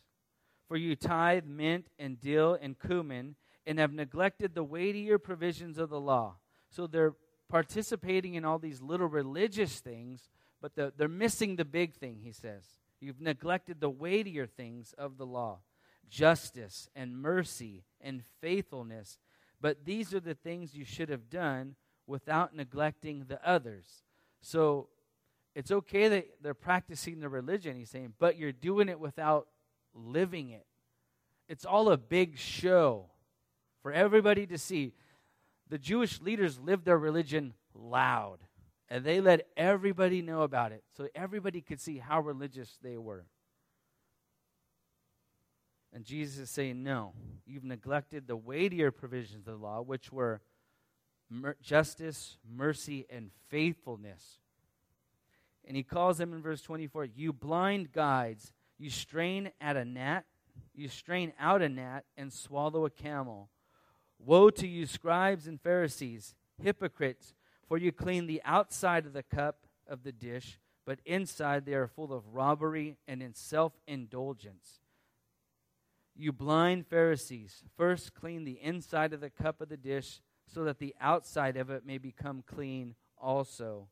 for 0.67 0.77
you 0.77 0.95
tithe 0.95 1.45
mint 1.45 1.89
and 1.99 2.19
dill 2.19 2.57
and 2.59 2.79
cumin 2.79 3.35
and 3.67 3.77
have 3.77 3.93
neglected 3.93 4.55
the 4.55 4.63
weightier 4.63 5.19
provisions 5.19 5.77
of 5.77 5.91
the 5.91 5.99
law. 5.99 6.37
So 6.71 6.87
they're 6.87 7.13
participating 7.49 8.33
in 8.33 8.43
all 8.43 8.57
these 8.57 8.81
little 8.81 9.05
religious 9.05 9.79
things, 9.79 10.31
but 10.59 10.73
the, 10.73 10.91
they're 10.97 11.07
missing 11.07 11.55
the 11.55 11.65
big 11.65 11.93
thing, 11.93 12.21
he 12.23 12.31
says. 12.31 12.63
You've 12.99 13.21
neglected 13.21 13.79
the 13.79 13.91
weightier 13.91 14.47
things 14.47 14.95
of 14.97 15.19
the 15.19 15.25
law 15.27 15.59
justice 16.09 16.89
and 16.95 17.17
mercy 17.17 17.83
and 18.01 18.23
faithfulness. 18.41 19.17
But 19.59 19.85
these 19.85 20.13
are 20.13 20.19
the 20.19 20.35
things 20.35 20.75
you 20.75 20.85
should 20.85 21.09
have 21.09 21.29
done 21.29 21.75
without 22.05 22.55
neglecting 22.55 23.25
the 23.27 23.45
others. 23.47 23.85
So 24.41 24.87
it's 25.55 25.71
okay 25.71 26.07
that 26.07 26.27
they're 26.41 26.53
practicing 26.53 27.19
the 27.19 27.29
religion, 27.29 27.75
he's 27.75 27.89
saying, 27.89 28.13
but 28.19 28.37
you're 28.37 28.51
doing 28.51 28.89
it 28.89 28.99
without 28.99 29.47
living 29.93 30.51
it. 30.51 30.65
It's 31.49 31.65
all 31.65 31.89
a 31.89 31.97
big 31.97 32.37
show 32.37 33.07
for 33.81 33.91
everybody 33.91 34.45
to 34.47 34.57
see. 34.57 34.93
The 35.69 35.77
Jewish 35.77 36.21
leaders 36.21 36.59
lived 36.59 36.85
their 36.85 36.97
religion 36.97 37.53
loud, 37.73 38.39
and 38.89 39.03
they 39.03 39.19
let 39.19 39.47
everybody 39.57 40.21
know 40.21 40.43
about 40.43 40.71
it 40.71 40.83
so 40.95 41.07
everybody 41.15 41.61
could 41.61 41.81
see 41.81 41.97
how 41.97 42.21
religious 42.21 42.77
they 42.81 42.97
were. 42.97 43.25
And 45.97 46.05
Jesus 46.05 46.37
is 46.37 46.49
saying, 46.51 46.83
No, 46.83 47.13
you've 47.47 47.63
neglected 47.63 48.27
the 48.27 48.35
weightier 48.35 48.91
provisions 48.91 49.47
of 49.47 49.59
the 49.59 49.65
law, 49.65 49.81
which 49.81 50.13
were 50.13 50.41
mer- 51.27 51.57
justice, 51.59 52.37
mercy, 52.47 53.07
and 53.09 53.31
faithfulness. 53.49 54.37
And 55.65 55.75
he 55.75 55.81
calls 55.81 56.19
them 56.19 56.33
in 56.33 56.43
verse 56.43 56.61
24, 56.61 57.05
You 57.05 57.33
blind 57.33 57.93
guides, 57.93 58.53
you 58.77 58.91
strain 58.91 59.49
at 59.59 59.75
a 59.75 59.85
gnat, 59.85 60.25
you 60.75 60.87
strain 60.87 61.33
out 61.39 61.63
a 61.63 61.67
gnat 61.67 62.05
and 62.15 62.31
swallow 62.31 62.85
a 62.85 62.91
camel. 62.91 63.49
Woe 64.19 64.51
to 64.51 64.67
you, 64.67 64.85
scribes 64.85 65.47
and 65.47 65.59
Pharisees, 65.59 66.35
hypocrites, 66.61 67.33
for 67.67 67.79
you 67.79 67.91
clean 67.91 68.27
the 68.27 68.43
outside 68.45 69.07
of 69.07 69.13
the 69.13 69.23
cup 69.23 69.65
of 69.87 70.03
the 70.03 70.11
dish, 70.11 70.59
but 70.85 70.99
inside 71.07 71.65
they 71.65 71.73
are 71.73 71.87
full 71.87 72.13
of 72.13 72.35
robbery 72.35 72.97
and 73.07 73.23
in 73.23 73.33
self 73.33 73.73
indulgence. 73.87 74.81
You 76.19 76.31
blind 76.31 76.87
Pharisees, 76.87 77.63
first 77.77 78.15
clean 78.15 78.43
the 78.43 78.59
inside 78.59 79.13
of 79.13 79.21
the 79.21 79.29
cup 79.29 79.61
of 79.61 79.69
the 79.69 79.77
dish 79.77 80.19
so 80.47 80.63
that 80.63 80.79
the 80.79 80.95
outside 80.99 81.57
of 81.57 81.69
it 81.69 81.85
may 81.85 81.99
become 81.99 82.43
clean 82.47 82.95
also. 83.19 83.87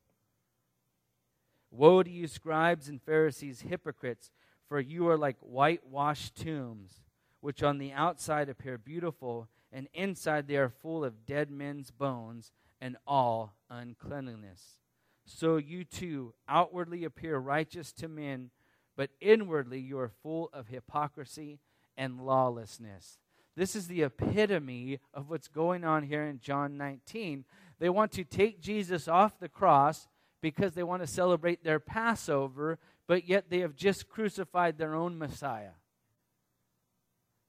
Woe 1.70 2.02
to 2.02 2.10
you, 2.10 2.26
scribes 2.26 2.88
and 2.88 3.00
Pharisees, 3.00 3.60
hypocrites, 3.60 4.32
for 4.68 4.80
you 4.80 5.08
are 5.08 5.16
like 5.16 5.36
whitewashed 5.40 6.34
tombs, 6.34 7.04
which 7.40 7.62
on 7.62 7.78
the 7.78 7.92
outside 7.92 8.48
appear 8.48 8.76
beautiful, 8.76 9.48
and 9.70 9.86
inside 9.94 10.48
they 10.48 10.56
are 10.56 10.68
full 10.68 11.04
of 11.04 11.26
dead 11.26 11.48
men's 11.48 11.92
bones 11.92 12.50
and 12.80 12.96
all 13.06 13.54
uncleanliness. 13.70 14.78
So 15.24 15.58
you 15.58 15.84
too 15.84 16.34
outwardly 16.48 17.04
appear 17.04 17.38
righteous 17.38 17.92
to 17.92 18.08
men, 18.08 18.50
but 18.96 19.10
inwardly 19.20 19.78
you 19.78 19.96
are 20.00 20.10
full 20.22 20.50
of 20.52 20.66
hypocrisy 20.66 21.60
and 21.96 22.20
lawlessness. 22.20 23.18
This 23.56 23.74
is 23.74 23.88
the 23.88 24.02
epitome 24.02 25.00
of 25.14 25.30
what's 25.30 25.48
going 25.48 25.84
on 25.84 26.02
here 26.02 26.24
in 26.24 26.40
John 26.40 26.76
19. 26.76 27.44
They 27.78 27.88
want 27.88 28.12
to 28.12 28.24
take 28.24 28.60
Jesus 28.60 29.08
off 29.08 29.38
the 29.38 29.48
cross 29.48 30.08
because 30.42 30.74
they 30.74 30.82
want 30.82 31.02
to 31.02 31.06
celebrate 31.06 31.64
their 31.64 31.80
Passover, 31.80 32.78
but 33.06 33.26
yet 33.26 33.48
they 33.48 33.60
have 33.60 33.74
just 33.74 34.08
crucified 34.08 34.76
their 34.76 34.94
own 34.94 35.18
Messiah. 35.18 35.72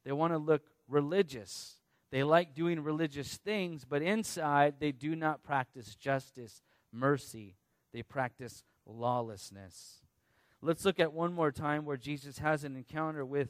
They 0.06 0.14
want 0.14 0.32
to 0.32 0.38
look 0.38 0.64
religious. 0.88 1.76
They 2.12 2.24
like 2.24 2.56
doing 2.56 2.82
religious 2.82 3.36
things, 3.36 3.84
but 3.84 4.02
inside 4.02 4.76
they 4.80 4.94
do 4.94 5.16
not 5.16 5.44
practice 5.44 5.96
justice, 5.96 6.62
mercy. 6.94 7.58
They 7.94 8.04
practice 8.04 8.64
lawlessness. 8.86 9.98
Let's 10.62 10.86
look 10.86 11.00
at 11.00 11.14
one 11.14 11.34
more 11.34 11.52
time 11.52 11.86
where 11.86 11.98
Jesus 11.98 12.40
has 12.40 12.64
an 12.64 12.76
encounter 12.78 13.26
with 13.26 13.50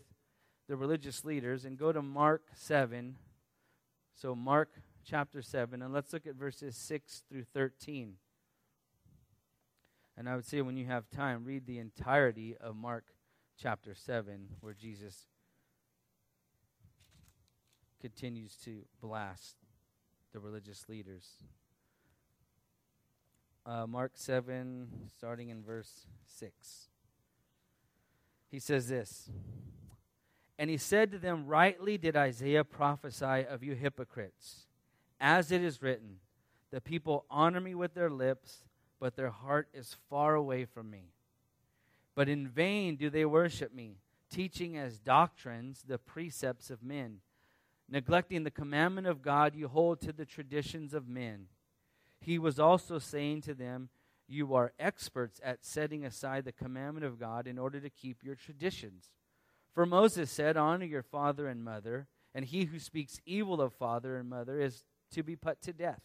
the 0.67 0.75
religious 0.75 1.23
leaders 1.23 1.65
and 1.65 1.77
go 1.77 1.91
to 1.91 2.01
Mark 2.01 2.43
7. 2.53 3.15
So, 4.13 4.35
Mark 4.35 4.69
chapter 5.05 5.41
7, 5.41 5.81
and 5.81 5.93
let's 5.93 6.11
look 6.11 6.27
at 6.27 6.35
verses 6.35 6.75
6 6.75 7.23
through 7.29 7.45
13. 7.53 8.15
And 10.17 10.27
I 10.27 10.35
would 10.35 10.45
say 10.45 10.61
when 10.61 10.77
you 10.77 10.85
have 10.87 11.09
time, 11.09 11.45
read 11.45 11.65
the 11.65 11.79
entirety 11.79 12.55
of 12.59 12.75
Mark 12.75 13.05
chapter 13.61 13.93
7, 13.93 14.47
where 14.59 14.73
Jesus 14.73 15.27
continues 18.01 18.55
to 18.65 18.81
blast 19.01 19.55
the 20.33 20.39
religious 20.39 20.89
leaders. 20.89 21.43
Uh, 23.65 23.85
Mark 23.87 24.13
7, 24.15 24.87
starting 25.17 25.49
in 25.49 25.63
verse 25.63 26.07
6. 26.25 26.89
He 28.49 28.59
says 28.59 28.87
this 28.87 29.29
And 30.59 30.69
he 30.69 30.77
said 30.77 31.11
to 31.11 31.19
them, 31.19 31.45
Rightly 31.45 31.97
did 31.97 32.15
Isaiah 32.15 32.63
prophesy 32.63 33.45
of 33.47 33.63
you 33.63 33.75
hypocrites, 33.75 34.65
as 35.19 35.51
it 35.51 35.61
is 35.61 35.81
written, 35.81 36.17
The 36.71 36.81
people 36.81 37.25
honor 37.29 37.61
me 37.61 37.75
with 37.75 37.93
their 37.93 38.09
lips, 38.09 38.63
but 38.99 39.15
their 39.15 39.29
heart 39.29 39.69
is 39.73 39.97
far 40.09 40.33
away 40.33 40.65
from 40.65 40.89
me. 40.89 41.11
But 42.15 42.29
in 42.29 42.47
vain 42.47 42.95
do 42.95 43.11
they 43.11 43.25
worship 43.25 43.73
me, 43.73 43.97
teaching 44.31 44.75
as 44.75 44.97
doctrines 44.97 45.83
the 45.87 45.99
precepts 45.99 46.71
of 46.71 46.81
men. 46.81 47.19
Neglecting 47.89 48.43
the 48.43 48.51
commandment 48.51 49.07
of 49.07 49.21
God, 49.21 49.55
you 49.55 49.67
hold 49.67 50.01
to 50.01 50.11
the 50.11 50.25
traditions 50.25 50.93
of 50.93 51.07
men. 51.07 51.45
He 52.19 52.39
was 52.39 52.59
also 52.59 52.99
saying 52.99 53.41
to 53.41 53.53
them, 53.53 53.89
You 54.27 54.55
are 54.55 54.73
experts 54.79 55.39
at 55.43 55.63
setting 55.63 56.03
aside 56.03 56.43
the 56.43 56.51
commandment 56.51 57.05
of 57.05 57.19
God 57.19 57.47
in 57.47 57.59
order 57.59 57.79
to 57.79 57.89
keep 57.89 58.23
your 58.23 58.35
traditions. 58.35 59.11
For 59.77 59.85
Moses 59.85 60.31
said, 60.31 60.57
Honor 60.57 60.85
your 60.85 61.03
father 61.03 61.45
and 61.45 61.63
mother, 61.63 62.07
and 62.33 62.43
he 62.45 62.65
who 62.65 62.79
speaks 62.79 63.21
evil 63.27 63.61
of 63.61 63.75
father 63.75 64.17
and 64.17 64.27
mother 64.27 64.59
is 64.59 64.83
to 65.11 65.21
be 65.21 65.35
put 65.35 65.61
to 65.61 65.71
death. 65.71 66.01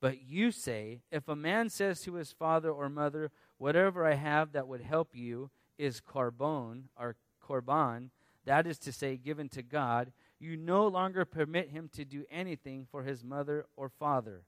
But 0.00 0.22
you 0.22 0.50
say, 0.50 1.02
If 1.12 1.28
a 1.28 1.36
man 1.36 1.70
says 1.70 2.00
to 2.00 2.14
his 2.14 2.32
father 2.32 2.72
or 2.72 2.88
mother, 2.88 3.30
Whatever 3.56 4.04
I 4.04 4.14
have 4.14 4.50
that 4.50 4.66
would 4.66 4.80
help 4.80 5.10
you 5.14 5.48
is 5.78 6.00
Corban 6.00 6.88
or 6.98 7.14
korban, 7.40 8.10
that 8.44 8.66
is 8.66 8.80
to 8.80 8.90
say, 8.90 9.16
given 9.16 9.48
to 9.50 9.62
God, 9.62 10.10
you 10.40 10.56
no 10.56 10.88
longer 10.88 11.24
permit 11.24 11.70
him 11.70 11.88
to 11.92 12.04
do 12.04 12.24
anything 12.32 12.84
for 12.90 13.04
his 13.04 13.22
mother 13.22 13.66
or 13.76 13.88
father, 13.88 14.42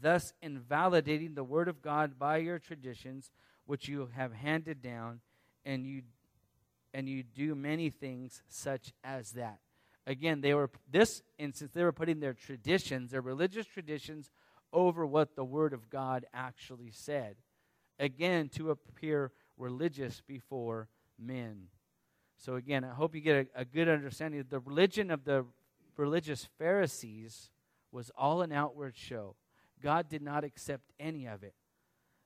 thus 0.00 0.32
invalidating 0.40 1.34
the 1.34 1.44
word 1.44 1.68
of 1.68 1.82
God 1.82 2.18
by 2.18 2.38
your 2.38 2.58
traditions, 2.58 3.30
which 3.66 3.88
you 3.88 4.08
have 4.16 4.32
handed 4.32 4.80
down, 4.80 5.20
and 5.66 5.84
you 5.84 6.00
and 6.92 7.08
you 7.08 7.22
do 7.22 7.54
many 7.54 7.90
things 7.90 8.42
such 8.48 8.92
as 9.04 9.32
that. 9.32 9.58
Again, 10.06 10.40
they 10.40 10.54
were 10.54 10.70
this 10.90 11.22
instance 11.38 11.72
they 11.72 11.84
were 11.84 11.92
putting 11.92 12.20
their 12.20 12.34
traditions, 12.34 13.10
their 13.10 13.20
religious 13.20 13.66
traditions, 13.66 14.30
over 14.72 15.06
what 15.06 15.36
the 15.36 15.44
word 15.44 15.72
of 15.72 15.90
God 15.90 16.26
actually 16.32 16.90
said. 16.90 17.36
Again, 17.98 18.48
to 18.50 18.70
appear 18.70 19.30
religious 19.56 20.22
before 20.26 20.88
men. 21.18 21.66
So, 22.38 22.54
again, 22.54 22.84
I 22.84 22.94
hope 22.94 23.14
you 23.14 23.20
get 23.20 23.48
a, 23.54 23.60
a 23.60 23.64
good 23.64 23.88
understanding. 23.88 24.42
The 24.48 24.60
religion 24.60 25.10
of 25.10 25.24
the 25.24 25.44
religious 25.96 26.48
Pharisees 26.58 27.50
was 27.92 28.10
all 28.16 28.40
an 28.40 28.52
outward 28.52 28.96
show. 28.96 29.36
God 29.82 30.08
did 30.08 30.22
not 30.22 30.44
accept 30.44 30.84
any 30.98 31.26
of 31.26 31.42
it. 31.42 31.54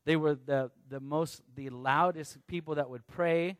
They 0.05 0.17
were 0.17 0.35
the, 0.35 0.71
the 0.89 1.01
most, 1.01 1.43
the 1.55 1.71
loudest 1.71 2.39
people 2.47 2.77
that 2.77 2.91
would 2.91 3.07
pray. 3.07 3.57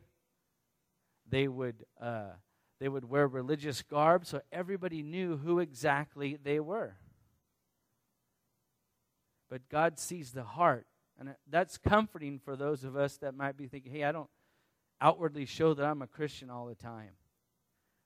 They 1.29 1.49
would, 1.49 1.85
uh, 2.01 2.33
they 2.81 2.89
would 2.89 3.09
wear 3.09 3.27
religious 3.27 3.83
garb, 3.83 4.27
so 4.27 4.41
everybody 4.53 5.03
knew 5.03 5.37
who 5.37 5.59
exactly 5.59 6.39
they 6.43 6.61
were. 6.61 6.97
But 9.51 9.69
God 9.69 9.99
sees 9.99 10.33
the 10.33 10.45
heart. 10.45 10.87
And 11.19 11.35
that's 11.49 11.79
comforting 11.79 12.41
for 12.45 12.57
those 12.57 12.83
of 12.83 12.97
us 12.97 13.17
that 13.19 13.37
might 13.37 13.57
be 13.57 13.69
thinking, 13.69 13.93
hey, 13.93 14.05
I 14.05 14.11
don't, 14.11 14.29
outwardly 15.05 15.45
show 15.45 15.75
that 15.75 15.85
I'm 15.85 16.01
a 16.01 16.07
Christian 16.07 16.49
all 16.49 16.67
the 16.67 16.75
time. 16.75 17.11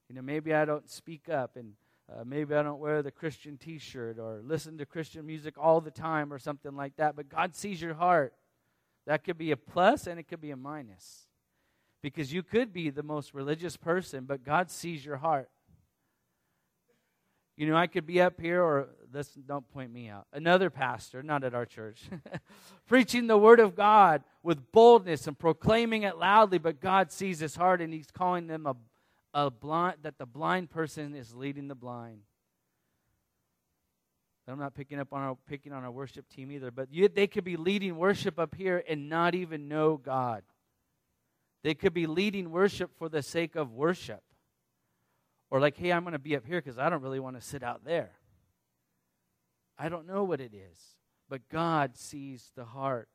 You 0.08 0.16
know, 0.16 0.22
maybe 0.22 0.52
I 0.52 0.64
don't 0.64 0.90
speak 0.90 1.28
up 1.28 1.56
and 1.56 1.74
uh, 2.10 2.24
maybe 2.24 2.54
I 2.54 2.62
don't 2.62 2.80
wear 2.80 3.02
the 3.02 3.12
Christian 3.12 3.56
t 3.56 3.78
shirt 3.78 4.18
or 4.18 4.40
listen 4.42 4.78
to 4.78 4.86
Christian 4.86 5.24
music 5.24 5.54
all 5.56 5.80
the 5.80 5.92
time 5.92 6.32
or 6.32 6.38
something 6.38 6.74
like 6.74 6.96
that, 6.96 7.14
but 7.14 7.28
God 7.28 7.54
sees 7.54 7.80
your 7.80 7.94
heart. 7.94 8.34
That 9.06 9.22
could 9.22 9.38
be 9.38 9.52
a 9.52 9.56
plus 9.56 10.08
and 10.08 10.18
it 10.18 10.24
could 10.24 10.40
be 10.40 10.50
a 10.50 10.56
minus. 10.56 11.27
Because 12.02 12.32
you 12.32 12.42
could 12.42 12.72
be 12.72 12.90
the 12.90 13.02
most 13.02 13.34
religious 13.34 13.76
person, 13.76 14.24
but 14.24 14.44
God 14.44 14.70
sees 14.70 15.04
your 15.04 15.16
heart. 15.16 15.50
You 17.56 17.66
know, 17.66 17.76
I 17.76 17.88
could 17.88 18.06
be 18.06 18.20
up 18.20 18.40
here, 18.40 18.62
or 18.62 18.90
this, 19.10 19.30
don't 19.34 19.68
point 19.72 19.92
me 19.92 20.08
out, 20.08 20.28
another 20.32 20.70
pastor, 20.70 21.24
not 21.24 21.42
at 21.42 21.54
our 21.54 21.66
church, 21.66 22.04
preaching 22.86 23.26
the 23.26 23.36
word 23.36 23.58
of 23.58 23.74
God 23.74 24.22
with 24.44 24.70
boldness 24.70 25.26
and 25.26 25.36
proclaiming 25.36 26.04
it 26.04 26.18
loudly, 26.18 26.58
but 26.58 26.80
God 26.80 27.10
sees 27.10 27.40
his 27.40 27.56
heart 27.56 27.80
and 27.80 27.92
he's 27.92 28.12
calling 28.12 28.46
them 28.46 28.64
a, 28.64 28.76
a 29.34 29.50
blind, 29.50 29.96
that 30.02 30.18
the 30.18 30.26
blind 30.26 30.70
person 30.70 31.16
is 31.16 31.34
leading 31.34 31.66
the 31.66 31.74
blind. 31.74 32.20
I'm 34.46 34.58
not 34.58 34.74
picking 34.74 34.98
up 34.98 35.12
on 35.12 35.20
our 35.20 35.36
picking 35.46 35.72
on 35.72 35.84
our 35.84 35.90
worship 35.90 36.28
team 36.28 36.50
either, 36.50 36.70
but 36.70 36.88
you, 36.90 37.08
they 37.08 37.26
could 37.26 37.44
be 37.44 37.56
leading 37.56 37.96
worship 37.96 38.38
up 38.38 38.54
here 38.54 38.82
and 38.88 39.08
not 39.08 39.34
even 39.34 39.68
know 39.68 39.96
God. 39.96 40.42
They 41.62 41.74
could 41.74 41.92
be 41.92 42.06
leading 42.06 42.50
worship 42.50 42.96
for 42.98 43.08
the 43.08 43.22
sake 43.22 43.56
of 43.56 43.72
worship. 43.72 44.22
Or 45.50 45.60
like, 45.60 45.76
hey, 45.76 45.92
I'm 45.92 46.02
going 46.02 46.12
to 46.12 46.18
be 46.18 46.36
up 46.36 46.44
here 46.44 46.60
because 46.60 46.78
I 46.78 46.88
don't 46.88 47.02
really 47.02 47.20
want 47.20 47.36
to 47.36 47.42
sit 47.42 47.62
out 47.62 47.84
there. 47.84 48.12
I 49.78 49.88
don't 49.88 50.06
know 50.06 50.24
what 50.24 50.40
it 50.40 50.52
is, 50.54 50.78
but 51.28 51.48
God 51.48 51.96
sees 51.96 52.50
the 52.54 52.64
heart. 52.64 53.08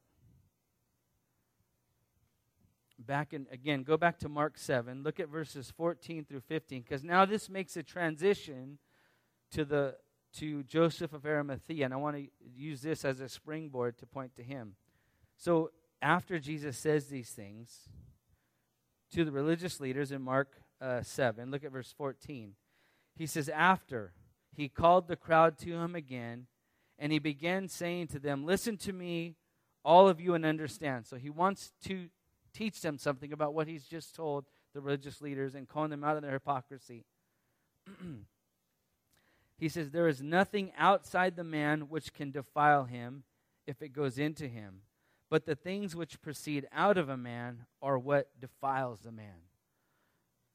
Back 2.98 3.34
in 3.34 3.48
again, 3.52 3.84
go 3.84 3.98
back 3.98 4.20
to 4.20 4.30
Mark 4.30 4.58
7. 4.58 5.04
Look 5.04 5.20
at 5.20 5.28
verses 5.28 5.74
14 5.76 6.24
through 6.24 6.40
15 6.42 6.84
because 6.84 7.04
now 7.04 7.26
this 7.26 7.50
makes 7.50 7.76
a 7.76 7.84
transition 7.84 8.78
to 9.52 9.66
the 9.66 9.96
to 10.38 10.64
Joseph 10.64 11.12
of 11.14 11.26
Arimathea 11.26 11.86
and 11.86 11.94
I 11.94 11.98
want 11.98 12.16
to 12.16 12.28
use 12.56 12.82
this 12.82 13.04
as 13.04 13.20
a 13.20 13.28
springboard 13.28 13.98
to 13.98 14.06
point 14.06 14.36
to 14.38 14.44
him. 14.44 14.76
So 15.38 15.72
after 16.02 16.40
Jesus 16.40 16.78
says 16.78 17.08
these 17.08 17.30
things 17.30 17.90
to 19.14 19.26
the 19.26 19.32
religious 19.32 19.80
leaders 19.80 20.12
in 20.12 20.22
Mark 20.22 20.50
uh, 20.82 21.02
7. 21.02 21.52
Look 21.52 21.64
at 21.64 21.72
verse 21.72 21.94
14. 21.98 22.54
He 23.16 23.26
says, 23.26 23.50
After 23.50 24.14
he 24.56 24.70
called 24.70 25.08
the 25.08 25.16
crowd 25.16 25.58
to 25.60 25.72
him 25.72 25.96
again, 25.96 26.48
and 27.00 27.12
he 27.12 27.20
began 27.20 27.68
saying 27.68 28.08
to 28.08 28.20
them, 28.20 28.46
Listen 28.46 28.78
to 28.78 28.94
me, 28.94 29.36
all 29.84 30.08
of 30.08 30.20
you, 30.20 30.34
and 30.34 30.46
understand. 30.46 31.06
So 31.06 31.18
he 31.18 31.30
wants 31.30 31.74
to 31.86 32.10
teach 32.54 32.82
them 32.82 32.98
something 32.98 33.32
about 33.32 33.54
what 33.54 33.68
he's 33.68 33.86
just 33.86 34.16
told 34.16 34.46
the 34.74 34.82
religious 34.82 35.22
leaders 35.22 35.56
and 35.56 35.68
calling 35.68 35.92
them 35.92 36.04
out 36.04 36.16
of 36.16 36.24
their 36.24 36.32
hypocrisy. 36.32 37.06
he 39.60 39.70
says, 39.70 39.92
There 39.92 40.08
is 40.08 40.22
nothing 40.22 40.72
outside 40.78 41.36
the 41.36 41.44
man 41.44 41.82
which 41.90 42.14
can 42.14 42.32
defile 42.32 42.86
him 42.86 43.24
if 43.68 43.82
it 43.82 43.90
goes 43.94 44.18
into 44.18 44.48
him, 44.48 44.82
but 45.34 45.48
the 45.48 45.56
things 45.56 45.96
which 45.96 46.22
proceed 46.22 46.68
out 46.72 46.96
of 46.96 47.10
a 47.10 47.18
man 47.18 47.66
are 47.82 47.98
what 47.98 48.30
defiles 48.40 49.00
the 49.00 49.12
man. 49.12 49.48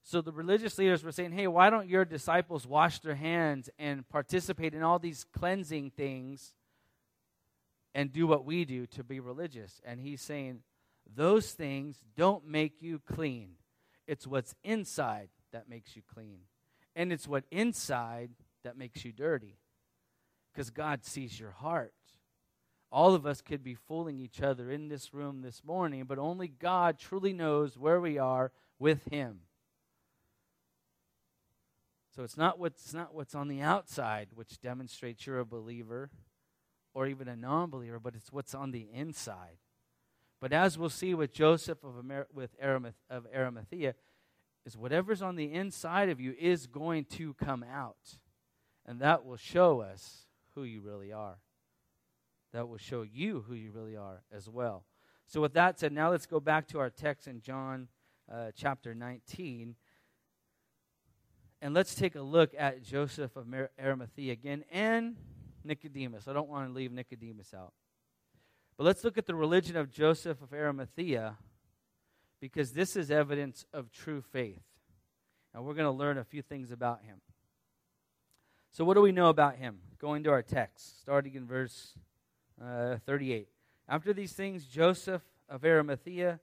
So 0.05 0.21
the 0.21 0.31
religious 0.31 0.79
leaders 0.79 1.03
were 1.03 1.11
saying, 1.11 1.33
hey, 1.33 1.49
why 1.49 1.69
don't 1.69 1.89
your 1.89 2.05
disciples 2.05 2.65
wash 2.65 3.01
their 3.01 3.17
hands 3.17 3.69
and 3.77 4.09
participate 4.09 4.75
in 4.75 4.85
all 4.85 5.01
these 5.01 5.27
cleansing 5.37 5.91
things? 5.97 6.55
and 7.93 8.13
do 8.13 8.29
what 8.29 8.45
we 8.45 8.65
do 8.65 8.87
to 8.87 9.03
be 9.03 9.19
religious. 9.19 9.81
And 9.85 9.99
he's 9.99 10.21
saying, 10.21 10.61
those 11.13 11.51
things 11.51 11.97
don't 12.17 12.47
make 12.47 12.81
you 12.81 13.01
clean. 13.01 13.55
It's 14.07 14.25
what's 14.25 14.55
inside 14.63 15.31
that 15.53 15.69
makes 15.69 15.97
you 15.97 16.03
clean. 16.15 16.43
And 16.95 17.13
it's 17.13 17.27
what 17.27 17.43
inside 17.51 18.31
that 18.63 18.79
makes 18.79 19.05
you 19.05 19.11
dirty. 19.11 19.59
Because 20.53 20.71
God 20.71 21.05
sees 21.05 21.41
your 21.41 21.51
heart. 21.51 21.93
All 22.91 23.15
of 23.15 23.27
us 23.27 23.43
could 23.43 23.63
be 23.63 23.75
fooling 23.75 24.19
each 24.19 24.41
other 24.41 24.71
in 24.71 24.89
this 24.89 25.13
room 25.13 25.43
this 25.43 25.63
morning, 25.65 26.05
but 26.05 26.19
only 26.19 26.49
God 26.49 26.99
truly 26.99 27.33
knows 27.33 27.77
where 27.77 28.01
we 28.01 28.19
are 28.19 28.51
with 28.79 29.05
Him. 29.11 29.41
So 32.17 32.25
it's 32.25 32.37
not 32.37 32.59
what's 32.59 32.93
not 32.93 33.15
what's 33.15 33.35
on 33.35 33.49
the 33.49 33.61
outside 33.61 34.29
which 34.35 34.61
demonstrates 34.61 35.27
you're 35.27 35.39
a 35.39 35.45
believer 35.45 36.11
or 36.95 37.07
even 37.07 37.29
a 37.29 37.37
non-believer, 37.37 38.01
but 38.01 38.15
it's 38.17 38.33
what's 38.33 38.55
on 38.55 38.73
the 38.73 38.89
inside. 38.93 39.59
But 40.41 40.53
as 40.53 40.79
we'll 40.79 40.89
see 40.89 41.15
with 41.15 41.33
Joseph 41.33 41.85
of, 41.85 41.99
Amer- 41.99 42.27
with 42.33 42.61
Arimath- 42.61 42.95
of 43.11 43.27
Arimathea, 43.35 43.95
is 44.65 44.77
whatever's 44.77 45.23
on 45.23 45.37
the 45.37 45.53
inside 45.53 46.09
of 46.09 46.21
you 46.21 46.35
is 46.39 46.67
going 46.67 47.05
to 47.05 47.35
come 47.35 47.63
out. 47.65 48.19
And 48.85 49.01
that 49.01 49.25
will 49.25 49.37
show 49.37 49.81
us 49.81 50.27
who 50.55 50.65
you 50.65 50.81
really 50.81 51.13
are. 51.13 51.39
That 52.59 52.67
will 52.67 52.77
show 52.77 53.03
you 53.03 53.45
who 53.47 53.55
you 53.55 53.71
really 53.71 53.97
are 53.97 54.25
as 54.33 54.49
well. 54.49 54.83
So, 55.29 55.41
with 55.41 55.53
that 55.53 55.79
said, 55.79 55.93
now 55.93 56.11
let's 56.11 56.27
go 56.27 56.41
back 56.41 56.67
to 56.71 56.81
our 56.81 56.91
text 56.91 57.29
in 57.29 57.41
John 57.41 57.87
uh, 58.29 58.51
chapter 58.53 58.97
19. 58.97 59.77
And 61.63 61.73
let's 61.73 61.95
take 61.95 62.17
a 62.17 62.21
look 62.21 62.51
at 62.59 62.83
Joseph 62.83 63.37
of 63.37 63.47
Arimathea 63.81 64.33
again 64.33 64.65
and 64.73 65.15
Nicodemus. 65.63 66.27
I 66.27 66.33
don't 66.33 66.49
want 66.49 66.69
to 66.69 66.75
leave 66.75 66.91
Nicodemus 66.91 67.55
out. 67.55 67.75
But 68.77 68.83
let's 68.83 69.05
look 69.05 69.17
at 69.17 69.27
the 69.27 69.37
religion 69.37 69.77
of 69.77 69.89
Joseph 69.89 70.43
of 70.43 70.53
Arimathea 70.53 71.37
because 72.41 72.73
this 72.73 72.97
is 72.97 73.09
evidence 73.09 73.67
of 73.73 73.93
true 73.93 74.21
faith. 74.21 74.65
And 75.55 75.65
we're 75.65 75.75
going 75.75 75.85
to 75.85 75.93
learn 75.93 76.19
a 76.19 76.25
few 76.25 76.43
things 76.43 76.73
about 76.73 77.03
him. 77.05 77.21
So, 78.73 78.85
what 78.85 78.95
do 78.95 79.01
we 79.01 79.13
know 79.13 79.29
about 79.29 79.55
him? 79.55 79.79
Going 80.01 80.25
to 80.25 80.31
our 80.31 80.43
text, 80.43 81.01
starting 81.01 81.37
in 81.37 81.47
verse 81.47 81.95
uh, 82.63 82.97
38. 83.07 83.49
After 83.89 84.13
these 84.13 84.33
things, 84.33 84.65
Joseph 84.65 85.23
of 85.49 85.65
Arimathea, 85.65 86.41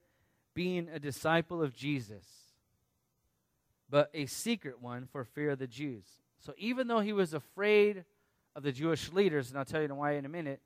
being 0.53 0.89
a 0.91 0.99
disciple 0.99 1.61
of 1.61 1.73
Jesus, 1.73 2.25
but 3.89 4.09
a 4.13 4.25
secret 4.25 4.81
one 4.81 5.07
for 5.11 5.23
fear 5.23 5.51
of 5.51 5.59
the 5.59 5.67
Jews. 5.67 6.05
So, 6.39 6.53
even 6.57 6.87
though 6.87 7.01
he 7.01 7.13
was 7.13 7.33
afraid 7.33 8.05
of 8.55 8.63
the 8.63 8.71
Jewish 8.71 9.11
leaders, 9.11 9.49
and 9.49 9.59
I'll 9.59 9.65
tell 9.65 9.81
you 9.81 9.93
why 9.93 10.13
in 10.13 10.25
a 10.25 10.29
minute, 10.29 10.61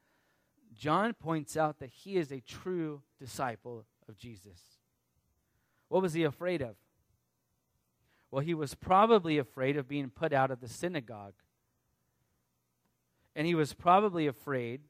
John 0.77 1.13
points 1.13 1.57
out 1.57 1.79
that 1.79 1.89
he 1.89 2.17
is 2.17 2.31
a 2.31 2.39
true 2.41 3.01
disciple 3.19 3.85
of 4.07 4.17
Jesus. 4.17 4.59
What 5.89 6.01
was 6.01 6.13
he 6.13 6.23
afraid 6.23 6.61
of? 6.61 6.75
Well, 8.31 8.43
he 8.43 8.53
was 8.53 8.75
probably 8.75 9.37
afraid 9.37 9.75
of 9.75 9.87
being 9.87 10.09
put 10.09 10.33
out 10.33 10.51
of 10.51 10.61
the 10.61 10.67
synagogue. 10.67 11.33
And 13.35 13.47
he 13.47 13.55
was 13.55 13.73
probably 13.73 14.27
afraid 14.27 14.81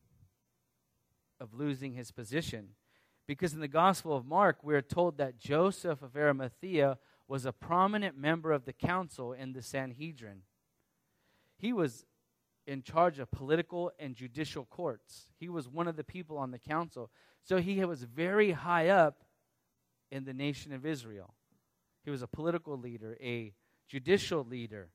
of 1.40 1.54
losing 1.54 1.94
his 1.94 2.12
position. 2.12 2.70
Because 3.28 3.54
in 3.54 3.60
the 3.60 3.68
Gospel 3.68 4.16
of 4.16 4.26
Mark, 4.26 4.58
we're 4.64 4.82
told 4.82 5.18
that 5.18 5.40
Joseph 5.40 6.02
of 6.02 6.16
Arimathea 6.16 6.98
was 7.28 7.46
a 7.46 7.52
prominent 7.52 8.18
member 8.18 8.52
of 8.52 8.66
the 8.66 8.74
council 8.74 9.34
in 9.34 9.54
the 9.54 9.62
Sanhedrin. 9.62 10.42
He 11.58 11.72
was 11.72 12.06
in 12.66 12.82
charge 12.82 13.20
of 13.20 13.32
political 13.32 13.92
and 14.00 14.16
judicial 14.16 14.66
courts. 14.66 15.28
He 15.40 15.50
was 15.50 15.68
one 15.68 15.88
of 15.88 15.96
the 15.96 16.04
people 16.04 16.38
on 16.38 16.52
the 16.52 16.60
council. 16.60 17.12
So 17.44 17.58
he 17.58 17.84
was 17.86 18.04
very 18.04 18.52
high 18.52 18.90
up 18.90 19.24
in 20.12 20.26
the 20.26 20.34
nation 20.34 20.74
of 20.74 20.86
Israel. 20.86 21.36
He 22.04 22.12
was 22.12 22.22
a 22.22 22.28
political 22.28 22.78
leader, 22.78 23.18
a 23.22 23.54
judicial 23.88 24.44
leader. 24.44 24.90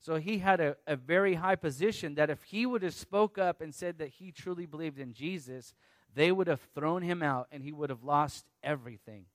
So 0.00 0.16
he 0.16 0.38
had 0.38 0.60
a, 0.60 0.76
a 0.86 0.96
very 0.96 1.34
high 1.34 1.56
position 1.56 2.14
that 2.14 2.30
if 2.30 2.42
he 2.44 2.66
would 2.66 2.82
have 2.82 2.94
spoke 2.94 3.38
up 3.38 3.60
and 3.60 3.74
said 3.74 3.98
that 3.98 4.10
he 4.10 4.30
truly 4.30 4.66
believed 4.66 4.98
in 4.98 5.12
Jesus, 5.12 5.74
they 6.14 6.30
would 6.30 6.46
have 6.46 6.60
thrown 6.74 7.02
him 7.02 7.22
out 7.22 7.48
and 7.50 7.62
he 7.62 7.72
would 7.72 7.90
have 7.90 8.04
lost 8.04 8.46
everything. 8.62 9.26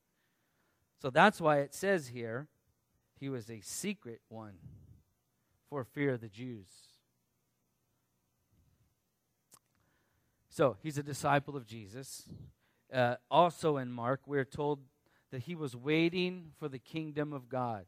So 1.02 1.10
that's 1.10 1.42
why 1.42 1.60
it 1.60 1.74
says 1.74 2.10
here 2.10 2.48
he 3.20 3.30
was 3.30 3.50
a 3.50 3.62
secret 3.62 4.22
one 4.30 4.54
for 5.70 5.84
fear 5.84 6.14
of 6.14 6.22
the 6.22 6.30
Jews. 6.30 6.68
So 10.50 10.78
he's 10.84 10.98
a 10.98 11.04
disciple 11.04 11.56
of 11.56 11.66
Jesus. 11.66 12.28
Uh, 12.94 13.16
also 13.30 13.78
in 13.78 13.92
Mark, 13.92 14.22
we're 14.26 14.44
told 14.44 14.80
that 15.32 15.44
he 15.44 15.56
was 15.56 15.76
waiting 15.76 16.52
for 16.60 16.68
the 16.68 16.80
kingdom 16.80 17.32
of 17.32 17.48
God. 17.48 17.86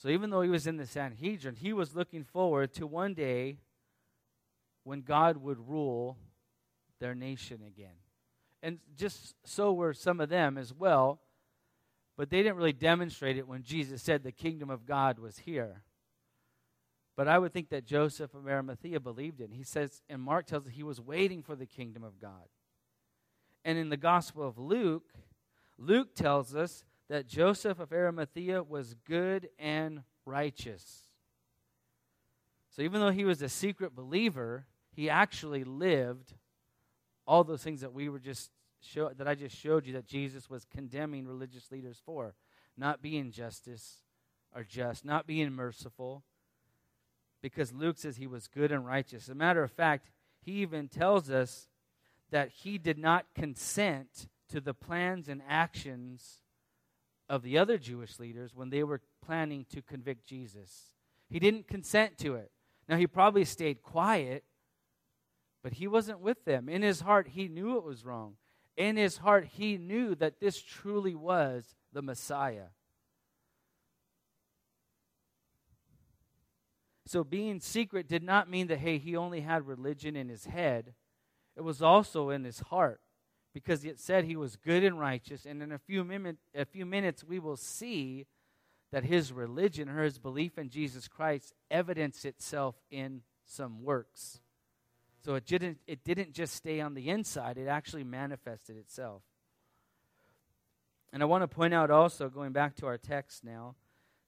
So 0.00 0.08
even 0.08 0.30
though 0.30 0.40
he 0.40 0.48
was 0.48 0.66
in 0.66 0.78
the 0.78 0.86
Sanhedrin, 0.86 1.56
he 1.56 1.74
was 1.74 1.94
looking 1.94 2.24
forward 2.24 2.72
to 2.74 2.86
one 2.86 3.12
day 3.12 3.58
when 4.82 5.02
God 5.02 5.36
would 5.36 5.68
rule 5.68 6.16
their 7.00 7.14
nation 7.14 7.60
again. 7.66 7.96
And 8.62 8.78
just 8.96 9.34
so 9.44 9.74
were 9.74 9.92
some 9.92 10.18
of 10.20 10.30
them 10.30 10.56
as 10.56 10.72
well, 10.72 11.20
but 12.16 12.30
they 12.30 12.38
didn't 12.38 12.56
really 12.56 12.72
demonstrate 12.72 13.36
it 13.36 13.46
when 13.46 13.62
Jesus 13.62 14.00
said 14.00 14.22
the 14.22 14.32
kingdom 14.32 14.70
of 14.70 14.86
God 14.86 15.18
was 15.18 15.40
here. 15.40 15.82
But 17.14 17.28
I 17.28 17.38
would 17.38 17.52
think 17.52 17.68
that 17.68 17.84
Joseph 17.84 18.32
of 18.32 18.48
Arimathea 18.48 19.00
believed 19.00 19.42
it. 19.42 19.50
He 19.52 19.64
says, 19.64 20.00
and 20.08 20.22
Mark 20.22 20.46
tells 20.46 20.66
us 20.66 20.72
he 20.72 20.82
was 20.82 20.98
waiting 20.98 21.42
for 21.42 21.54
the 21.54 21.66
kingdom 21.66 22.04
of 22.04 22.18
God. 22.18 22.48
And 23.66 23.76
in 23.76 23.90
the 23.90 23.98
Gospel 23.98 24.48
of 24.48 24.56
Luke, 24.56 25.12
Luke 25.76 26.14
tells 26.14 26.54
us 26.54 26.86
that 27.10 27.26
Joseph 27.26 27.80
of 27.80 27.92
Arimathea 27.92 28.62
was 28.62 28.94
good 29.04 29.48
and 29.58 30.04
righteous. 30.24 31.08
So 32.70 32.82
even 32.82 33.00
though 33.00 33.10
he 33.10 33.24
was 33.24 33.42
a 33.42 33.48
secret 33.48 33.96
believer, 33.96 34.66
he 34.92 35.10
actually 35.10 35.64
lived 35.64 36.34
all 37.26 37.42
those 37.42 37.64
things 37.64 37.80
that 37.80 37.92
we 37.92 38.08
were 38.08 38.20
just 38.20 38.52
show, 38.80 39.10
that 39.18 39.26
I 39.26 39.34
just 39.34 39.56
showed 39.56 39.86
you 39.86 39.94
that 39.94 40.06
Jesus 40.06 40.48
was 40.48 40.64
condemning 40.64 41.26
religious 41.26 41.72
leaders 41.72 42.00
for, 42.06 42.36
not 42.76 43.02
being 43.02 43.32
justice 43.32 44.04
or 44.54 44.62
just, 44.62 45.04
not 45.04 45.26
being 45.26 45.52
merciful, 45.52 46.22
because 47.42 47.72
Luke 47.72 47.98
says 47.98 48.18
he 48.18 48.28
was 48.28 48.46
good 48.46 48.70
and 48.70 48.86
righteous. 48.86 49.24
As 49.24 49.30
a 49.30 49.34
matter 49.34 49.64
of 49.64 49.72
fact, 49.72 50.10
he 50.40 50.52
even 50.62 50.86
tells 50.86 51.28
us 51.28 51.66
that 52.30 52.50
he 52.50 52.78
did 52.78 52.98
not 52.98 53.26
consent 53.34 54.28
to 54.48 54.60
the 54.60 54.74
plans 54.74 55.28
and 55.28 55.42
actions 55.48 56.36
of 57.30 57.42
the 57.42 57.56
other 57.56 57.78
Jewish 57.78 58.18
leaders 58.18 58.56
when 58.56 58.70
they 58.70 58.82
were 58.82 59.00
planning 59.24 59.64
to 59.70 59.80
convict 59.80 60.26
Jesus. 60.26 60.96
He 61.28 61.38
didn't 61.38 61.68
consent 61.68 62.18
to 62.18 62.34
it. 62.34 62.50
Now, 62.88 62.96
he 62.96 63.06
probably 63.06 63.44
stayed 63.44 63.82
quiet, 63.82 64.42
but 65.62 65.74
he 65.74 65.86
wasn't 65.86 66.18
with 66.18 66.44
them. 66.44 66.68
In 66.68 66.82
his 66.82 67.02
heart, 67.02 67.28
he 67.28 67.46
knew 67.46 67.76
it 67.76 67.84
was 67.84 68.04
wrong. 68.04 68.34
In 68.76 68.96
his 68.96 69.18
heart, 69.18 69.46
he 69.52 69.78
knew 69.78 70.16
that 70.16 70.40
this 70.40 70.60
truly 70.60 71.14
was 71.14 71.76
the 71.92 72.02
Messiah. 72.02 72.70
So 77.06 77.22
being 77.22 77.60
secret 77.60 78.08
did 78.08 78.24
not 78.24 78.50
mean 78.50 78.66
that, 78.66 78.78
hey, 78.78 78.98
he 78.98 79.16
only 79.16 79.42
had 79.42 79.68
religion 79.68 80.16
in 80.16 80.28
his 80.28 80.46
head, 80.46 80.94
it 81.56 81.62
was 81.62 81.80
also 81.80 82.30
in 82.30 82.42
his 82.42 82.58
heart 82.58 83.00
because 83.52 83.84
it 83.84 83.98
said 83.98 84.24
he 84.24 84.36
was 84.36 84.56
good 84.56 84.84
and 84.84 84.98
righteous. 84.98 85.44
And 85.44 85.62
in 85.62 85.72
a 85.72 85.78
few, 85.78 86.04
mim- 86.04 86.38
a 86.54 86.64
few 86.64 86.86
minutes, 86.86 87.24
we 87.24 87.38
will 87.38 87.56
see 87.56 88.26
that 88.92 89.04
his 89.04 89.32
religion 89.32 89.88
or 89.88 90.02
his 90.02 90.18
belief 90.18 90.58
in 90.58 90.68
Jesus 90.68 91.08
Christ 91.08 91.54
evidenced 91.70 92.24
itself 92.24 92.74
in 92.90 93.22
some 93.44 93.82
works. 93.82 94.40
So 95.24 95.34
it 95.34 95.46
didn't, 95.46 95.78
it 95.86 96.02
didn't 96.02 96.32
just 96.32 96.54
stay 96.54 96.80
on 96.80 96.94
the 96.94 97.08
inside, 97.08 97.58
it 97.58 97.66
actually 97.66 98.04
manifested 98.04 98.76
itself. 98.76 99.22
And 101.12 101.22
I 101.22 101.26
want 101.26 101.42
to 101.42 101.48
point 101.48 101.74
out 101.74 101.90
also, 101.90 102.28
going 102.28 102.52
back 102.52 102.76
to 102.76 102.86
our 102.86 102.96
text 102.96 103.44
now, 103.44 103.74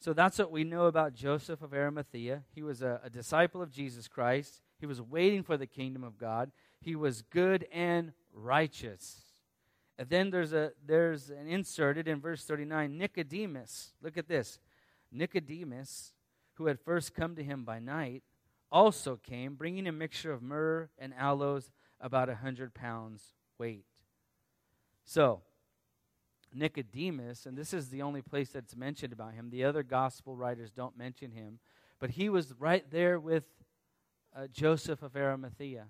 so 0.01 0.13
that's 0.13 0.39
what 0.39 0.51
we 0.51 0.65
know 0.65 0.87
about 0.87 1.15
Joseph 1.15 1.63
of 1.63 1.73
Arimathea. 1.73 2.43
He 2.57 2.63
was 2.65 2.83
a, 2.83 3.01
a, 3.05 3.11
disciple 3.11 3.63
of 3.63 3.71
Jesus 3.71 4.09
Christ. 4.09 4.61
He 4.81 4.87
was 4.87 5.01
waiting 5.01 5.45
for 5.45 5.57
the 5.57 5.67
kingdom 5.69 6.03
of 6.03 6.19
God. 6.19 6.51
He 6.81 6.97
was 6.97 7.23
good 7.23 7.69
and 7.73 8.13
righteous. 8.33 9.21
And 9.99 10.09
then 10.09 10.31
there's 10.31 10.53
a 10.53 10.73
there's 10.85 11.31
an 11.31 11.47
inserted 11.47 12.09
in 12.09 12.21
verse 12.21 12.45
39 12.45 12.97
Nicodemus. 12.97 13.93
Look 14.03 14.17
at 14.17 14.29
this. 14.29 14.59
Nicodemus, 15.11 16.13
who 16.55 16.67
had 16.67 16.81
first 16.81 17.15
come 17.15 17.37
to 17.37 17.43
him 17.43 17.65
by 17.65 17.79
night, 17.79 18.23
also 18.71 19.17
came, 19.17 19.55
bringing 19.55 19.87
a 19.87 19.93
mixture 19.93 20.33
of 20.33 20.43
myrrh 20.43 20.89
and 20.99 21.13
aloes, 21.15 21.71
about 22.01 22.29
a 22.29 22.35
hundred 22.37 22.75
pounds 22.75 23.35
weight. 23.59 23.85
So, 25.05 25.43
Nicodemus, 26.55 27.47
and 27.47 27.57
this 27.57 27.73
is 27.73 27.89
the 27.89 28.03
only 28.03 28.23
place 28.23 28.51
that's 28.51 28.77
mentioned 28.77 29.13
about 29.13 29.35
him. 29.35 29.51
The 29.51 29.65
other 29.65 29.83
gospel 29.83 30.37
writers 30.37 30.71
don't 30.71 30.99
mention 30.99 31.31
him, 31.31 31.61
but 32.01 32.11
he 32.11 32.29
was 32.29 32.55
right 32.59 32.85
there 32.91 33.21
with 33.21 33.45
uh, 34.37 34.49
Joseph 34.49 35.03
of 35.03 35.17
Arimathea. 35.17 35.87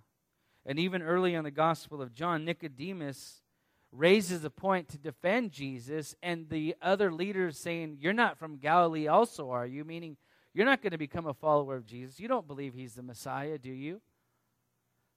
And 0.65 0.79
even 0.79 1.03
early 1.03 1.35
in 1.35 1.45
the 1.45 1.51
Gospel 1.51 2.01
of 2.01 2.15
John, 2.15 2.45
Nicodemus 2.45 3.43
raises 3.91 4.45
a 4.45 4.51
point 4.51 4.89
to 4.89 4.99
defend 4.99 5.53
Jesus, 5.53 6.15
and 6.23 6.49
the 6.49 6.75
other 6.81 7.13
leaders 7.13 7.59
saying, 7.59 7.99
You're 8.01 8.13
not 8.13 8.39
from 8.39 8.59
Galilee, 8.59 9.07
also, 9.07 9.51
are 9.51 9.67
you? 9.67 9.85
Meaning, 9.85 10.17
you're 10.55 10.67
not 10.67 10.83
going 10.83 10.93
to 10.93 10.99
become 10.99 11.27
a 11.27 11.35
follower 11.35 11.77
of 11.77 11.87
Jesus. 11.87 12.21
You 12.21 12.29
don't 12.29 12.47
believe 12.47 12.75
he's 12.75 12.95
the 12.95 13.03
Messiah, 13.03 13.59
do 13.59 13.71
you? 13.71 14.01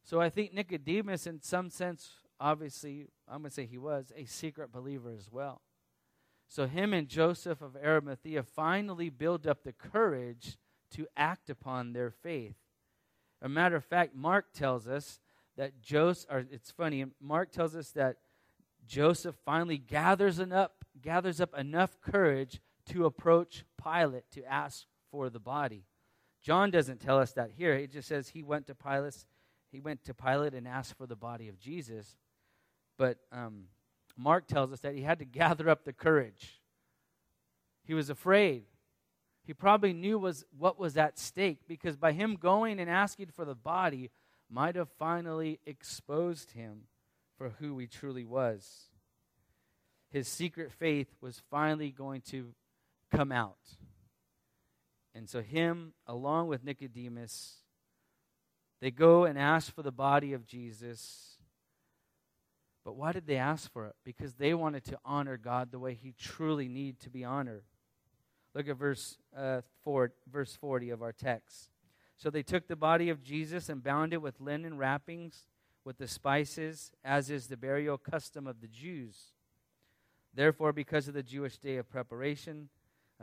So 0.03 0.21
I 0.21 0.29
think 0.29 0.53
Nicodemus, 0.53 1.25
in 1.25 1.41
some 1.41 1.69
sense, 1.69 2.09
obviously, 2.39 3.07
I'm 3.27 3.39
going 3.39 3.49
to 3.49 3.53
say 3.53 3.65
he 3.65 3.77
was 3.77 4.11
a 4.15 4.25
secret 4.25 4.71
believer 4.71 5.11
as 5.11 5.31
well. 5.31 5.61
So 6.47 6.67
him 6.67 6.93
and 6.93 7.07
Joseph 7.07 7.61
of 7.61 7.75
Arimathea 7.75 8.43
finally 8.43 9.09
build 9.09 9.47
up 9.47 9.63
the 9.63 9.73
courage 9.73 10.57
to 10.91 11.07
act 11.17 11.49
upon 11.49 11.93
their 11.93 12.11
faith. 12.11 12.55
A 13.41 13.49
matter 13.49 13.75
of 13.75 13.83
fact, 13.83 14.15
Mark 14.15 14.53
tells 14.53 14.87
us 14.87 15.19
that 15.57 15.81
Joseph, 15.81 16.29
or 16.29 16.45
it's 16.51 16.71
funny, 16.71 17.05
Mark 17.21 17.51
tells 17.51 17.75
us 17.75 17.91
that 17.91 18.17
Joseph 18.85 19.35
finally 19.45 19.77
gathers 19.77 20.39
up, 20.39 20.85
gathers 21.01 21.41
up 21.41 21.57
enough 21.57 21.99
courage 22.01 22.61
to 22.87 23.05
approach 23.05 23.65
Pilate 23.81 24.29
to 24.31 24.43
ask 24.45 24.85
for 25.11 25.29
the 25.29 25.39
body. 25.39 25.85
John 26.43 26.69
doesn't 26.69 27.01
tell 27.01 27.17
us 27.17 27.31
that 27.33 27.51
here. 27.57 27.73
It 27.73 27.91
just 27.91 28.07
says 28.07 28.29
he 28.29 28.43
went 28.43 28.67
to 28.67 28.75
Pilate, 28.75 29.25
he 29.71 29.79
went 29.79 30.03
to 30.05 30.13
Pilate 30.13 30.53
and 30.53 30.67
asked 30.67 30.95
for 30.97 31.07
the 31.07 31.15
body 31.15 31.49
of 31.49 31.59
Jesus. 31.59 32.15
But 32.97 33.17
um, 33.31 33.65
Mark 34.15 34.47
tells 34.47 34.71
us 34.71 34.81
that 34.81 34.95
he 34.95 35.01
had 35.01 35.19
to 35.19 35.25
gather 35.25 35.69
up 35.69 35.83
the 35.83 35.93
courage. 35.93 36.61
He 37.83 37.93
was 37.93 38.09
afraid. 38.09 38.63
He 39.43 39.53
probably 39.53 39.93
knew 39.93 40.17
was 40.17 40.43
what 40.57 40.79
was 40.79 40.97
at 40.97 41.19
stake 41.19 41.59
because 41.67 41.97
by 41.97 42.13
him 42.13 42.35
going 42.35 42.79
and 42.79 42.89
asking 42.89 43.27
for 43.27 43.45
the 43.45 43.55
body 43.55 44.09
might 44.49 44.75
have 44.75 44.89
finally 44.97 45.59
exposed 45.65 46.51
him 46.51 46.83
for 47.37 47.49
who 47.59 47.77
he 47.77 47.87
truly 47.87 48.25
was. 48.25 48.89
His 50.09 50.27
secret 50.27 50.71
faith 50.71 51.07
was 51.19 51.41
finally 51.49 51.91
going 51.91 52.21
to 52.29 52.53
come 53.11 53.31
out. 53.31 53.57
And 55.13 55.29
so, 55.29 55.41
him, 55.41 55.93
along 56.07 56.47
with 56.47 56.63
Nicodemus, 56.63 57.57
they 58.81 58.91
go 58.91 59.25
and 59.25 59.37
ask 59.39 59.73
for 59.73 59.81
the 59.81 59.91
body 59.91 60.33
of 60.33 60.45
Jesus. 60.45 61.37
But 62.83 62.95
why 62.95 63.13
did 63.13 63.25
they 63.25 63.37
ask 63.37 63.71
for 63.71 63.87
it? 63.87 63.95
Because 64.03 64.35
they 64.35 64.53
wanted 64.53 64.83
to 64.85 64.99
honor 65.03 65.37
God 65.37 65.71
the 65.71 65.79
way 65.79 65.93
he 65.93 66.13
truly 66.17 66.67
needed 66.67 66.99
to 67.01 67.09
be 67.09 67.23
honored. 67.23 67.63
Look 68.53 68.69
at 68.69 68.77
verse, 68.77 69.17
uh, 69.35 69.61
four, 69.83 70.11
verse 70.31 70.55
40 70.55 70.91
of 70.91 71.01
our 71.01 71.11
text. 71.11 71.69
So 72.17 72.29
they 72.29 72.43
took 72.43 72.67
the 72.67 72.75
body 72.75 73.09
of 73.09 73.23
Jesus 73.23 73.69
and 73.69 73.83
bound 73.83 74.13
it 74.13 74.21
with 74.21 74.39
linen 74.39 74.77
wrappings, 74.77 75.45
with 75.83 75.97
the 75.97 76.07
spices, 76.07 76.91
as 77.03 77.29
is 77.29 77.47
the 77.47 77.57
burial 77.57 77.97
custom 77.97 78.47
of 78.47 78.61
the 78.61 78.67
Jews. 78.67 79.33
Therefore, 80.33 80.73
because 80.73 81.07
of 81.07 81.13
the 81.13 81.23
Jewish 81.23 81.57
day 81.57 81.77
of 81.77 81.89
preparation, 81.89 82.69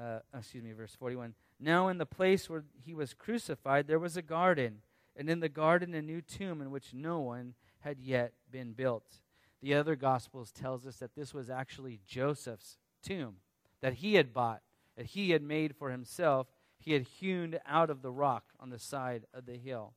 uh, 0.00 0.20
excuse 0.35 0.62
me, 0.62 0.72
verse 0.72 0.94
41, 0.94 1.35
now, 1.62 1.87
in 1.87 1.98
the 1.98 2.07
place 2.07 2.50
where 2.50 2.64
he 2.85 2.92
was 2.92 3.14
crucified, 3.14 3.87
there 3.87 4.00
was 4.00 4.16
a 4.16 4.22
garden, 4.22 4.78
and 5.16 5.31
in 5.31 5.38
the 5.38 5.48
garden, 5.48 5.94
a 5.94 6.02
new 6.02 6.20
tomb 6.20 6.61
in 6.61 6.72
which 6.72 6.92
no 6.92 7.20
one 7.20 7.55
had 7.81 8.00
yet 8.00 8.33
been 8.50 8.72
built. 8.72 9.20
The 9.61 9.74
other 9.74 9.94
Gospels 9.94 10.50
tells 10.50 10.87
us 10.87 10.96
that 10.96 11.14
this 11.14 11.33
was 11.33 11.48
actually 11.48 12.00
Joseph's 12.05 12.78
tomb 13.00 13.37
that 13.81 13.94
he 13.94 14.14
had 14.14 14.35
bought, 14.35 14.62
that 14.96 15.07
he 15.07 15.31
had 15.31 15.42
made 15.42 15.76
for 15.76 15.90
himself. 15.90 16.48
He 16.85 16.92
had 16.92 17.03
hewn 17.03 17.59
out 17.64 17.90
of 17.90 18.03
the 18.03 18.11
rock 18.11 18.45
on 18.59 18.71
the 18.71 18.79
side 18.79 19.27
of 19.33 19.47
the 19.47 19.57
hill. 19.57 19.95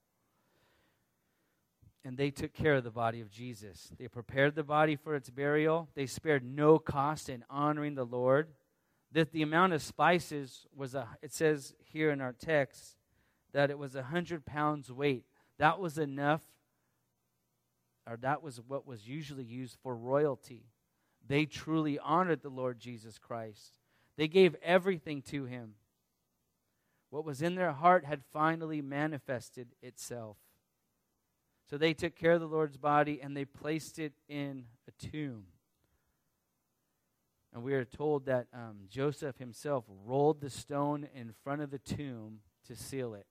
And 2.03 2.15
they 2.17 2.29
took 2.29 2.53
care 2.53 2.75
of 2.75 2.83
the 2.83 2.91
body 2.91 3.21
of 3.21 3.31
Jesus. 3.31 3.91
They 3.97 4.07
prepared 4.07 4.53
the 4.53 4.63
body 4.63 4.95
for 4.95 5.15
its 5.15 5.31
burial. 5.31 5.89
They 5.95 6.05
spared 6.05 6.43
no 6.45 6.77
cost 6.77 7.27
in 7.27 7.43
honoring 7.49 7.95
the 7.95 8.05
Lord 8.05 8.49
that 9.15 9.31
the 9.31 9.41
amount 9.41 9.71
of 9.71 9.81
spices 9.81 10.67
was 10.75 10.93
a 10.93 11.07
it 11.21 11.33
says 11.33 11.73
here 11.79 12.11
in 12.11 12.19
our 12.19 12.33
text 12.33 12.97
that 13.53 13.71
it 13.71 13.79
was 13.79 13.95
a 13.95 14.03
hundred 14.03 14.45
pounds 14.45 14.91
weight 14.91 15.23
that 15.57 15.79
was 15.79 15.97
enough 15.97 16.41
or 18.05 18.17
that 18.17 18.43
was 18.43 18.59
what 18.67 18.85
was 18.85 19.07
usually 19.07 19.45
used 19.45 19.77
for 19.81 19.95
royalty 19.95 20.65
they 21.25 21.45
truly 21.45 21.97
honored 21.97 22.41
the 22.41 22.49
lord 22.49 22.77
jesus 22.77 23.17
christ 23.17 23.79
they 24.17 24.27
gave 24.27 24.53
everything 24.61 25.21
to 25.21 25.45
him 25.45 25.75
what 27.15 27.25
was 27.25 27.41
in 27.41 27.55
their 27.55 27.71
heart 27.71 28.03
had 28.03 28.21
finally 28.33 28.81
manifested 28.81 29.69
itself 29.81 30.35
so 31.69 31.77
they 31.77 31.93
took 31.93 32.15
care 32.15 32.33
of 32.33 32.41
the 32.41 32.47
lord's 32.47 32.77
body 32.77 33.21
and 33.21 33.37
they 33.37 33.45
placed 33.45 33.97
it 33.97 34.13
in 34.27 34.65
a 34.87 35.07
tomb 35.07 35.45
and 37.55 37.63
we 37.63 37.73
are 37.73 37.85
told 37.85 38.25
that 38.25 38.47
um, 38.53 38.79
Joseph 38.89 39.37
himself 39.37 39.85
rolled 40.05 40.41
the 40.41 40.49
stone 40.49 41.07
in 41.15 41.31
front 41.41 41.61
of 41.61 41.71
the 41.71 41.79
tomb 41.79 42.39
to 42.67 42.75
seal 42.75 43.13
it. 43.13 43.27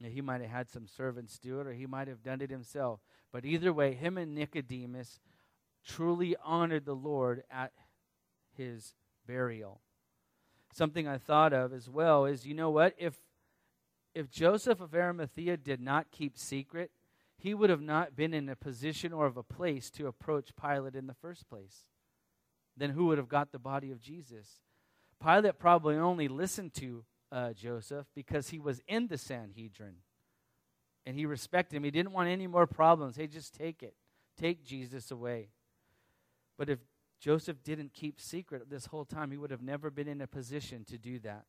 Now, 0.00 0.08
he 0.08 0.22
might 0.22 0.40
have 0.40 0.48
had 0.48 0.70
some 0.70 0.86
servants 0.86 1.38
do 1.38 1.60
it, 1.60 1.66
or 1.66 1.74
he 1.74 1.84
might 1.84 2.08
have 2.08 2.22
done 2.22 2.40
it 2.40 2.48
himself. 2.48 3.00
But 3.30 3.44
either 3.44 3.74
way, 3.74 3.92
him 3.92 4.16
and 4.16 4.34
Nicodemus 4.34 5.20
truly 5.86 6.34
honored 6.42 6.86
the 6.86 6.96
Lord 6.96 7.42
at 7.50 7.72
his 8.56 8.94
burial. 9.26 9.82
Something 10.76 11.08
I 11.08 11.18
thought 11.18 11.52
of 11.52 11.72
as 11.72 11.88
well 11.88 12.26
is 12.26 12.46
you 12.46 12.54
know 12.54 12.70
what? 12.70 12.94
If, 12.98 13.14
if 14.14 14.30
Joseph 14.30 14.80
of 14.80 14.94
Arimathea 14.94 15.56
did 15.56 15.80
not 15.80 16.10
keep 16.10 16.36
secret, 16.36 16.90
he 17.38 17.54
would 17.54 17.70
have 17.70 17.80
not 17.80 18.16
been 18.16 18.34
in 18.34 18.48
a 18.48 18.56
position 18.56 19.12
or 19.12 19.26
of 19.26 19.36
a 19.36 19.42
place 19.42 19.90
to 19.92 20.06
approach 20.06 20.50
Pilate 20.60 20.94
in 20.94 21.06
the 21.06 21.14
first 21.14 21.48
place 21.48 21.86
then 22.76 22.90
who 22.90 23.06
would 23.06 23.18
have 23.18 23.28
got 23.28 23.52
the 23.52 23.58
body 23.58 23.90
of 23.90 24.00
Jesus? 24.00 24.60
Pilate 25.22 25.58
probably 25.58 25.96
only 25.96 26.28
listened 26.28 26.74
to 26.74 27.04
uh, 27.32 27.52
Joseph 27.52 28.06
because 28.14 28.50
he 28.50 28.58
was 28.58 28.82
in 28.86 29.06
the 29.06 29.18
Sanhedrin 29.18 29.96
and 31.06 31.16
he 31.16 31.24
respected 31.24 31.76
him. 31.76 31.84
He 31.84 31.90
didn't 31.90 32.12
want 32.12 32.28
any 32.28 32.46
more 32.46 32.66
problems. 32.66 33.16
Hey, 33.16 33.26
just 33.26 33.54
take 33.54 33.82
it. 33.82 33.94
Take 34.38 34.64
Jesus 34.64 35.10
away. 35.10 35.48
But 36.58 36.68
if 36.68 36.78
Joseph 37.26 37.64
didn't 37.64 37.92
keep 37.92 38.20
secret 38.20 38.70
this 38.70 38.86
whole 38.86 39.04
time, 39.04 39.32
he 39.32 39.36
would 39.36 39.50
have 39.50 39.60
never 39.60 39.90
been 39.90 40.06
in 40.06 40.20
a 40.20 40.28
position 40.28 40.84
to 40.84 40.96
do 40.96 41.18
that. 41.18 41.44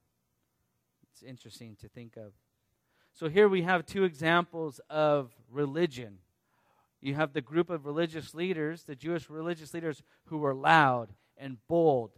It's 1.14 1.22
interesting 1.22 1.78
to 1.82 1.88
think 1.88 2.18
of. 2.18 2.34
So 3.14 3.30
here 3.30 3.48
we 3.48 3.62
have 3.62 3.86
two 3.86 4.04
examples 4.04 4.82
of 4.90 5.32
religion 5.52 6.18
you 7.00 7.14
have 7.14 7.34
the 7.34 7.42
group 7.42 7.70
of 7.70 7.86
religious 7.86 8.34
leaders, 8.34 8.84
the 8.84 8.96
Jewish 8.96 9.30
religious 9.30 9.74
leaders, 9.74 10.02
who 10.26 10.40
were 10.40 10.56
loud 10.56 11.14
and 11.38 11.58
bold 11.68 12.12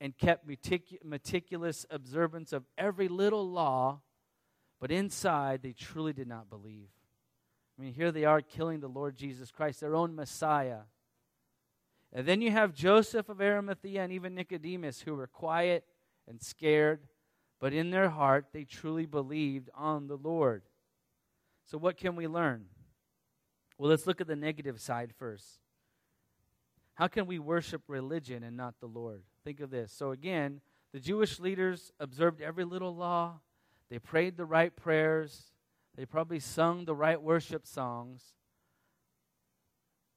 and 0.00 0.16
kept 0.16 0.48
metic- 0.48 1.04
meticulous 1.04 1.84
observance 1.90 2.52
of 2.52 2.64
every 2.78 3.08
little 3.08 3.46
law, 3.48 4.00
but 4.80 4.90
inside 4.90 5.62
they 5.62 5.72
truly 5.72 6.14
did 6.14 6.28
not 6.28 6.48
believe. 6.48 6.88
I 7.78 7.82
mean, 7.82 7.92
here 7.92 8.10
they 8.10 8.24
are 8.24 8.40
killing 8.40 8.80
the 8.80 8.88
Lord 8.88 9.16
Jesus 9.16 9.50
Christ, 9.50 9.80
their 9.80 9.94
own 9.94 10.14
Messiah. 10.14 10.80
And 12.12 12.26
then 12.26 12.42
you 12.42 12.50
have 12.50 12.74
Joseph 12.74 13.28
of 13.28 13.40
Arimathea 13.40 14.02
and 14.02 14.12
even 14.12 14.34
Nicodemus, 14.34 15.00
who 15.00 15.14
were 15.14 15.26
quiet 15.26 15.84
and 16.28 16.42
scared, 16.42 17.00
but 17.58 17.72
in 17.72 17.90
their 17.90 18.10
heart 18.10 18.46
they 18.52 18.64
truly 18.64 19.06
believed 19.06 19.70
on 19.74 20.08
the 20.08 20.16
Lord. 20.16 20.62
So, 21.64 21.78
what 21.78 21.96
can 21.96 22.16
we 22.16 22.26
learn? 22.26 22.66
Well, 23.78 23.88
let's 23.88 24.06
look 24.06 24.20
at 24.20 24.26
the 24.26 24.36
negative 24.36 24.80
side 24.80 25.12
first. 25.18 25.58
How 26.94 27.08
can 27.08 27.26
we 27.26 27.38
worship 27.38 27.82
religion 27.88 28.42
and 28.42 28.56
not 28.56 28.74
the 28.80 28.86
Lord? 28.86 29.22
Think 29.44 29.60
of 29.60 29.70
this. 29.70 29.90
So, 29.92 30.10
again, 30.10 30.60
the 30.92 31.00
Jewish 31.00 31.40
leaders 31.40 31.92
observed 31.98 32.42
every 32.42 32.64
little 32.64 32.94
law, 32.94 33.40
they 33.88 33.98
prayed 33.98 34.36
the 34.36 34.44
right 34.44 34.74
prayers, 34.76 35.52
they 35.96 36.04
probably 36.04 36.40
sung 36.40 36.84
the 36.84 36.94
right 36.94 37.20
worship 37.20 37.66
songs, 37.66 38.34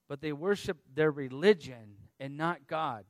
but 0.08 0.22
they 0.22 0.34
worship 0.34 0.78
their 0.94 1.12
religion 1.12 1.98
and 2.20 2.38
not 2.38 2.68
God. 2.68 3.06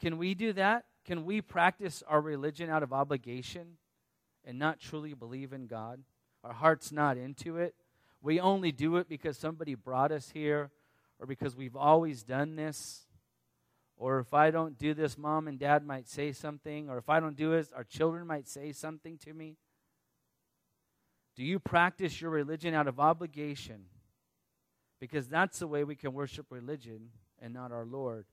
Can 0.00 0.18
we 0.18 0.34
do 0.34 0.52
that? 0.54 0.84
Can 1.04 1.24
we 1.24 1.40
practice 1.40 2.02
our 2.06 2.20
religion 2.20 2.70
out 2.70 2.82
of 2.82 2.92
obligation 2.92 3.78
and 4.44 4.58
not 4.58 4.78
truly 4.78 5.14
believe 5.14 5.52
in 5.52 5.66
God? 5.66 6.00
Our 6.44 6.52
heart's 6.52 6.92
not 6.92 7.16
into 7.16 7.56
it. 7.56 7.74
We 8.20 8.40
only 8.40 8.72
do 8.72 8.96
it 8.96 9.08
because 9.08 9.36
somebody 9.36 9.74
brought 9.74 10.12
us 10.12 10.30
here 10.30 10.70
or 11.18 11.26
because 11.26 11.56
we've 11.56 11.76
always 11.76 12.22
done 12.22 12.56
this. 12.56 13.06
Or 13.96 14.20
if 14.20 14.32
I 14.32 14.50
don't 14.50 14.78
do 14.78 14.94
this, 14.94 15.18
mom 15.18 15.48
and 15.48 15.58
dad 15.58 15.84
might 15.84 16.08
say 16.08 16.32
something. 16.32 16.88
Or 16.88 16.98
if 16.98 17.08
I 17.08 17.18
don't 17.20 17.36
do 17.36 17.52
it, 17.54 17.68
our 17.74 17.84
children 17.84 18.26
might 18.26 18.46
say 18.48 18.72
something 18.72 19.18
to 19.18 19.32
me. 19.32 19.56
Do 21.34 21.44
you 21.44 21.58
practice 21.58 22.20
your 22.20 22.30
religion 22.30 22.74
out 22.74 22.86
of 22.86 23.00
obligation? 23.00 23.86
Because 25.00 25.28
that's 25.28 25.58
the 25.58 25.68
way 25.68 25.84
we 25.84 25.94
can 25.94 26.12
worship 26.12 26.46
religion 26.50 27.10
and 27.40 27.54
not 27.54 27.72
our 27.72 27.84
Lord. 27.84 28.26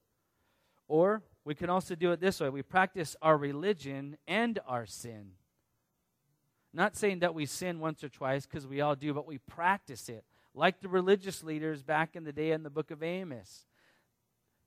Or 0.88 1.24
we 1.44 1.56
can 1.56 1.70
also 1.70 1.96
do 1.96 2.12
it 2.12 2.20
this 2.20 2.40
way 2.40 2.50
we 2.50 2.62
practice 2.62 3.16
our 3.22 3.38
religion 3.38 4.18
and 4.28 4.60
our 4.68 4.86
sin. 4.86 5.32
Not 6.74 6.98
saying 6.98 7.20
that 7.20 7.34
we 7.34 7.46
sin 7.46 7.80
once 7.80 8.04
or 8.04 8.10
twice, 8.10 8.46
because 8.46 8.68
we 8.68 8.82
all 8.82 8.96
do, 8.96 9.14
but 9.14 9.26
we 9.26 9.38
practice 9.38 10.10
it. 10.10 10.26
Like 10.54 10.82
the 10.82 10.90
religious 10.90 11.42
leaders 11.42 11.82
back 11.82 12.16
in 12.16 12.26
the 12.26 12.34
day 12.34 12.52
in 12.52 12.64
the 12.64 12.70
book 12.70 12.92
of 12.92 13.02
Amos. 13.02 13.66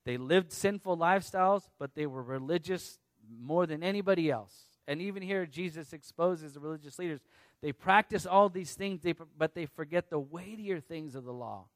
They 0.04 0.16
lived 0.16 0.52
sinful 0.52 0.96
lifestyles, 0.96 1.68
but 1.78 1.94
they 1.94 2.06
were 2.06 2.22
religious 2.22 2.98
more 3.38 3.66
than 3.66 3.82
anybody 3.82 4.30
else. 4.30 4.54
And 4.86 5.02
even 5.02 5.22
here, 5.22 5.44
Jesus 5.44 5.92
exposes 5.92 6.54
the 6.54 6.60
religious 6.60 6.98
leaders. 6.98 7.20
They 7.60 7.72
practice 7.72 8.24
all 8.24 8.48
these 8.48 8.72
things, 8.72 9.02
but 9.36 9.54
they 9.54 9.66
forget 9.66 10.08
the 10.08 10.18
weightier 10.18 10.80
things 10.80 11.14
of 11.14 11.24
the 11.24 11.32
law. 11.32 11.66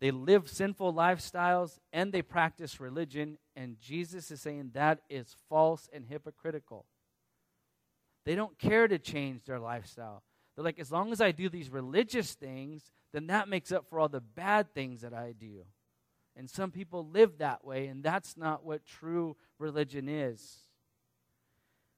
They 0.00 0.10
live 0.10 0.48
sinful 0.48 0.94
lifestyles 0.94 1.78
and 1.92 2.10
they 2.10 2.22
practice 2.22 2.80
religion, 2.80 3.36
and 3.54 3.78
Jesus 3.78 4.30
is 4.30 4.40
saying 4.40 4.70
that 4.72 5.00
is 5.10 5.36
false 5.48 5.88
and 5.92 6.06
hypocritical. 6.06 6.86
They 8.24 8.34
don't 8.34 8.58
care 8.58 8.88
to 8.88 8.98
change 8.98 9.44
their 9.44 9.60
lifestyle. 9.60 10.22
They're 10.54 10.64
like, 10.64 10.78
as 10.78 10.90
long 10.90 11.12
as 11.12 11.20
I 11.20 11.32
do 11.32 11.48
these 11.48 11.70
religious 11.70 12.34
things, 12.34 12.90
then 13.12 13.26
that 13.28 13.48
makes 13.48 13.72
up 13.72 13.86
for 13.88 14.00
all 14.00 14.08
the 14.08 14.20
bad 14.20 14.74
things 14.74 15.02
that 15.02 15.12
I 15.14 15.32
do. 15.38 15.64
And 16.36 16.48
some 16.48 16.70
people 16.70 17.06
live 17.06 17.38
that 17.38 17.64
way, 17.64 17.86
and 17.86 18.02
that's 18.02 18.36
not 18.36 18.64
what 18.64 18.86
true 18.86 19.36
religion 19.58 20.08
is. 20.08 20.60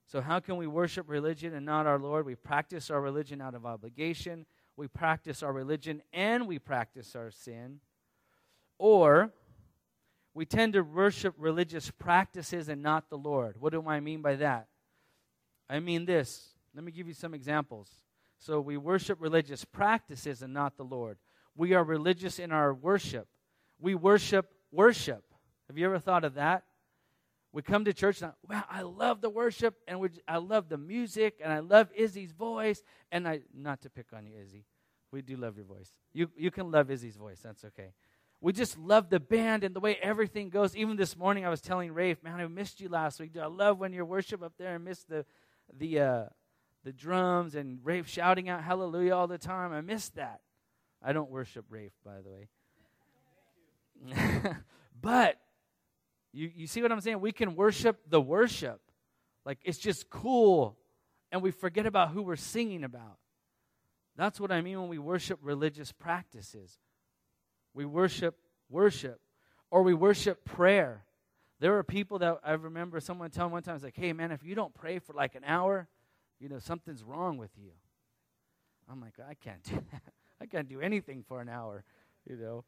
So, 0.07 0.21
how 0.21 0.41
can 0.41 0.57
we 0.57 0.67
worship 0.67 1.09
religion 1.09 1.55
and 1.55 1.65
not 1.65 1.87
our 1.87 1.99
Lord? 1.99 2.27
We 2.27 2.35
practice 2.35 2.91
our 2.91 3.01
religion 3.01 3.41
out 3.41 3.55
of 3.55 3.65
obligation, 3.65 4.47
we 4.77 4.89
practice 4.89 5.43
our 5.43 5.53
religion, 5.53 6.03
and 6.13 6.49
we 6.49 6.59
practice 6.59 7.15
our 7.15 7.31
sin. 7.31 7.81
Or 8.83 9.31
we 10.35 10.45
tend 10.45 10.73
to 10.73 10.81
worship 10.81 11.37
religious 11.39 11.93
practices 11.93 12.69
and 12.69 12.83
not 12.83 13.11
the 13.11 13.17
Lord. 13.17 13.55
What 13.61 13.71
do 13.71 13.87
I 13.87 14.01
mean 14.01 14.23
by 14.23 14.35
that? 14.35 14.67
I 15.71 15.79
mean 15.79 16.05
this. 16.05 16.49
Let 16.75 16.83
me 16.83 16.91
give 16.91 17.07
you 17.07 17.15
some 17.15 17.33
examples. 17.33 17.89
So 18.39 18.61
we 18.61 18.77
worship 18.77 19.19
religious 19.21 19.65
practices 19.65 20.43
and 20.43 20.53
not 20.53 20.77
the 20.77 20.83
Lord. 20.83 21.19
We 21.55 21.75
are 21.75 21.85
religious 21.85 22.41
in 22.41 22.51
our 22.51 22.75
worship. 22.75 23.29
We 23.79 23.95
worship 23.95 24.51
worship. 24.73 25.23
Have 25.69 25.79
you 25.79 25.87
ever 25.87 26.01
thought 26.01 26.25
of 26.25 26.35
that? 26.35 26.65
We 27.53 27.63
come 27.63 27.85
to 27.85 27.93
church 27.93 28.21
and 28.21 28.33
wow, 28.51 28.65
I 28.69 28.83
love 28.83 29.21
the 29.21 29.31
worship 29.31 29.77
and 29.87 30.01
we, 30.01 30.09
I 30.27 30.39
love 30.39 30.69
the 30.69 30.79
music 30.79 31.39
and 31.41 31.53
I 31.53 31.61
love 31.61 31.89
Izzy's 31.95 32.33
voice 32.33 32.83
and 33.13 33.29
I 33.29 33.43
not 33.55 33.83
to 33.83 33.91
pick 33.91 34.07
on 34.13 34.27
you, 34.27 34.33
Izzy. 34.43 34.65
We 35.13 35.23
do 35.23 35.37
love 35.37 35.57
your 35.57 35.67
voice. 35.67 35.93
You 36.13 36.31
you 36.37 36.51
can 36.51 36.73
love 36.73 36.91
Izzy's 36.91 37.15
voice. 37.15 37.39
That's 37.45 37.65
okay 37.67 37.93
we 38.43 38.53
just 38.53 38.77
love 38.77 39.09
the 39.09 39.21
band 39.21 39.63
and 39.63 39.73
the 39.75 39.79
way 39.79 39.97
everything 40.03 40.51
goes. 40.51 40.75
Even 40.75 40.97
this 40.97 41.17
morning, 41.17 41.47
I 41.47 41.49
was 41.49 41.61
telling 41.61 41.93
Rafe, 41.95 42.21
man, 42.25 42.41
I 42.41 42.47
missed 42.49 42.81
you 42.81 42.89
last 42.89 43.21
week. 43.21 43.37
I 43.41 43.47
love 43.47 43.79
when 43.79 43.93
you 43.93 44.05
worship 44.05 44.43
up 44.43 44.55
there. 44.59 44.75
and 44.75 44.85
miss 44.85 45.05
the 45.05 45.25
the 45.73 46.01
uh, 46.01 46.25
the 46.83 46.93
drums 46.93 47.55
and 47.55 47.79
Rafe 47.85 48.09
shouting 48.09 48.49
out 48.49 48.65
hallelujah 48.65 49.15
all 49.15 49.29
the 49.29 49.39
time. 49.39 49.73
I 49.73 49.81
missed 49.81 50.17
that. 50.17 50.41
I 51.01 51.13
don't 51.13 51.31
worship 51.31 51.67
Rafe, 51.71 51.93
by 52.05 52.17
the 52.21 52.31
way. 52.31 52.49
but 55.01 55.39
you, 56.33 56.51
you 56.53 56.67
see 56.67 56.83
what 56.83 56.91
I'm 56.91 57.01
saying? 57.01 57.21
We 57.21 57.31
can 57.31 57.55
worship 57.55 58.01
the 58.09 58.21
worship. 58.21 58.81
Like 59.47 59.61
it's 59.63 59.79
just 59.79 60.11
cool. 60.11 60.77
And 61.31 61.43
we 61.43 61.53
forget 61.53 61.87
about 61.87 62.11
who 62.11 62.23
we're 62.23 62.35
singing 62.35 62.83
about. 62.83 63.19
That's 64.17 64.41
what 64.41 64.51
I 64.51 64.63
mean 64.63 64.81
when 64.81 64.89
we 64.89 64.99
worship 64.99 65.39
religious 65.43 65.93
practices. 65.93 66.77
We 67.75 67.85
worship 67.85 68.37
worship, 68.69 69.21
or 69.71 69.83
we 69.83 69.95
worship 69.95 70.45
prayer. 70.45 71.05
There 71.61 71.77
are 71.79 71.85
people 71.85 72.19
that 72.21 72.39
I 72.43 72.53
remember 72.53 72.99
someone 72.99 73.31
telling 73.31 73.53
one 73.53 73.63
time, 73.63 73.77
"It's 73.77 73.85
like, 73.85 73.97
hey 73.97 74.13
man, 74.13 74.33
if 74.33 74.43
you 74.43 74.55
don't 74.55 74.75
pray 74.75 74.99
for 74.99 75.13
like 75.13 75.35
an 75.35 75.45
hour, 75.45 75.89
you 76.41 76.49
know 76.49 76.59
something's 76.59 77.05
wrong 77.05 77.37
with 77.39 77.53
you." 77.57 77.73
I'm 78.91 79.01
like, 79.01 79.15
I 79.21 79.35
can't 79.35 79.63
do 79.63 79.75
that. 79.93 80.03
I 80.41 80.47
can't 80.47 80.69
do 80.69 80.81
anything 80.81 81.23
for 81.23 81.41
an 81.41 81.49
hour, 81.49 81.85
you 82.29 82.37
know. 82.37 82.65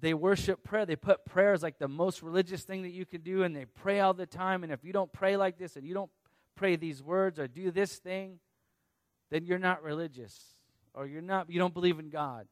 They 0.00 0.14
worship 0.14 0.62
prayer. 0.62 0.86
They 0.86 0.96
put 0.96 1.24
prayer 1.24 1.52
as 1.52 1.62
like 1.62 1.78
the 1.78 1.88
most 1.88 2.22
religious 2.22 2.62
thing 2.62 2.82
that 2.82 2.92
you 2.92 3.04
can 3.04 3.20
do, 3.20 3.42
and 3.42 3.54
they 3.54 3.66
pray 3.66 4.00
all 4.00 4.14
the 4.14 4.26
time. 4.26 4.62
And 4.62 4.72
if 4.72 4.84
you 4.84 4.92
don't 4.92 5.12
pray 5.12 5.36
like 5.36 5.58
this, 5.58 5.76
and 5.76 5.86
you 5.86 5.92
don't 5.92 6.10
pray 6.54 6.76
these 6.76 7.02
words 7.02 7.38
or 7.38 7.46
do 7.46 7.70
this 7.70 7.98
thing, 7.98 8.38
then 9.30 9.44
you're 9.44 9.58
not 9.58 9.82
religious, 9.82 10.54
or 10.94 11.06
you're 11.06 11.20
not. 11.20 11.50
You 11.50 11.58
don't 11.58 11.74
believe 11.74 11.98
in 11.98 12.10
God. 12.10 12.46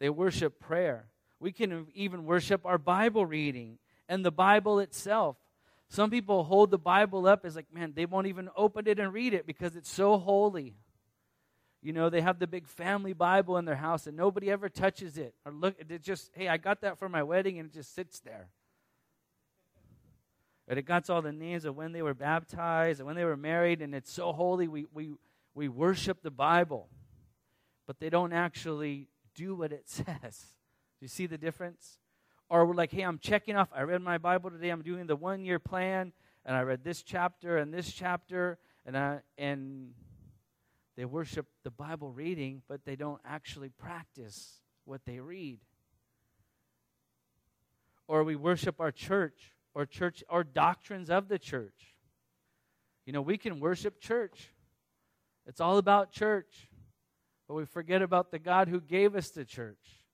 They 0.00 0.10
worship 0.10 0.60
prayer. 0.60 1.06
We 1.40 1.52
can 1.52 1.86
even 1.94 2.24
worship 2.24 2.64
our 2.64 2.78
Bible 2.78 3.26
reading 3.26 3.78
and 4.08 4.24
the 4.24 4.30
Bible 4.30 4.78
itself. 4.78 5.36
Some 5.88 6.10
people 6.10 6.44
hold 6.44 6.70
the 6.70 6.78
Bible 6.78 7.26
up 7.26 7.44
as 7.44 7.56
like, 7.56 7.72
man, 7.72 7.92
they 7.94 8.06
won't 8.06 8.26
even 8.26 8.48
open 8.56 8.86
it 8.86 8.98
and 8.98 9.12
read 9.12 9.34
it 9.34 9.46
because 9.46 9.76
it's 9.76 9.90
so 9.90 10.18
holy. 10.18 10.74
You 11.82 11.92
know, 11.92 12.08
they 12.08 12.22
have 12.22 12.38
the 12.38 12.46
big 12.46 12.66
family 12.66 13.12
Bible 13.12 13.58
in 13.58 13.66
their 13.66 13.76
house 13.76 14.06
and 14.06 14.16
nobody 14.16 14.50
ever 14.50 14.68
touches 14.68 15.18
it. 15.18 15.34
Or 15.44 15.52
look, 15.52 15.76
it 15.78 16.02
just, 16.02 16.30
hey, 16.34 16.48
I 16.48 16.56
got 16.56 16.80
that 16.80 16.98
for 16.98 17.08
my 17.08 17.22
wedding 17.22 17.58
and 17.58 17.68
it 17.68 17.74
just 17.74 17.94
sits 17.94 18.20
there. 18.20 18.48
And 20.66 20.78
it 20.78 20.82
got 20.82 21.10
all 21.10 21.20
the 21.20 21.32
names 21.32 21.66
of 21.66 21.76
when 21.76 21.92
they 21.92 22.00
were 22.00 22.14
baptized 22.14 23.00
and 23.00 23.06
when 23.06 23.16
they 23.16 23.24
were 23.24 23.36
married, 23.36 23.82
and 23.82 23.94
it's 23.94 24.10
so 24.10 24.32
holy. 24.32 24.66
We, 24.66 24.86
we, 24.94 25.10
we 25.54 25.68
worship 25.68 26.22
the 26.22 26.30
Bible, 26.30 26.88
but 27.86 27.98
they 28.00 28.08
don't 28.08 28.32
actually 28.32 29.08
do 29.34 29.54
what 29.54 29.72
it 29.72 29.88
says. 29.88 30.06
Do 30.98 31.04
you 31.04 31.08
see 31.08 31.26
the 31.26 31.38
difference? 31.38 31.98
Or 32.48 32.66
we're 32.66 32.74
like, 32.74 32.92
hey, 32.92 33.02
I'm 33.02 33.18
checking 33.18 33.56
off. 33.56 33.68
I 33.74 33.82
read 33.82 34.02
my 34.02 34.18
Bible 34.18 34.50
today. 34.50 34.68
I'm 34.70 34.82
doing 34.82 35.06
the 35.06 35.16
one 35.16 35.44
year 35.44 35.58
plan, 35.58 36.12
and 36.44 36.56
I 36.56 36.62
read 36.62 36.84
this 36.84 37.02
chapter 37.02 37.56
and 37.56 37.72
this 37.72 37.90
chapter, 37.90 38.58
and 38.84 38.96
I, 38.96 39.20
and 39.38 39.94
they 40.96 41.04
worship 41.04 41.46
the 41.62 41.70
Bible 41.70 42.10
reading, 42.10 42.62
but 42.68 42.84
they 42.84 42.96
don't 42.96 43.20
actually 43.24 43.70
practice 43.70 44.60
what 44.84 45.04
they 45.04 45.20
read. 45.20 45.58
Or 48.06 48.22
we 48.22 48.36
worship 48.36 48.80
our 48.80 48.92
church 48.92 49.52
or 49.74 49.86
church 49.86 50.22
or 50.28 50.44
doctrines 50.44 51.10
of 51.10 51.28
the 51.28 51.38
church. 51.38 51.94
You 53.06 53.12
know, 53.12 53.22
we 53.22 53.38
can 53.38 53.60
worship 53.60 54.00
church. 54.00 54.50
It's 55.46 55.60
all 55.60 55.78
about 55.78 56.12
church. 56.12 56.68
But 57.46 57.54
we 57.54 57.64
forget 57.64 58.02
about 58.02 58.30
the 58.30 58.38
God 58.38 58.68
who 58.68 58.80
gave 58.80 59.14
us 59.14 59.30
the 59.30 59.44
church. 59.44 60.04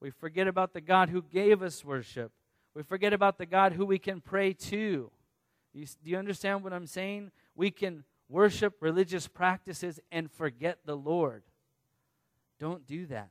We 0.00 0.10
forget 0.10 0.48
about 0.48 0.72
the 0.72 0.80
God 0.80 1.10
who 1.10 1.22
gave 1.22 1.62
us 1.62 1.84
worship. 1.84 2.32
We 2.74 2.82
forget 2.82 3.12
about 3.12 3.38
the 3.38 3.46
God 3.46 3.72
who 3.72 3.84
we 3.84 3.98
can 3.98 4.20
pray 4.20 4.52
to. 4.54 5.10
You, 5.72 5.86
do 6.02 6.10
you 6.10 6.16
understand 6.16 6.64
what 6.64 6.72
I'm 6.72 6.86
saying? 6.86 7.30
We 7.54 7.70
can 7.70 8.04
worship 8.28 8.74
religious 8.80 9.28
practices 9.28 10.00
and 10.10 10.30
forget 10.30 10.78
the 10.86 10.96
Lord. 10.96 11.42
Don't 12.58 12.86
do 12.86 13.06
that. 13.06 13.30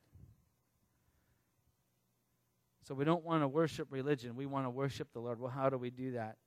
So 2.87 2.95
we 2.95 3.05
don't 3.05 3.23
want 3.23 3.43
to 3.43 3.47
worship 3.47 3.87
religion. 3.91 4.35
We 4.35 4.45
want 4.45 4.65
to 4.65 4.69
worship 4.69 5.13
the 5.13 5.19
Lord. 5.19 5.39
Well, 5.39 5.51
how 5.51 5.69
do 5.69 5.77
we 5.77 5.89
do 5.89 6.13
that? 6.13 6.37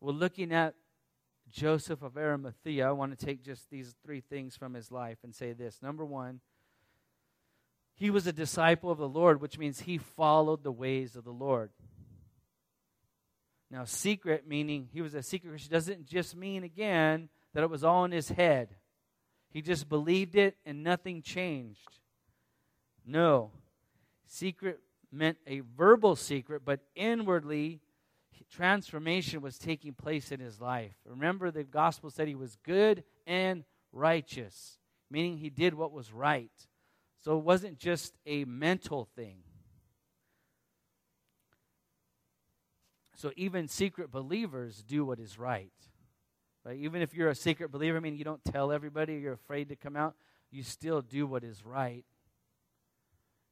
Well, 0.00 0.14
looking 0.14 0.52
at 0.52 0.74
Joseph 1.50 2.02
of 2.02 2.16
Arimathea, 2.16 2.86
I 2.86 2.92
want 2.92 3.18
to 3.18 3.26
take 3.26 3.42
just 3.42 3.70
these 3.70 3.94
three 4.04 4.20
things 4.20 4.56
from 4.56 4.74
his 4.74 4.90
life 4.90 5.18
and 5.22 5.34
say 5.34 5.52
this. 5.52 5.82
Number 5.82 6.04
one, 6.04 6.40
he 7.94 8.10
was 8.10 8.26
a 8.26 8.32
disciple 8.32 8.90
of 8.90 8.98
the 8.98 9.08
Lord, 9.08 9.40
which 9.40 9.58
means 9.58 9.80
he 9.80 9.98
followed 9.98 10.62
the 10.62 10.72
ways 10.72 11.16
of 11.16 11.24
the 11.24 11.30
Lord. 11.30 11.70
Now, 13.70 13.84
secret 13.84 14.46
meaning 14.46 14.88
he 14.92 15.02
was 15.02 15.14
a 15.14 15.22
secret 15.22 15.50
Christian 15.50 15.72
doesn't 15.72 16.06
just 16.06 16.36
mean, 16.36 16.64
again, 16.64 17.28
that 17.54 17.64
it 17.64 17.70
was 17.70 17.84
all 17.84 18.04
in 18.04 18.12
his 18.12 18.28
head. 18.30 18.76
He 19.50 19.62
just 19.62 19.88
believed 19.88 20.36
it 20.36 20.56
and 20.64 20.82
nothing 20.82 21.22
changed. 21.22 21.88
No. 23.04 23.50
Secret 24.26 24.80
meant 25.10 25.38
a 25.46 25.60
verbal 25.60 26.16
secret, 26.16 26.62
but 26.64 26.80
inwardly 26.94 27.80
transformation 28.50 29.40
was 29.40 29.58
taking 29.58 29.94
place 29.94 30.32
in 30.32 30.40
his 30.40 30.60
life. 30.60 30.94
Remember, 31.04 31.50
the 31.50 31.64
gospel 31.64 32.10
said 32.10 32.28
he 32.28 32.34
was 32.34 32.56
good 32.64 33.04
and 33.26 33.64
righteous, 33.92 34.78
meaning 35.10 35.38
he 35.38 35.50
did 35.50 35.74
what 35.74 35.92
was 35.92 36.12
right. 36.12 36.52
So 37.22 37.38
it 37.38 37.44
wasn't 37.44 37.78
just 37.78 38.16
a 38.26 38.44
mental 38.44 39.08
thing. 39.16 39.38
So 43.16 43.32
even 43.36 43.66
secret 43.66 44.12
believers 44.12 44.84
do 44.86 45.04
what 45.04 45.18
is 45.18 45.38
right. 45.38 45.72
Right? 46.64 46.78
Even 46.78 47.02
if 47.02 47.14
you're 47.14 47.30
a 47.30 47.34
secret 47.34 47.72
believer, 47.72 47.96
I 47.96 48.00
mean, 48.00 48.16
you 48.16 48.24
don't 48.24 48.44
tell 48.44 48.70
everybody, 48.70 49.14
you're 49.14 49.32
afraid 49.32 49.70
to 49.70 49.76
come 49.76 49.96
out, 49.96 50.14
you 50.50 50.62
still 50.62 51.02
do 51.02 51.26
what 51.26 51.42
is 51.42 51.64
right. 51.64 52.04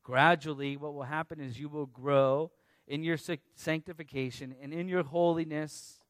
Gradually, 0.04 0.76
what 0.76 0.94
will 0.94 1.02
happen 1.02 1.40
is 1.40 1.58
you 1.58 1.68
will 1.68 1.86
grow 1.86 2.52
in 2.86 3.02
your 3.02 3.18
sanctification 3.54 4.54
and 4.62 4.72
in 4.72 4.88
your 4.88 5.02
holiness, 5.02 6.00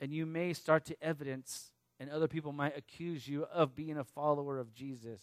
and 0.00 0.12
you 0.12 0.26
may 0.26 0.52
start 0.52 0.84
to 0.86 0.96
evidence, 1.02 1.72
and 1.98 2.08
other 2.10 2.28
people 2.28 2.52
might 2.52 2.76
accuse 2.76 3.26
you 3.26 3.44
of 3.44 3.74
being 3.74 3.98
a 3.98 4.04
follower 4.04 4.58
of 4.58 4.72
Jesus 4.72 5.20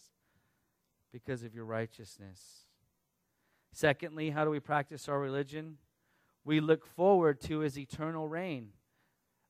because 1.11 1.43
of 1.43 1.55
your 1.55 1.65
righteousness. 1.65 2.65
Secondly, 3.71 4.30
how 4.30 4.43
do 4.43 4.49
we 4.49 4.59
practice 4.59 5.07
our 5.07 5.19
religion? 5.19 5.78
We 6.43 6.59
look 6.59 6.86
forward 6.86 7.41
to 7.41 7.59
his 7.59 7.78
eternal 7.78 8.28
reign. 8.28 8.69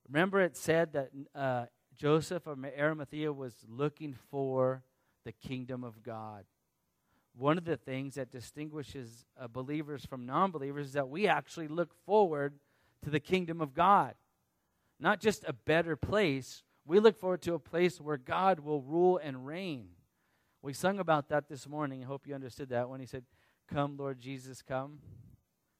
Remember, 0.07 0.41
it 0.41 0.55
said 0.55 0.93
that 0.93 1.09
uh, 1.33 1.65
Joseph 1.97 2.45
of 2.47 2.63
Arimathea 2.63 3.33
was 3.33 3.53
looking 3.67 4.15
for 4.29 4.83
the 5.25 5.31
kingdom 5.31 5.83
of 5.83 6.03
God. 6.03 6.45
One 7.37 7.57
of 7.57 7.65
the 7.65 7.77
things 7.77 8.15
that 8.15 8.31
distinguishes 8.31 9.25
uh, 9.39 9.47
believers 9.47 10.05
from 10.05 10.25
non 10.25 10.51
believers 10.51 10.87
is 10.87 10.93
that 10.93 11.09
we 11.09 11.27
actually 11.27 11.67
look 11.67 11.93
forward 12.05 12.53
to 13.03 13.09
the 13.09 13.19
kingdom 13.19 13.61
of 13.61 13.73
God. 13.73 14.13
Not 14.99 15.19
just 15.19 15.43
a 15.45 15.53
better 15.53 15.95
place, 15.95 16.63
we 16.85 16.99
look 16.99 17.19
forward 17.19 17.41
to 17.43 17.53
a 17.53 17.59
place 17.59 17.99
where 17.99 18.17
God 18.17 18.61
will 18.61 18.81
rule 18.81 19.19
and 19.21 19.45
reign. 19.45 19.89
We 20.61 20.73
sung 20.73 20.99
about 20.99 21.29
that 21.29 21.49
this 21.49 21.67
morning. 21.67 22.03
I 22.03 22.07
hope 22.07 22.25
you 22.25 22.33
understood 22.33 22.69
that 22.69 22.89
when 22.89 22.99
he 22.99 23.05
said, 23.05 23.23
Come, 23.67 23.97
Lord 23.97 24.19
Jesus, 24.19 24.61
come. 24.61 24.99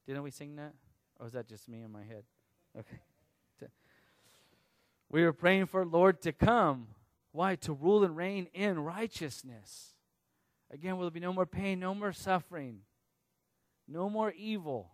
Didn't 0.06 0.24
we 0.24 0.32
sing 0.32 0.56
that? 0.58 0.74
Or 1.20 1.26
was 1.26 1.34
that 1.34 1.48
just 1.48 1.70
me 1.70 1.82
in 1.82 1.92
my 1.92 2.04
head? 2.04 2.24
Okay. 2.78 2.98
We 5.10 5.24
were 5.24 5.34
praying 5.34 5.68
for 5.68 5.86
Lord 5.86 6.22
to 6.24 6.34
come. 6.34 6.88
Why? 7.32 7.56
To 7.56 7.74
rule 7.74 8.04
and 8.04 8.18
reign 8.18 8.48
in 8.54 8.80
righteousness. 8.80 9.95
Again, 10.76 10.98
will 10.98 11.06
there 11.06 11.12
be 11.12 11.22
no 11.22 11.32
more 11.32 11.46
pain, 11.46 11.80
no 11.80 11.96
more 11.96 12.12
suffering, 12.12 12.80
no 13.88 14.10
more 14.10 14.34
evil. 14.38 14.92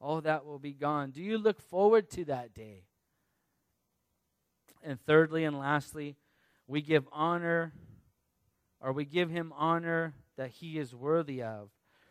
All 0.00 0.22
that 0.22 0.46
will 0.46 0.58
be 0.58 0.72
gone. 0.72 1.10
Do 1.10 1.22
you 1.22 1.36
look 1.36 1.60
forward 1.60 2.08
to 2.12 2.24
that 2.24 2.54
day? 2.54 2.84
And 4.82 4.98
thirdly 4.98 5.44
and 5.44 5.58
lastly, 5.58 6.16
we 6.66 6.80
give 6.80 7.06
honor, 7.12 7.74
or 8.80 8.94
we 8.94 9.04
give 9.04 9.28
him 9.28 9.52
honor 9.54 10.14
that 10.38 10.48
he 10.48 10.78
is 10.78 10.94
worthy 10.94 11.42
of. 11.42 11.68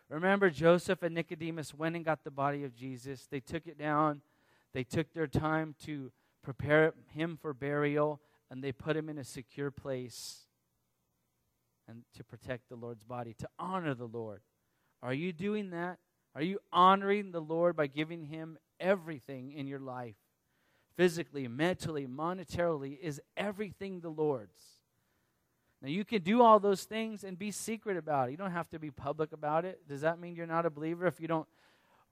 Remember, 0.09 0.51
Joseph 0.51 1.01
and 1.01 1.15
Nicodemus 1.15 1.73
went 1.73 1.95
and 1.95 2.05
got 2.05 2.23
the 2.23 2.29
body 2.29 2.63
of 2.65 2.75
Jesus. 2.75 3.25
They 3.25 3.39
took 3.39 3.65
it 3.65 3.79
down, 3.79 4.21
they 4.75 4.83
took 4.83 5.11
their 5.13 5.25
time 5.25 5.73
to 5.85 6.11
prepare 6.43 6.93
him 7.15 7.35
for 7.41 7.55
burial, 7.55 8.21
and 8.51 8.63
they 8.63 8.71
put 8.71 8.95
him 8.95 9.09
in 9.09 9.17
a 9.17 9.23
secure 9.23 9.71
place 9.71 10.46
and 11.87 12.03
to 12.15 12.23
protect 12.23 12.69
the 12.69 12.75
Lord's 12.75 13.03
body, 13.03 13.33
to 13.39 13.47
honor 13.57 13.93
the 13.93 14.07
Lord. 14.07 14.41
Are 15.01 15.13
you 15.13 15.31
doing 15.31 15.69
that? 15.71 15.99
Are 16.35 16.41
you 16.41 16.59
honoring 16.71 17.31
the 17.31 17.39
Lord 17.41 17.75
by 17.75 17.87
giving 17.87 18.23
him 18.23 18.57
everything 18.79 19.51
in 19.51 19.67
your 19.67 19.79
life? 19.79 20.15
Physically, 20.95 21.47
mentally, 21.47 22.07
monetarily, 22.07 22.99
is 22.99 23.21
everything 23.35 24.01
the 24.01 24.09
Lord's. 24.09 24.61
Now, 25.81 25.89
you 25.89 26.03
can 26.03 26.23
do 26.23 26.41
all 26.41 26.59
those 26.59 26.83
things 26.83 27.23
and 27.23 27.37
be 27.37 27.51
secret 27.51 27.97
about 27.97 28.29
it. 28.29 28.31
You 28.31 28.37
don't 28.37 28.51
have 28.51 28.69
to 28.69 28.79
be 28.79 28.89
public 28.89 29.31
about 29.31 29.63
it. 29.63 29.87
Does 29.87 30.01
that 30.01 30.19
mean 30.19 30.35
you're 30.35 30.47
not 30.47 30.65
a 30.65 30.71
believer 30.71 31.05
if 31.05 31.19
you 31.19 31.27
don't 31.27 31.47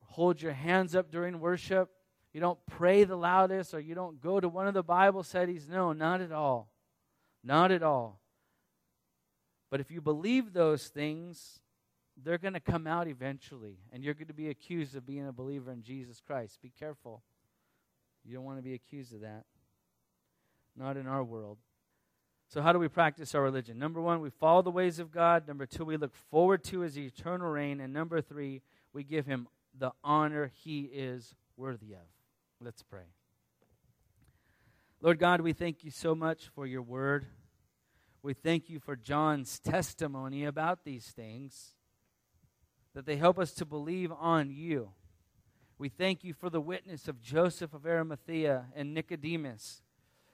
hold 0.02 0.42
your 0.42 0.54
hands 0.54 0.96
up 0.96 1.10
during 1.10 1.40
worship? 1.40 1.90
You 2.32 2.42
don't 2.42 2.60
pray 2.68 3.06
the 3.06 3.16
loudest 3.16 3.74
or 3.74 3.80
you 3.80 3.96
don't 3.96 4.22
go 4.22 4.40
to 4.40 4.48
one 4.48 4.68
of 4.68 4.74
the 4.74 4.84
Bible 4.84 5.24
studies? 5.24 5.68
No, 5.68 5.94
not 5.94 6.22
at 6.22 6.32
all. 6.32 6.70
Not 7.44 7.72
at 7.72 7.82
all. 7.82 8.20
But 9.70 9.80
if 9.80 9.92
you 9.92 10.02
believe 10.02 10.54
those 10.54 10.88
things, 10.88 11.60
they're 12.22 12.38
going 12.38 12.54
to 12.54 12.60
come 12.60 12.88
out 12.88 13.08
eventually, 13.08 13.78
and 13.92 14.04
you're 14.04 14.14
going 14.14 14.28
to 14.28 14.34
be 14.34 14.50
accused 14.50 14.96
of 14.96 15.06
being 15.06 15.28
a 15.28 15.34
believer 15.34 15.72
in 15.72 15.84
Jesus 15.84 16.22
Christ. 16.26 16.62
Be 16.62 16.72
careful. 16.80 17.24
You 18.24 18.36
don't 18.36 18.46
want 18.46 18.58
to 18.58 18.64
be 18.64 18.74
accused 18.74 19.14
of 19.14 19.22
that. 19.22 19.44
Not 20.76 20.98
in 20.98 21.08
our 21.08 21.24
world. 21.24 21.58
So, 22.48 22.62
how 22.62 22.74
do 22.74 22.80
we 22.80 22.88
practice 22.88 23.34
our 23.34 23.42
religion? 23.42 23.80
Number 23.80 24.00
one, 24.02 24.22
we 24.22 24.30
follow 24.30 24.62
the 24.62 24.72
ways 24.72 25.00
of 25.00 25.12
God. 25.12 25.48
Number 25.48 25.66
two, 25.66 25.84
we 25.84 25.98
look 25.98 26.14
forward 26.30 26.64
to 26.66 26.82
his 26.82 26.98
eternal 26.98 27.50
reign. 27.50 27.80
And 27.82 27.92
number 27.92 28.22
three, 28.22 28.62
we 28.94 29.04
give 29.04 29.26
him 29.26 29.48
the 29.78 29.92
honor 30.04 30.52
he 30.64 30.82
is 30.82 31.36
worthy 31.58 31.94
of. 31.94 32.08
Let's 32.62 32.84
pray. 32.84 33.08
Lord 35.02 35.20
God, 35.20 35.42
we 35.42 35.54
thank 35.54 35.84
you 35.84 35.92
so 35.92 36.16
much 36.16 36.50
for 36.56 36.66
your 36.66 36.82
word. 36.82 37.26
We 38.26 38.34
thank 38.34 38.72
you 38.72 38.80
for 38.80 38.96
John's 38.96 39.60
testimony 39.60 40.46
about 40.46 40.84
these 40.84 41.06
things, 41.06 41.76
that 42.96 43.06
they 43.06 43.18
help 43.18 43.38
us 43.38 43.54
to 43.54 43.66
believe 43.66 44.12
on 44.12 44.50
you. 44.50 44.90
We 45.78 45.90
thank 45.90 46.24
you 46.24 46.34
for 46.34 46.50
the 46.50 46.60
witness 46.60 47.08
of 47.08 47.22
Joseph 47.22 47.74
of 47.74 47.86
Arimathea 47.86 48.66
and 48.76 48.94
Nicodemus 48.94 49.84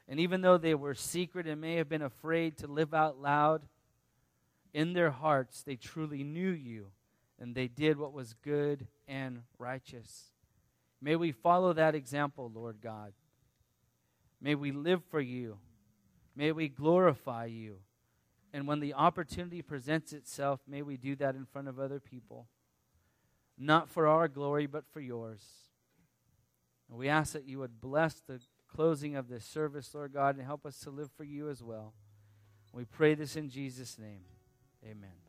and 0.08 0.20
even 0.20 0.42
though 0.42 0.58
they 0.58 0.76
were 0.76 0.94
secret 0.94 1.48
and 1.48 1.62
may 1.62 1.76
have 1.76 1.88
been 1.90 2.02
afraid 2.02 2.58
to 2.58 2.68
live 2.68 2.94
out 2.94 3.22
loud, 3.22 3.62
in 4.74 4.94
their 4.94 5.12
hearts 5.12 5.64
they 5.64 5.76
truly 5.76 6.24
knew 6.24 6.50
you 6.50 6.88
and 7.40 7.56
they 7.56 7.68
did 7.68 7.98
what 7.98 8.14
was 8.14 8.36
good 8.42 8.88
and 9.08 9.44
righteous. 9.58 10.32
May 11.02 11.18
we 11.18 11.32
follow 11.32 11.74
that 11.74 11.96
example, 11.96 12.52
Lord 12.54 12.78
God. 12.82 13.14
May 14.40 14.56
we 14.56 14.72
live 14.72 15.02
for 15.10 15.22
you. 15.22 15.58
May 16.36 16.52
we 16.52 16.70
glorify 16.70 17.46
you. 17.46 17.78
And 18.54 18.68
when 18.68 18.80
the 18.80 18.94
opportunity 18.94 19.62
presents 19.62 20.14
itself, 20.14 20.60
may 20.68 20.82
we 20.82 20.98
do 20.98 21.16
that 21.18 21.36
in 21.36 21.46
front 21.46 21.68
of 21.68 21.80
other 21.80 22.00
people. 22.00 22.48
Not 23.58 23.90
for 23.90 24.08
our 24.08 24.28
glory, 24.28 24.66
but 24.66 24.86
for 24.92 25.00
yours. 25.00 25.44
And 26.90 26.98
we 26.98 27.08
ask 27.08 27.34
that 27.34 27.46
you 27.46 27.60
would 27.60 27.80
bless 27.80 28.16
the 28.16 28.42
closing 28.68 29.16
of 29.16 29.30
this 29.30 29.46
service, 29.46 29.94
Lord 29.94 30.14
God, 30.14 30.36
and 30.36 30.46
help 30.46 30.66
us 30.66 30.80
to 30.80 30.90
live 30.90 31.12
for 31.16 31.24
you 31.24 31.50
as 31.50 31.64
well. 31.64 31.94
We 32.74 32.86
pray 32.86 33.16
this 33.16 33.36
in 33.36 33.50
Jesus' 33.50 33.98
name. 33.98 34.24
Amen. 34.86 35.21